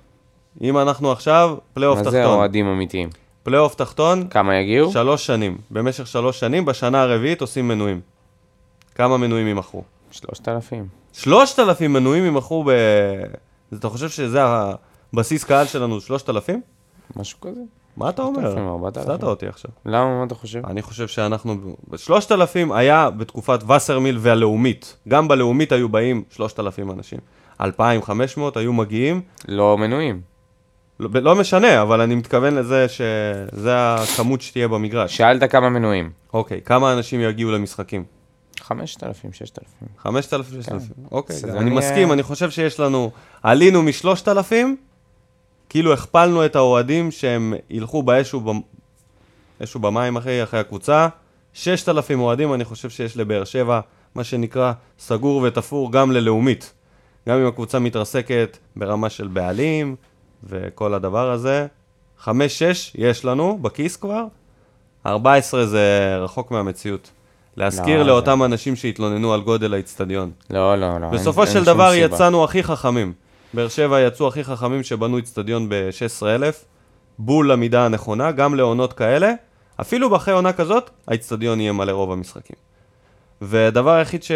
אם 0.63 0.79
אנחנו 0.79 1.13
עכשיו, 1.13 1.57
פלייאוף 1.75 1.99
מה 1.99 2.05
זה 2.05 2.11
תחתון. 2.11 2.39
אוהדים 2.39 2.67
אמיתיים? 2.67 3.09
פלייאוף 3.43 3.75
תחתון, 3.75 4.29
כמה 4.29 4.57
יגיעו? 4.57 4.93
שלוש 4.93 5.27
שנים. 5.27 5.59
במשך 5.71 6.07
שלוש 6.07 6.41
שנים, 6.41 6.65
בשנה 6.65 7.03
הרביעית 7.03 7.41
עושים 7.41 7.69
מנויים. 7.69 8.01
כמה 8.95 9.17
מנויים 9.17 9.47
יימכרו? 9.47 9.83
שלושת 10.11 10.49
אלפים. 10.49 10.87
שלושת 11.13 11.59
אלפים 11.59 11.93
מנויים 11.93 12.25
יימכרו 12.25 12.65
ב... 12.65 12.71
אתה 13.75 13.89
חושב 13.89 14.09
שזה 14.09 14.41
הבסיס 15.13 15.45
קהל 15.45 15.67
שלנו, 15.67 16.01
שלושת 16.01 16.31
אלפים? 16.31 16.61
משהו 17.17 17.41
כזה. 17.41 17.61
מה 17.97 18.09
אתה 18.09 18.23
אומר? 18.23 18.41
3,000, 18.41 18.69
4,000. 18.69 19.11
הפתעת 19.11 19.25
אותי 19.25 19.47
עכשיו. 19.47 19.71
למה, 19.87 20.19
מה 20.19 20.25
אתה 20.25 20.35
חושב? 20.35 20.67
אני 20.67 20.83
חושב 20.83 21.09
שאנחנו... 21.09 21.77
שלושת 21.97 22.33
אלפים 22.33 22.73
היה 22.73 23.11
בתקופת 23.11 23.61
וסרמיל 23.71 24.19
והלאומית. 24.21 24.97
גם 25.09 25.29
בלאומית 25.29 25.73
היו 25.73 25.89
באים 25.89 26.23
שלושת 26.31 26.61
אלפים 26.61 26.91
אנשים. 26.91 27.19
2,500 27.61 28.57
היו 28.57 28.73
מגיעים. 28.73 29.21
לא 29.49 29.79
מנויים. 29.79 30.21
לא, 31.01 31.21
לא 31.23 31.35
משנה, 31.37 31.83
אבל 31.83 32.01
אני 32.01 32.15
מתכוון 32.15 32.55
לזה 32.55 32.87
שזה 32.89 33.75
הכמות 33.95 34.41
שתהיה 34.41 34.69
במגרש. 34.69 35.17
שאלת 35.17 35.51
כמה 35.51 35.69
מנויים. 35.69 36.11
אוקיי, 36.33 36.61
כמה 36.61 36.93
אנשים 36.93 37.21
יגיעו 37.21 37.51
למשחקים? 37.51 38.05
חמשת 38.61 39.05
אלפים, 39.05 39.33
ששת 39.33 39.59
אלפים. 39.59 39.89
5,000, 39.99 40.63
6,000. 40.63 40.83
אוקיי, 41.13 41.37
בסדר, 41.37 41.53
אני 41.53 41.61
אני, 41.61 41.71
מסכים, 41.71 42.09
אה, 42.09 42.15
אני 42.15 42.23
חושב 42.23 42.51
שיש 42.51 42.81
לנו... 42.81 43.11
עלינו 43.43 43.83
מ-3,000, 43.83 44.53
כאילו 45.69 45.93
הכפלנו 45.93 46.45
את 46.45 46.57
האוהדים 46.57 47.11
שהם 47.11 47.55
ילכו 47.71 48.03
באש 48.03 48.35
ובמ- 48.35 48.63
אש 49.65 49.77
ובמים 49.77 50.17
אחרי, 50.17 50.43
אחרי 50.43 50.61
הקבוצה. 50.61 51.09
6,000 51.53 52.21
אוהדים, 52.21 52.55
אני 52.55 52.65
חושב 52.65 52.91
שיש 52.91 53.17
לבאר 53.17 53.45
שבע, 53.45 53.81
מה 54.15 54.25
שנקרא 54.25 54.73
סגור 54.99 55.43
ותפור 55.43 55.93
גם 55.93 56.13
ללאומית. 56.13 56.73
גם 57.29 57.39
אם 57.39 57.47
הקבוצה 57.47 57.79
מתרסקת 57.79 58.59
ברמה 58.77 59.11
של 59.11 59.29
בעלים 59.29 59.97
וכל 60.45 60.95
הדבר 60.95 61.31
הזה. 61.31 61.67
5-6 62.25 62.29
יש 62.95 63.25
לנו 63.25 63.59
בכיס 63.63 63.97
כבר, 63.97 64.25
14 65.07 65.67
זה 65.67 66.17
רחוק 66.21 66.51
מהמציאות. 66.51 67.11
להזכיר 67.57 67.99
לא, 68.03 68.07
לאותם 68.07 68.43
אנשים 68.43 68.77
שהתלוננו 68.77 69.35
על 69.35 69.41
גודל 69.41 69.75
האיצטדיון. 69.75 70.31
לא, 70.51 70.77
לא, 70.79 71.01
לא. 71.01 71.09
בסופו 71.09 71.43
אין- 71.43 71.51
של 71.51 71.57
אין 71.57 71.65
דבר. 71.67 71.93
יצאנו 71.95 72.45
הכי 72.45 72.63
חכמים. 72.63 73.13
באר 73.55 73.69
שבע 73.69 74.01
יצאו 74.01 74.29
הכי 74.29 74.45
חכמים 74.45 74.83
שבנו 74.83 75.17
איצטדיון 75.17 75.69
ב-16,000, 75.69 76.55
בול 77.19 77.53
למידה 77.53 77.85
הנכונה, 77.85 78.33
גם 78.33 78.55
לעונות 78.55 78.93
כאלה. 78.93 79.33
אפילו 79.81 80.17
אחרי 80.17 80.35
עונה 80.35 80.53
כזאת, 80.53 80.91
האיצטדיון 81.09 81.61
יהיה 81.61 81.73
מלא 81.73 81.93
רוב 81.93 82.13
המשחקים. 82.13 82.57
והדבר 83.41 83.91
היחיד 83.91 84.23
ש... 84.23 84.31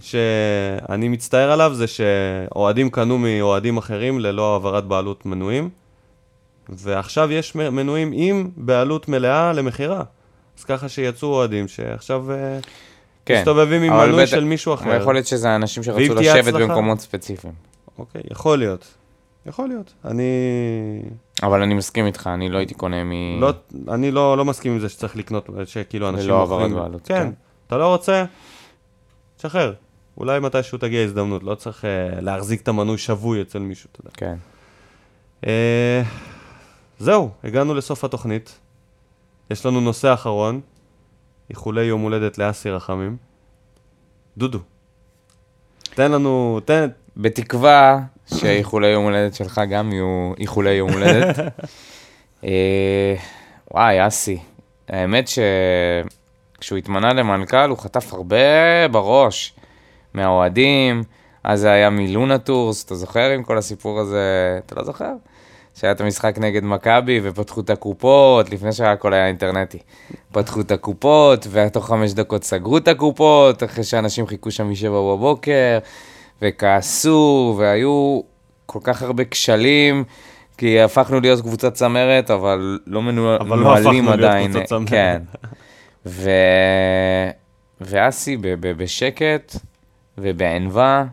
שאני 0.00 1.08
מצטער 1.08 1.50
עליו 1.52 1.74
זה 1.74 1.86
שאוהדים 1.86 2.90
קנו 2.90 3.18
מאוהדים 3.18 3.76
אחרים 3.76 4.20
ללא 4.20 4.52
העברת 4.52 4.84
בעלות 4.84 5.26
מנויים, 5.26 5.68
ועכשיו 6.68 7.32
יש 7.32 7.54
מנויים 7.54 8.10
עם 8.14 8.50
בעלות 8.56 9.08
מלאה 9.08 9.52
למכירה. 9.52 10.02
אז 10.58 10.64
ככה 10.64 10.88
שיצאו 10.88 11.28
אוהדים 11.28 11.68
שעכשיו 11.68 12.32
אה, 12.32 12.58
כן. 13.26 13.38
מסתובבים 13.38 13.82
עם 13.82 13.92
מנוי 13.92 14.22
בטח- 14.22 14.30
של 14.30 14.44
מישהו 14.44 14.74
אחר. 14.74 14.90
אבל 14.90 15.00
יכול 15.00 15.14
להיות 15.14 15.26
שזה 15.26 15.56
אנשים 15.56 15.82
שרצו 15.82 16.14
לשבת 16.14 16.46
הצלחה- 16.46 16.58
במקומות 16.58 17.00
ספציפיים. 17.00 17.54
אוקיי, 17.98 18.22
יכול 18.30 18.58
להיות. 18.58 18.94
יכול 19.46 19.68
להיות. 19.68 19.92
אני 20.04 20.22
אבל 21.42 21.62
אני 21.62 21.74
מסכים 21.74 22.06
איתך, 22.06 22.30
אני 22.34 22.48
לא 22.48 22.58
הייתי 22.58 22.74
קונה 22.74 23.04
מ... 23.04 23.10
לא, 23.40 23.52
אני 23.88 24.10
לא, 24.10 24.36
לא 24.38 24.44
מסכים 24.44 24.72
עם 24.72 24.78
זה 24.78 24.88
שצריך 24.88 25.16
לקנות, 25.16 25.48
שכאילו 25.64 26.08
אנשים 26.08 26.26
ללא. 26.26 26.38
העברת 26.40 26.70
בעלות, 26.72 27.02
כן. 27.06 27.14
כן. 27.14 27.30
אתה 27.66 27.76
לא 27.76 27.88
רוצה? 27.88 28.24
תשחרר. 29.36 29.72
אולי 30.18 30.40
מתישהו 30.40 30.78
תגיע 30.78 31.02
הזדמנות, 31.02 31.42
לא 31.42 31.54
צריך 31.54 31.84
uh, 31.84 32.20
להחזיק 32.20 32.60
את 32.62 32.68
המנוי 32.68 32.98
שבוי 32.98 33.42
אצל 33.42 33.58
מישהו, 33.58 33.88
אתה 33.92 34.00
יודע. 34.00 34.10
כן. 34.14 34.36
Uh, 35.44 35.46
זהו, 36.98 37.30
הגענו 37.44 37.74
לסוף 37.74 38.04
התוכנית. 38.04 38.58
יש 39.50 39.66
לנו 39.66 39.80
נושא 39.80 40.14
אחרון, 40.14 40.60
איחולי 41.50 41.84
יום 41.84 42.00
הולדת 42.00 42.38
לאסי 42.38 42.70
רחמים. 42.70 43.16
דודו, 44.38 44.58
תן 45.94 46.12
לנו, 46.12 46.60
תן, 46.64 46.88
בתקווה 47.16 48.00
שאיחולי 48.34 48.88
יום 48.88 49.04
הולדת 49.04 49.34
שלך 49.34 49.60
גם 49.70 49.92
יהיו 49.92 50.32
איחולי 50.38 50.70
יום 50.70 50.92
הולדת. 50.92 51.38
אה, 52.44 53.14
וואי, 53.70 54.06
אסי, 54.06 54.38
האמת 54.88 55.28
שכשהוא 55.28 56.78
התמנה 56.78 57.12
למנכ"ל 57.12 57.70
הוא 57.70 57.78
חטף 57.78 58.14
הרבה 58.14 58.88
בראש 58.90 59.54
מהאוהדים, 60.14 61.02
אז 61.44 61.60
זה 61.60 61.70
היה 61.72 61.90
מלונה 61.90 62.38
טורס, 62.38 62.84
אתה 62.84 62.94
זוכר 62.94 63.30
עם 63.30 63.42
כל 63.42 63.58
הסיפור 63.58 64.00
הזה? 64.00 64.58
אתה 64.66 64.74
לא 64.74 64.84
זוכר? 64.84 65.12
שהיה 65.74 65.92
את 65.92 66.00
המשחק 66.00 66.38
נגד 66.38 66.64
מכבי, 66.64 67.20
ופתחו 67.22 67.60
את 67.60 67.70
הקופות, 67.70 68.50
לפני 68.50 68.72
שהכל 68.72 69.12
היה 69.14 69.26
אינטרנטי. 69.26 69.78
פתחו 70.32 70.60
את 70.60 70.70
הקופות, 70.70 71.46
ותוך 71.50 71.86
חמש 71.86 72.12
דקות 72.12 72.44
סגרו 72.44 72.76
את 72.76 72.88
הקופות, 72.88 73.62
אחרי 73.62 73.84
שאנשים 73.84 74.26
חיכו 74.26 74.50
שם 74.50 74.70
משבע 74.70 75.00
בבוקר, 75.00 75.78
וכעסו, 76.42 77.54
והיו 77.58 78.20
כל 78.66 78.78
כך 78.82 79.02
הרבה 79.02 79.24
כשלים, 79.24 80.04
כי 80.58 80.80
הפכנו 80.80 81.20
להיות 81.20 81.40
קבוצת 81.40 81.74
צמרת, 81.74 82.30
אבל 82.30 82.78
לא 82.86 83.02
מנוהל- 83.02 83.38
אבל 83.40 83.58
לא 83.58 83.74
הפכנו 83.74 83.82
מנוהלים 83.92 84.04
להיות 84.04 84.20
עדיין. 84.20 84.50
קבוצת 84.52 84.66
צמרת. 84.66 84.88
כן. 84.88 85.22
ו... 86.06 86.30
ואסי 87.80 88.36
בשקט 88.60 89.56
ובענווה, 90.18 91.04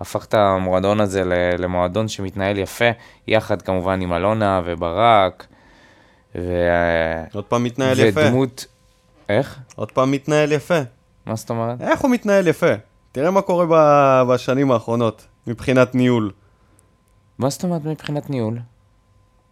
הפך 0.00 0.24
את 0.24 0.34
המועדון 0.34 1.00
הזה 1.00 1.22
למועדון 1.58 2.08
שמתנהל 2.08 2.58
יפה, 2.58 2.90
יחד 3.26 3.62
כמובן 3.62 4.00
עם 4.00 4.12
אלונה 4.12 4.60
וברק, 4.64 5.46
ו... 6.34 6.68
עוד 7.34 7.44
פעם 7.44 7.64
מתנהל 7.64 7.98
יפה. 7.98 8.20
ודמות... 8.20 8.66
איך? 9.28 9.58
עוד 9.76 9.92
פעם 9.92 10.10
מתנהל 10.10 10.52
יפה. 10.52 10.78
מה 11.26 11.36
זאת 11.36 11.50
אומרת? 11.50 11.80
איך 11.80 12.00
הוא 12.00 12.10
מתנהל 12.10 12.46
יפה? 12.48 12.72
תראה 13.12 13.30
מה 13.30 13.42
קורה 13.42 13.66
ב- 13.70 14.32
בשנים 14.32 14.72
האחרונות, 14.72 15.26
מבחינת 15.46 15.94
ניהול. 15.94 16.30
מה 17.38 17.50
זאת 17.50 17.64
אומרת 17.64 17.84
מבחינת 17.84 18.30
ניהול? 18.30 18.58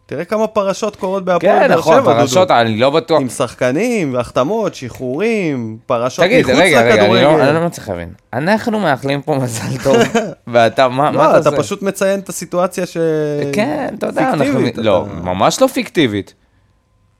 תראה 0.06 0.24
כמה 0.24 0.46
פרשות 0.46 0.96
קורות 0.96 1.24
בהפועל 1.24 1.58
כן, 1.60 1.68
באר 1.68 1.78
נכון, 1.78 1.96
שבע, 2.02 2.14
פרשות, 2.14 2.48
דודו. 2.48 2.60
אני 2.60 2.76
לא 2.76 2.90
בטוח. 2.90 3.20
עם 3.20 3.28
שחקנים, 3.28 4.16
החתמות, 4.16 4.74
שחרורים, 4.74 5.78
פרשות 5.86 6.24
תגיד, 6.24 6.40
מחוץ 6.46 6.54
רגע, 6.58 6.80
רגע, 6.82 6.92
אני 7.04 7.08
לא- 7.08 7.18
לכדורגל. 7.20 7.42
אני 7.48 7.54
לא 7.54 7.66
מצליח 7.66 7.88
להבין. 7.88 8.08
אנחנו 8.32 8.80
מאחלים 8.80 9.22
פה 9.22 9.34
מזל 9.34 9.82
טוב, 9.84 9.96
ואתה, 10.52 10.88
מה 10.88 11.10
לא, 11.10 11.30
אתה 11.30 11.38
אתה 11.38 11.48
עושה? 11.48 11.62
פשוט 11.62 11.82
מציין 11.82 12.20
את 12.20 12.28
הסיטואציה 12.28 12.86
ש... 12.86 12.96
כן, 13.52 13.94
אתה 13.98 14.06
יודע, 14.06 14.28
אנחנו... 14.28 14.44
פיקטיבית, 14.44 14.78
לא, 14.78 15.06
אתה- 15.06 15.14
ממש 15.22 15.62
לא 15.62 15.66
פיקטיבית. 15.66 16.34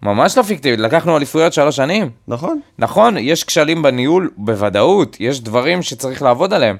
ממש 0.02 0.38
לא 0.38 0.42
פיקטיבית. 0.42 0.80
לקחנו 0.80 1.16
אליפויות 1.16 1.52
שלוש 1.52 1.76
שנים. 1.76 2.10
נכון. 2.28 2.60
נכון, 2.78 3.16
יש 3.18 3.44
כשלים 3.44 3.82
בניהול, 3.82 4.30
בוודאות, 4.36 5.16
יש 5.20 5.40
דברים 5.40 5.82
שצריך 5.82 6.22
לעבוד 6.22 6.52
עליהם. 6.52 6.76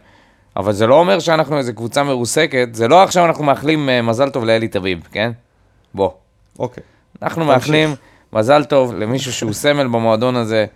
אבל 0.57 0.73
זה 0.73 0.87
לא 0.87 0.95
אומר 0.95 1.19
שאנחנו 1.19 1.59
איזה 1.59 1.73
קבוצה 1.73 2.03
מרוסקת, 2.03 2.69
זה 2.73 2.89
לא 2.89 3.03
עכשיו 3.03 3.25
אנחנו 3.25 3.45
מאחלים 3.45 3.89
אה, 3.89 4.03
מזל 4.03 4.31
טוב 4.31 4.45
לאלי 4.45 4.69
טביב, 4.69 4.99
כן? 5.13 5.31
בוא. 5.95 6.11
אוקיי. 6.59 6.83
אנחנו. 7.23 7.45
מאחלים 7.45 7.95
מזל 8.33 8.65
טוב 8.65 8.95
למישהו 8.95 9.33
שהוא 9.33 9.53
סמל 9.53 9.87
במועדון 9.87 10.37
הזה, 10.37 10.67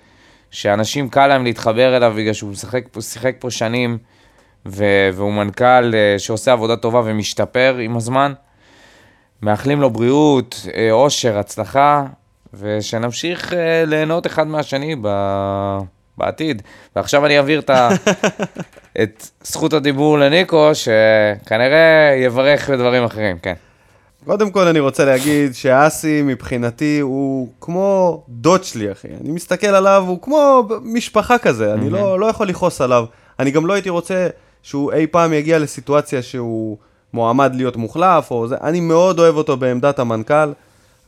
שאנשים 0.50 1.08
קל 1.08 1.26
להם 1.26 1.44
להתחבר 1.44 1.96
אליו 1.96 2.12
בגלל 2.16 2.32
שהוא 2.32 2.50
משחק 2.50 2.84
פה, 2.90 3.00
שיחק 3.00 3.34
פה 3.38 3.50
שנים, 3.50 3.98
ו- 4.66 5.08
והוא 5.14 5.32
מנכ"ל 5.32 5.94
אה, 5.94 6.18
שעושה 6.18 6.52
עבודה 6.52 6.76
טובה 6.76 7.02
ומשתפר 7.04 7.76
עם 7.80 7.96
הזמן. 7.96 8.32
מאחלים 9.42 9.80
לו 9.80 9.90
בריאות, 9.90 10.66
אה, 10.74 10.90
אושר, 10.92 11.38
הצלחה, 11.38 12.04
ושנמשיך 12.54 13.52
אה, 13.52 13.84
ליהנות 13.86 14.26
אחד 14.26 14.46
מהשני 14.46 14.96
ב- 15.02 15.78
בעתיד. 16.18 16.62
ועכשיו 16.96 17.26
אני 17.26 17.36
אעביר 17.38 17.58
את, 17.60 17.70
ה- 17.70 17.88
את 19.02 19.30
זכות 19.42 19.72
הדיבור 19.72 20.18
לניקו, 20.18 20.70
שכנראה 20.74 22.14
יברך 22.24 22.70
בדברים 22.70 23.04
אחרים, 23.04 23.38
כן. 23.38 23.54
קודם 24.26 24.50
כל 24.50 24.66
אני 24.66 24.80
רוצה 24.80 25.04
להגיד 25.04 25.54
שאסי 25.54 26.22
מבחינתי 26.22 27.00
הוא 27.00 27.48
כמו 27.60 28.22
דוד 28.28 28.64
שלי, 28.64 28.92
אחי. 28.92 29.08
אני 29.20 29.30
מסתכל 29.32 29.66
עליו, 29.66 30.04
הוא 30.06 30.22
כמו 30.22 30.68
משפחה 30.82 31.38
כזה, 31.38 31.74
אני 31.74 31.90
לא, 31.90 32.20
לא 32.20 32.26
יכול 32.26 32.48
לכעוס 32.48 32.80
עליו. 32.80 33.04
אני 33.38 33.50
גם 33.50 33.66
לא 33.66 33.72
הייתי 33.72 33.90
רוצה 33.90 34.28
שהוא 34.62 34.92
אי 34.92 35.06
פעם 35.06 35.32
יגיע 35.32 35.58
לסיטואציה 35.58 36.22
שהוא 36.22 36.76
מועמד 37.12 37.54
להיות 37.54 37.76
מוחלף, 37.76 38.30
או 38.30 38.48
זה. 38.48 38.56
אני 38.62 38.80
מאוד 38.80 39.18
אוהב 39.18 39.36
אותו 39.36 39.56
בעמדת 39.56 39.98
המנכ"ל. 39.98 40.52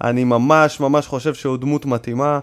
אני 0.04 0.24
ממש 0.24 0.80
ממש 0.80 1.06
חושב 1.06 1.34
שהוא 1.34 1.56
דמות 1.56 1.86
מתאימה. 1.86 2.38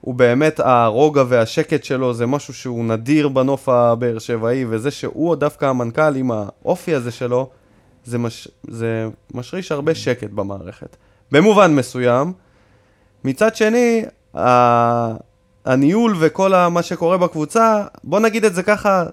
הוא 0.00 0.14
באמת, 0.14 0.60
הרוגע 0.64 1.24
והשקט 1.28 1.84
שלו 1.84 2.14
זה 2.14 2.26
משהו 2.26 2.54
שהוא 2.54 2.84
נדיר 2.84 3.28
בנוף 3.28 3.68
הבאר 3.68 4.18
שבעי, 4.18 4.64
וזה 4.68 4.90
שהוא 4.90 5.36
דווקא 5.36 5.64
המנכ"ל 5.66 6.16
עם 6.16 6.30
האופי 6.30 6.94
הזה 6.94 7.10
שלו, 7.10 7.48
זה, 8.08 8.18
מש, 8.18 8.48
זה 8.66 9.08
משריש 9.34 9.72
הרבה 9.72 9.94
שקט 9.94 10.30
במערכת. 10.30 10.96
במובן 11.32 11.74
מסוים. 11.74 12.32
מצד 13.24 13.56
שני, 13.56 14.04
ה... 14.36 15.14
הניהול 15.64 16.16
וכל 16.20 16.54
ה- 16.54 16.68
מה 16.68 16.82
שקורה 16.82 17.18
בקבוצה, 17.18 17.84
בוא 18.04 18.20
נגיד 18.20 18.44
את 18.44 18.54
זה 18.54 18.62
ככה, 18.62 19.04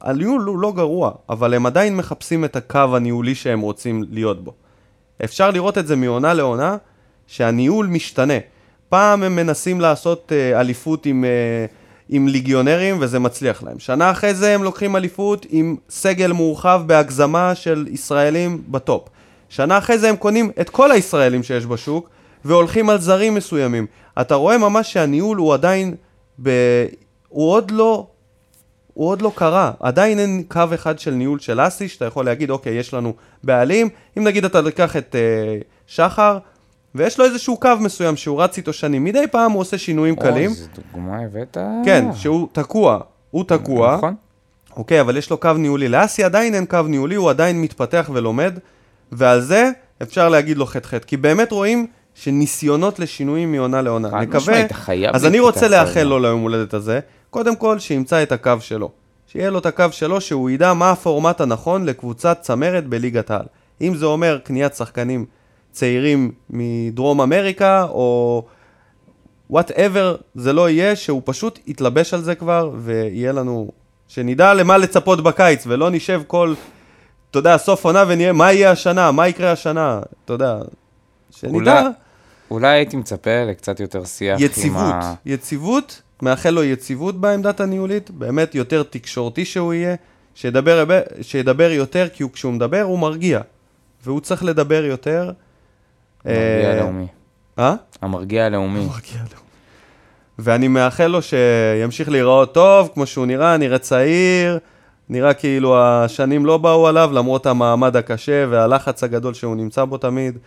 הניהול 0.00 0.42
הוא 0.42 0.58
לא 0.58 0.72
גרוע, 0.72 1.12
אבל 1.28 1.54
הם 1.54 1.66
עדיין 1.66 1.96
מחפשים 1.96 2.44
את 2.44 2.56
הקו 2.56 2.96
הניהולי 2.96 3.34
שהם 3.34 3.60
רוצים 3.60 4.04
להיות 4.10 4.44
בו. 4.44 4.52
אפשר 5.24 5.50
לראות 5.50 5.78
את 5.78 5.86
זה 5.86 5.96
מעונה 5.96 6.34
לעונה, 6.34 6.76
שהניהול 7.26 7.86
משתנה. 7.86 8.38
פעם 8.88 9.22
הם 9.22 9.36
מנסים 9.36 9.80
לעשות 9.80 10.32
אה, 10.32 10.60
אליפות 10.60 11.06
עם, 11.06 11.24
אה, 11.24 11.66
עם 12.08 12.28
ליגיונרים 12.28 12.96
וזה 13.00 13.18
מצליח 13.18 13.62
להם. 13.62 13.78
שנה 13.78 14.10
אחרי 14.10 14.34
זה 14.34 14.54
הם 14.54 14.62
לוקחים 14.62 14.96
אליפות 14.96 15.46
עם 15.50 15.76
סגל 15.90 16.32
מורחב 16.32 16.82
בהגזמה 16.86 17.54
של 17.54 17.86
ישראלים 17.90 18.62
בטופ. 18.68 19.08
שנה 19.48 19.78
אחרי 19.78 19.98
זה 19.98 20.08
הם 20.08 20.16
קונים 20.16 20.50
את 20.60 20.70
כל 20.70 20.92
הישראלים 20.92 21.42
שיש 21.42 21.66
בשוק 21.66 22.08
והולכים 22.44 22.90
על 22.90 23.00
זרים 23.00 23.34
מסוימים. 23.34 23.86
אתה 24.20 24.34
רואה 24.34 24.58
ממש 24.58 24.92
שהניהול 24.92 25.38
הוא 25.38 25.54
עדיין, 25.54 25.94
ב... 26.42 26.50
הוא 27.28 27.52
עוד 27.52 27.70
לא 27.70 28.06
הוא 28.98 29.08
עוד 29.08 29.22
לא 29.22 29.32
קרה, 29.34 29.72
עדיין 29.80 30.18
אין 30.18 30.42
קו 30.48 30.64
אחד 30.74 30.98
של 30.98 31.10
ניהול 31.10 31.38
של 31.38 31.60
אסי, 31.60 31.88
שאתה 31.88 32.04
יכול 32.04 32.24
להגיד, 32.24 32.50
אוקיי, 32.50 32.74
יש 32.74 32.94
לנו 32.94 33.14
בעלים, 33.44 33.88
אם 34.18 34.24
נגיד 34.24 34.44
אתה 34.44 34.62
תיקח 34.62 34.96
את 34.96 35.14
אה, 35.14 35.58
שחר, 35.86 36.38
ויש 36.98 37.18
לו 37.18 37.24
איזשהו 37.24 37.56
קו 37.56 37.70
מסוים 37.80 38.16
שהוא 38.16 38.42
רץ 38.42 38.56
איתו 38.56 38.72
שנים, 38.72 39.04
מדי 39.04 39.26
פעם 39.30 39.52
הוא 39.52 39.60
עושה 39.60 39.78
שינויים 39.78 40.16
קלים, 40.16 40.50
איזה 40.50 40.66
דוגמה 40.92 41.18
הבאת. 41.18 41.56
כן, 41.84 42.04
שהוא 42.14 42.48
תקוע, 42.52 43.00
הוא 43.30 43.44
תקוע, 43.44 43.96
נכון. 43.96 44.14
אוקיי, 44.76 45.00
אבל 45.00 45.16
יש 45.16 45.30
לו 45.30 45.36
קו 45.36 45.52
ניהולי, 45.52 45.88
לאסי 45.88 46.24
עדיין 46.24 46.54
אין 46.54 46.66
קו 46.66 46.82
ניהולי, 46.82 47.14
הוא 47.14 47.30
עדיין 47.30 47.62
מתפתח 47.62 48.10
ולומד, 48.12 48.58
ועל 49.12 49.40
זה 49.40 49.70
אפשר 50.02 50.28
להגיד 50.28 50.58
לו 50.58 50.66
חטא 50.66 50.86
חטא, 50.86 51.06
כי 51.06 51.16
באמת 51.16 51.52
רואים 51.52 51.86
שניסיונות 52.14 52.98
לשינויים 52.98 53.52
מעונה 53.52 53.82
לעונה, 53.82 54.10
חד 54.10 54.16
נקווה, 54.16 54.38
משמעית, 54.38 54.72
חייב 54.72 55.14
אז 55.14 55.26
אני 55.26 55.40
רוצה 55.40 55.68
לאחל. 55.68 56.02
לו 56.02 56.18
ליום 56.18 56.40
הולדת 56.40 56.74
הזה, 56.74 57.00
קודם 57.30 57.56
כל 57.56 57.78
שימצא 57.78 58.22
את 58.22 58.32
הקו 58.32 58.52
שלו, 58.60 58.90
שיהיה 59.26 59.50
לו 59.50 59.58
את 59.58 59.66
הקו 59.66 59.84
שלו, 59.90 60.20
שהוא 60.20 60.50
ידע 60.50 60.72
מה 60.72 60.90
הפורמט 60.90 61.40
הנכון 61.40 61.84
לקבוצת 61.84 62.38
צמרת 62.40 62.86
בליגת 62.86 63.30
העל. 63.30 63.46
אם 63.80 63.94
זה 63.94 64.06
אומר 64.06 64.38
קניית 64.44 64.74
שחקנים 64.74 65.26
צעירים 65.78 66.30
מדרום 66.50 67.20
אמריקה, 67.20 67.84
או 67.90 68.44
וואטאבר 69.50 70.16
זה 70.34 70.52
לא 70.52 70.70
יהיה, 70.70 70.96
שהוא 70.96 71.22
פשוט 71.24 71.58
יתלבש 71.66 72.14
על 72.14 72.20
זה 72.22 72.34
כבר, 72.34 72.70
ויהיה 72.76 73.32
לנו, 73.32 73.70
שנדע 74.08 74.54
למה 74.54 74.78
לצפות 74.78 75.22
בקיץ, 75.22 75.64
ולא 75.66 75.90
נשב 75.90 76.22
כל, 76.26 76.54
אתה 77.30 77.38
יודע, 77.38 77.58
סוף 77.58 77.84
עונה 77.84 78.04
ונהיה, 78.08 78.32
מה 78.32 78.52
יהיה 78.52 78.70
השנה, 78.70 79.10
מה 79.12 79.28
יקרה 79.28 79.52
השנה, 79.52 80.00
אתה 80.24 80.32
יודע, 80.32 80.58
שנדע, 81.30 81.54
אולי- 81.80 81.90
אולי 82.50 82.68
הייתי 82.68 82.96
מצפה 82.96 83.44
לקצת 83.50 83.80
יותר 83.80 84.04
שיח 84.04 84.38
עם 84.38 84.44
יציבות, 84.44 84.94
ה... 84.94 85.14
יציבות, 85.26 86.02
מאחל 86.22 86.50
לו 86.50 86.64
יציבות 86.64 87.20
בעמדת 87.20 87.60
הניהולית, 87.60 88.10
באמת 88.10 88.54
יותר 88.54 88.82
תקשורתי 88.82 89.44
שהוא 89.44 89.74
יהיה, 89.74 89.94
שידבר, 90.34 90.84
שידבר 91.20 91.70
יותר, 91.70 92.08
כי 92.12 92.22
הוא, 92.22 92.32
כשהוא 92.32 92.52
מדבר 92.52 92.82
הוא 92.82 92.98
מרגיע, 92.98 93.40
והוא 94.04 94.20
צריך 94.20 94.44
לדבר 94.44 94.84
יותר. 94.84 95.30
המרגיע 96.28 96.70
אה, 96.70 96.72
הלאומי. 96.72 97.06
אה? 97.58 97.74
המרגיע 98.02 98.46
הלאומי. 98.46 98.80
מרגיע 98.80 99.20
לו. 99.32 99.38
ואני 100.38 100.68
מאחל 100.68 101.06
לו 101.06 101.18
שימשיך 101.22 102.08
להיראות 102.08 102.54
טוב, 102.54 102.90
כמו 102.94 103.06
שהוא 103.06 103.26
נראה, 103.26 103.56
נראה 103.56 103.78
צעיר, 103.78 104.58
נראה 105.08 105.34
כאילו 105.34 105.78
השנים 105.78 106.46
לא 106.46 106.58
באו 106.58 106.88
עליו, 106.88 107.10
למרות 107.12 107.46
המעמד 107.46 107.96
הקשה 107.96 108.44
והלחץ 108.50 109.04
הגדול 109.04 109.34
שהוא 109.34 109.56
נמצא 109.56 109.84
בו 109.84 109.98
תמיד. 109.98 110.38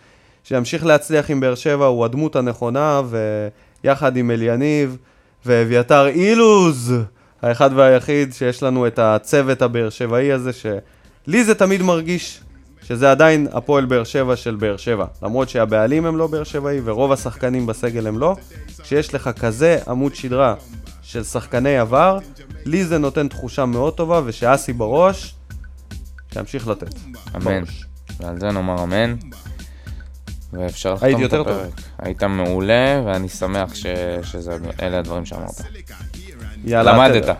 שימשיך 0.44 0.86
להצליח 0.86 1.30
עם 1.30 1.40
באר 1.40 1.54
שבע, 1.54 1.86
הוא 1.86 2.04
הדמות 2.04 2.36
הנכונה, 2.36 3.00
ויחד 3.84 4.16
עם 4.16 4.30
אליניב 4.30 4.96
ואביתר 5.46 6.06
אילוז, 6.06 6.94
האחד 7.42 7.70
והיחיד 7.74 8.34
שיש 8.34 8.62
לנו 8.62 8.86
את 8.86 8.98
הצוות 8.98 9.62
הבאר 9.62 9.90
שבעי 9.90 10.32
הזה, 10.32 10.50
שלי 10.52 11.44
זה 11.44 11.54
תמיד 11.54 11.82
מרגיש 11.82 12.40
שזה 12.92 13.10
עדיין 13.10 13.46
הפועל 13.52 13.84
באר 13.84 14.04
שבע 14.04 14.36
של 14.36 14.54
באר 14.54 14.76
שבע. 14.76 15.04
למרות 15.22 15.48
שהבעלים 15.48 16.06
הם 16.06 16.16
לא 16.16 16.26
באר 16.26 16.44
שבעי 16.44 16.80
ורוב 16.84 17.12
השחקנים 17.12 17.66
בסגל 17.66 18.06
הם 18.06 18.18
לא, 18.18 18.36
כשיש 18.82 19.14
לך 19.14 19.30
כזה 19.40 19.78
עמוד 19.88 20.14
שדרה 20.14 20.54
של 21.02 21.24
שחקני 21.24 21.78
עבר, 21.78 22.18
לי 22.64 22.84
זה 22.84 22.98
נותן 22.98 23.28
תחושה 23.28 23.64
מאוד 23.64 23.94
טובה, 23.94 24.20
ושאסי 24.24 24.72
בראש, 24.72 25.34
שימשיך 26.34 26.68
לתת. 26.68 26.94
אמן. 27.36 27.60
בראש. 27.64 27.84
ועל 28.20 28.40
זה 28.40 28.50
נאמר 28.50 28.82
אמן. 28.82 29.14
ואפשר 30.52 30.92
לחתום 30.94 31.06
הייתי 31.06 31.20
את 31.24 31.32
יותר 31.32 31.44
טוב. 31.44 31.52
הפרק. 31.58 31.72
היית 31.98 32.22
מעולה, 32.22 33.02
ואני 33.06 33.28
שמח 33.28 33.74
ש- 33.74 33.86
שאלה 34.22 34.98
הדברים 34.98 35.24
שאמרת. 35.24 35.60
יאללה, 36.64 36.92
למדת. 37.08 37.36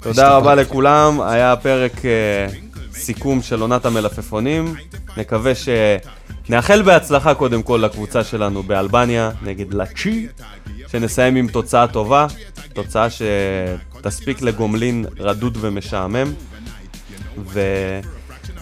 תודה. 0.00 0.36
רבה 0.36 0.54
לכולם, 0.54 1.20
היה 1.20 1.56
פרק 1.56 1.92
אה, 2.04 2.46
סיכום 3.00 3.42
של 3.42 3.60
עונת 3.60 3.86
המלפפונים. 3.86 4.74
נקווה 5.16 5.54
ש... 5.54 5.68
נאחל 6.48 6.82
בהצלחה 6.82 7.34
קודם 7.34 7.62
כל 7.62 7.82
לקבוצה 7.84 8.24
שלנו 8.24 8.62
באלבניה 8.62 9.30
נגד 9.42 9.74
לצ'י, 9.74 10.26
שנסיים 10.88 11.36
עם 11.36 11.48
תוצאה 11.48 11.86
טובה, 11.86 12.26
תוצאה 12.72 13.06
שתספיק 13.10 14.42
לגומלין 14.42 15.04
רדוד 15.18 15.58
ומשעמם. 15.60 16.32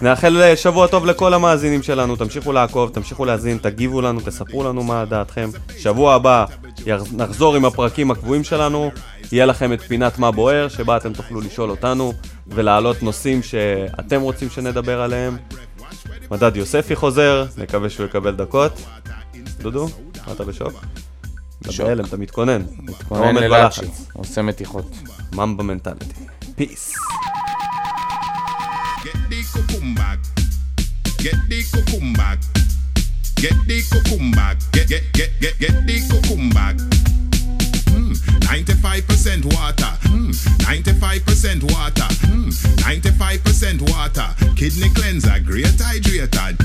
ונאחל 0.01 0.55
שבוע 0.55 0.87
טוב 0.87 1.05
לכל 1.05 1.33
המאזינים 1.33 1.83
שלנו, 1.83 2.15
תמשיכו 2.15 2.51
לעקוב, 2.51 2.89
תמשיכו 2.89 3.25
להאזין, 3.25 3.57
תגיבו 3.57 4.01
לנו, 4.01 4.19
תספרו 4.19 4.63
לנו 4.63 4.83
מה 4.83 5.05
דעתכם. 5.05 5.49
שבוע 5.77 6.13
הבא 6.13 6.45
נחזור 7.11 7.55
עם 7.55 7.65
הפרקים 7.65 8.11
הקבועים 8.11 8.43
שלנו, 8.43 8.91
יהיה 9.31 9.45
לכם 9.45 9.73
את 9.73 9.81
פינת 9.81 10.19
מה 10.19 10.31
בוער, 10.31 10.67
שבה 10.67 10.97
אתם 10.97 11.13
תוכלו 11.13 11.41
לשאול 11.41 11.69
אותנו 11.69 12.13
ולהעלות 12.47 13.03
נושאים 13.03 13.43
שאתם 13.43 14.21
רוצים 14.21 14.49
שנדבר 14.49 15.01
עליהם. 15.01 15.37
מדד 16.31 16.55
יוספי 16.55 16.95
חוזר, 16.95 17.45
נקווה 17.57 17.89
שהוא 17.89 18.05
יקבל 18.05 18.35
דקות. 18.35 18.71
דודו, 19.61 19.87
מה 20.27 20.33
אתה 20.33 20.43
בשוק? 20.43 20.73
אתה. 21.61 21.83
בהלם, 21.83 22.05
אתה 22.05 22.17
מתכונן. 22.17 22.61
עומד 23.09 23.41
ללאצ'י. 23.41 23.85
עושה 24.13 24.41
מתיחות. 24.41 24.91
ממבה 25.33 25.63
מנטליטי. 25.63 26.25
פיס. 26.55 26.93
Get 31.19 31.35
the 31.49 31.63
cucumba. 31.63 32.37
Get 33.35 33.55
the 33.67 33.81
cucumba. 33.91 34.55
Get 34.71 34.87
get 34.87 35.03
get 35.13 35.29
get 35.41 35.59
get 35.59 35.85
the 35.85 35.99
cucumba. 36.07 36.75
Mm, 37.91 38.15
95% 38.47 39.45
water. 39.45 39.93
Mm, 40.07 40.31
95% 40.63 41.63
water. 41.63 42.07
Mm, 42.31 42.51
95% 42.79 43.81
water. 43.91 44.27
Kidney 44.55 44.89
cleanser, 44.95 45.39
great 45.39 45.65
hydrated. 45.65 46.57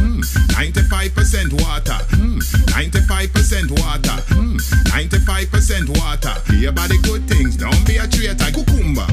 95% 0.54 1.52
water. 1.60 1.98
Hmm, 2.14 2.38
95% 2.70 3.70
water. 3.70 4.22
Hmm, 4.34 4.56
95% 4.90 5.88
water. 5.98 6.34
Hear 6.52 6.70
about 6.70 6.88
the 6.90 6.98
good 7.02 7.28
things. 7.28 7.56
Don't 7.56 7.86
be 7.86 7.96
a 7.96 8.06
traitor. 8.06 8.52
Cucumba. 8.52 9.06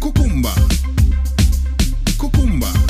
Cucumba. 0.00 0.52
Cucumba. 2.18 2.83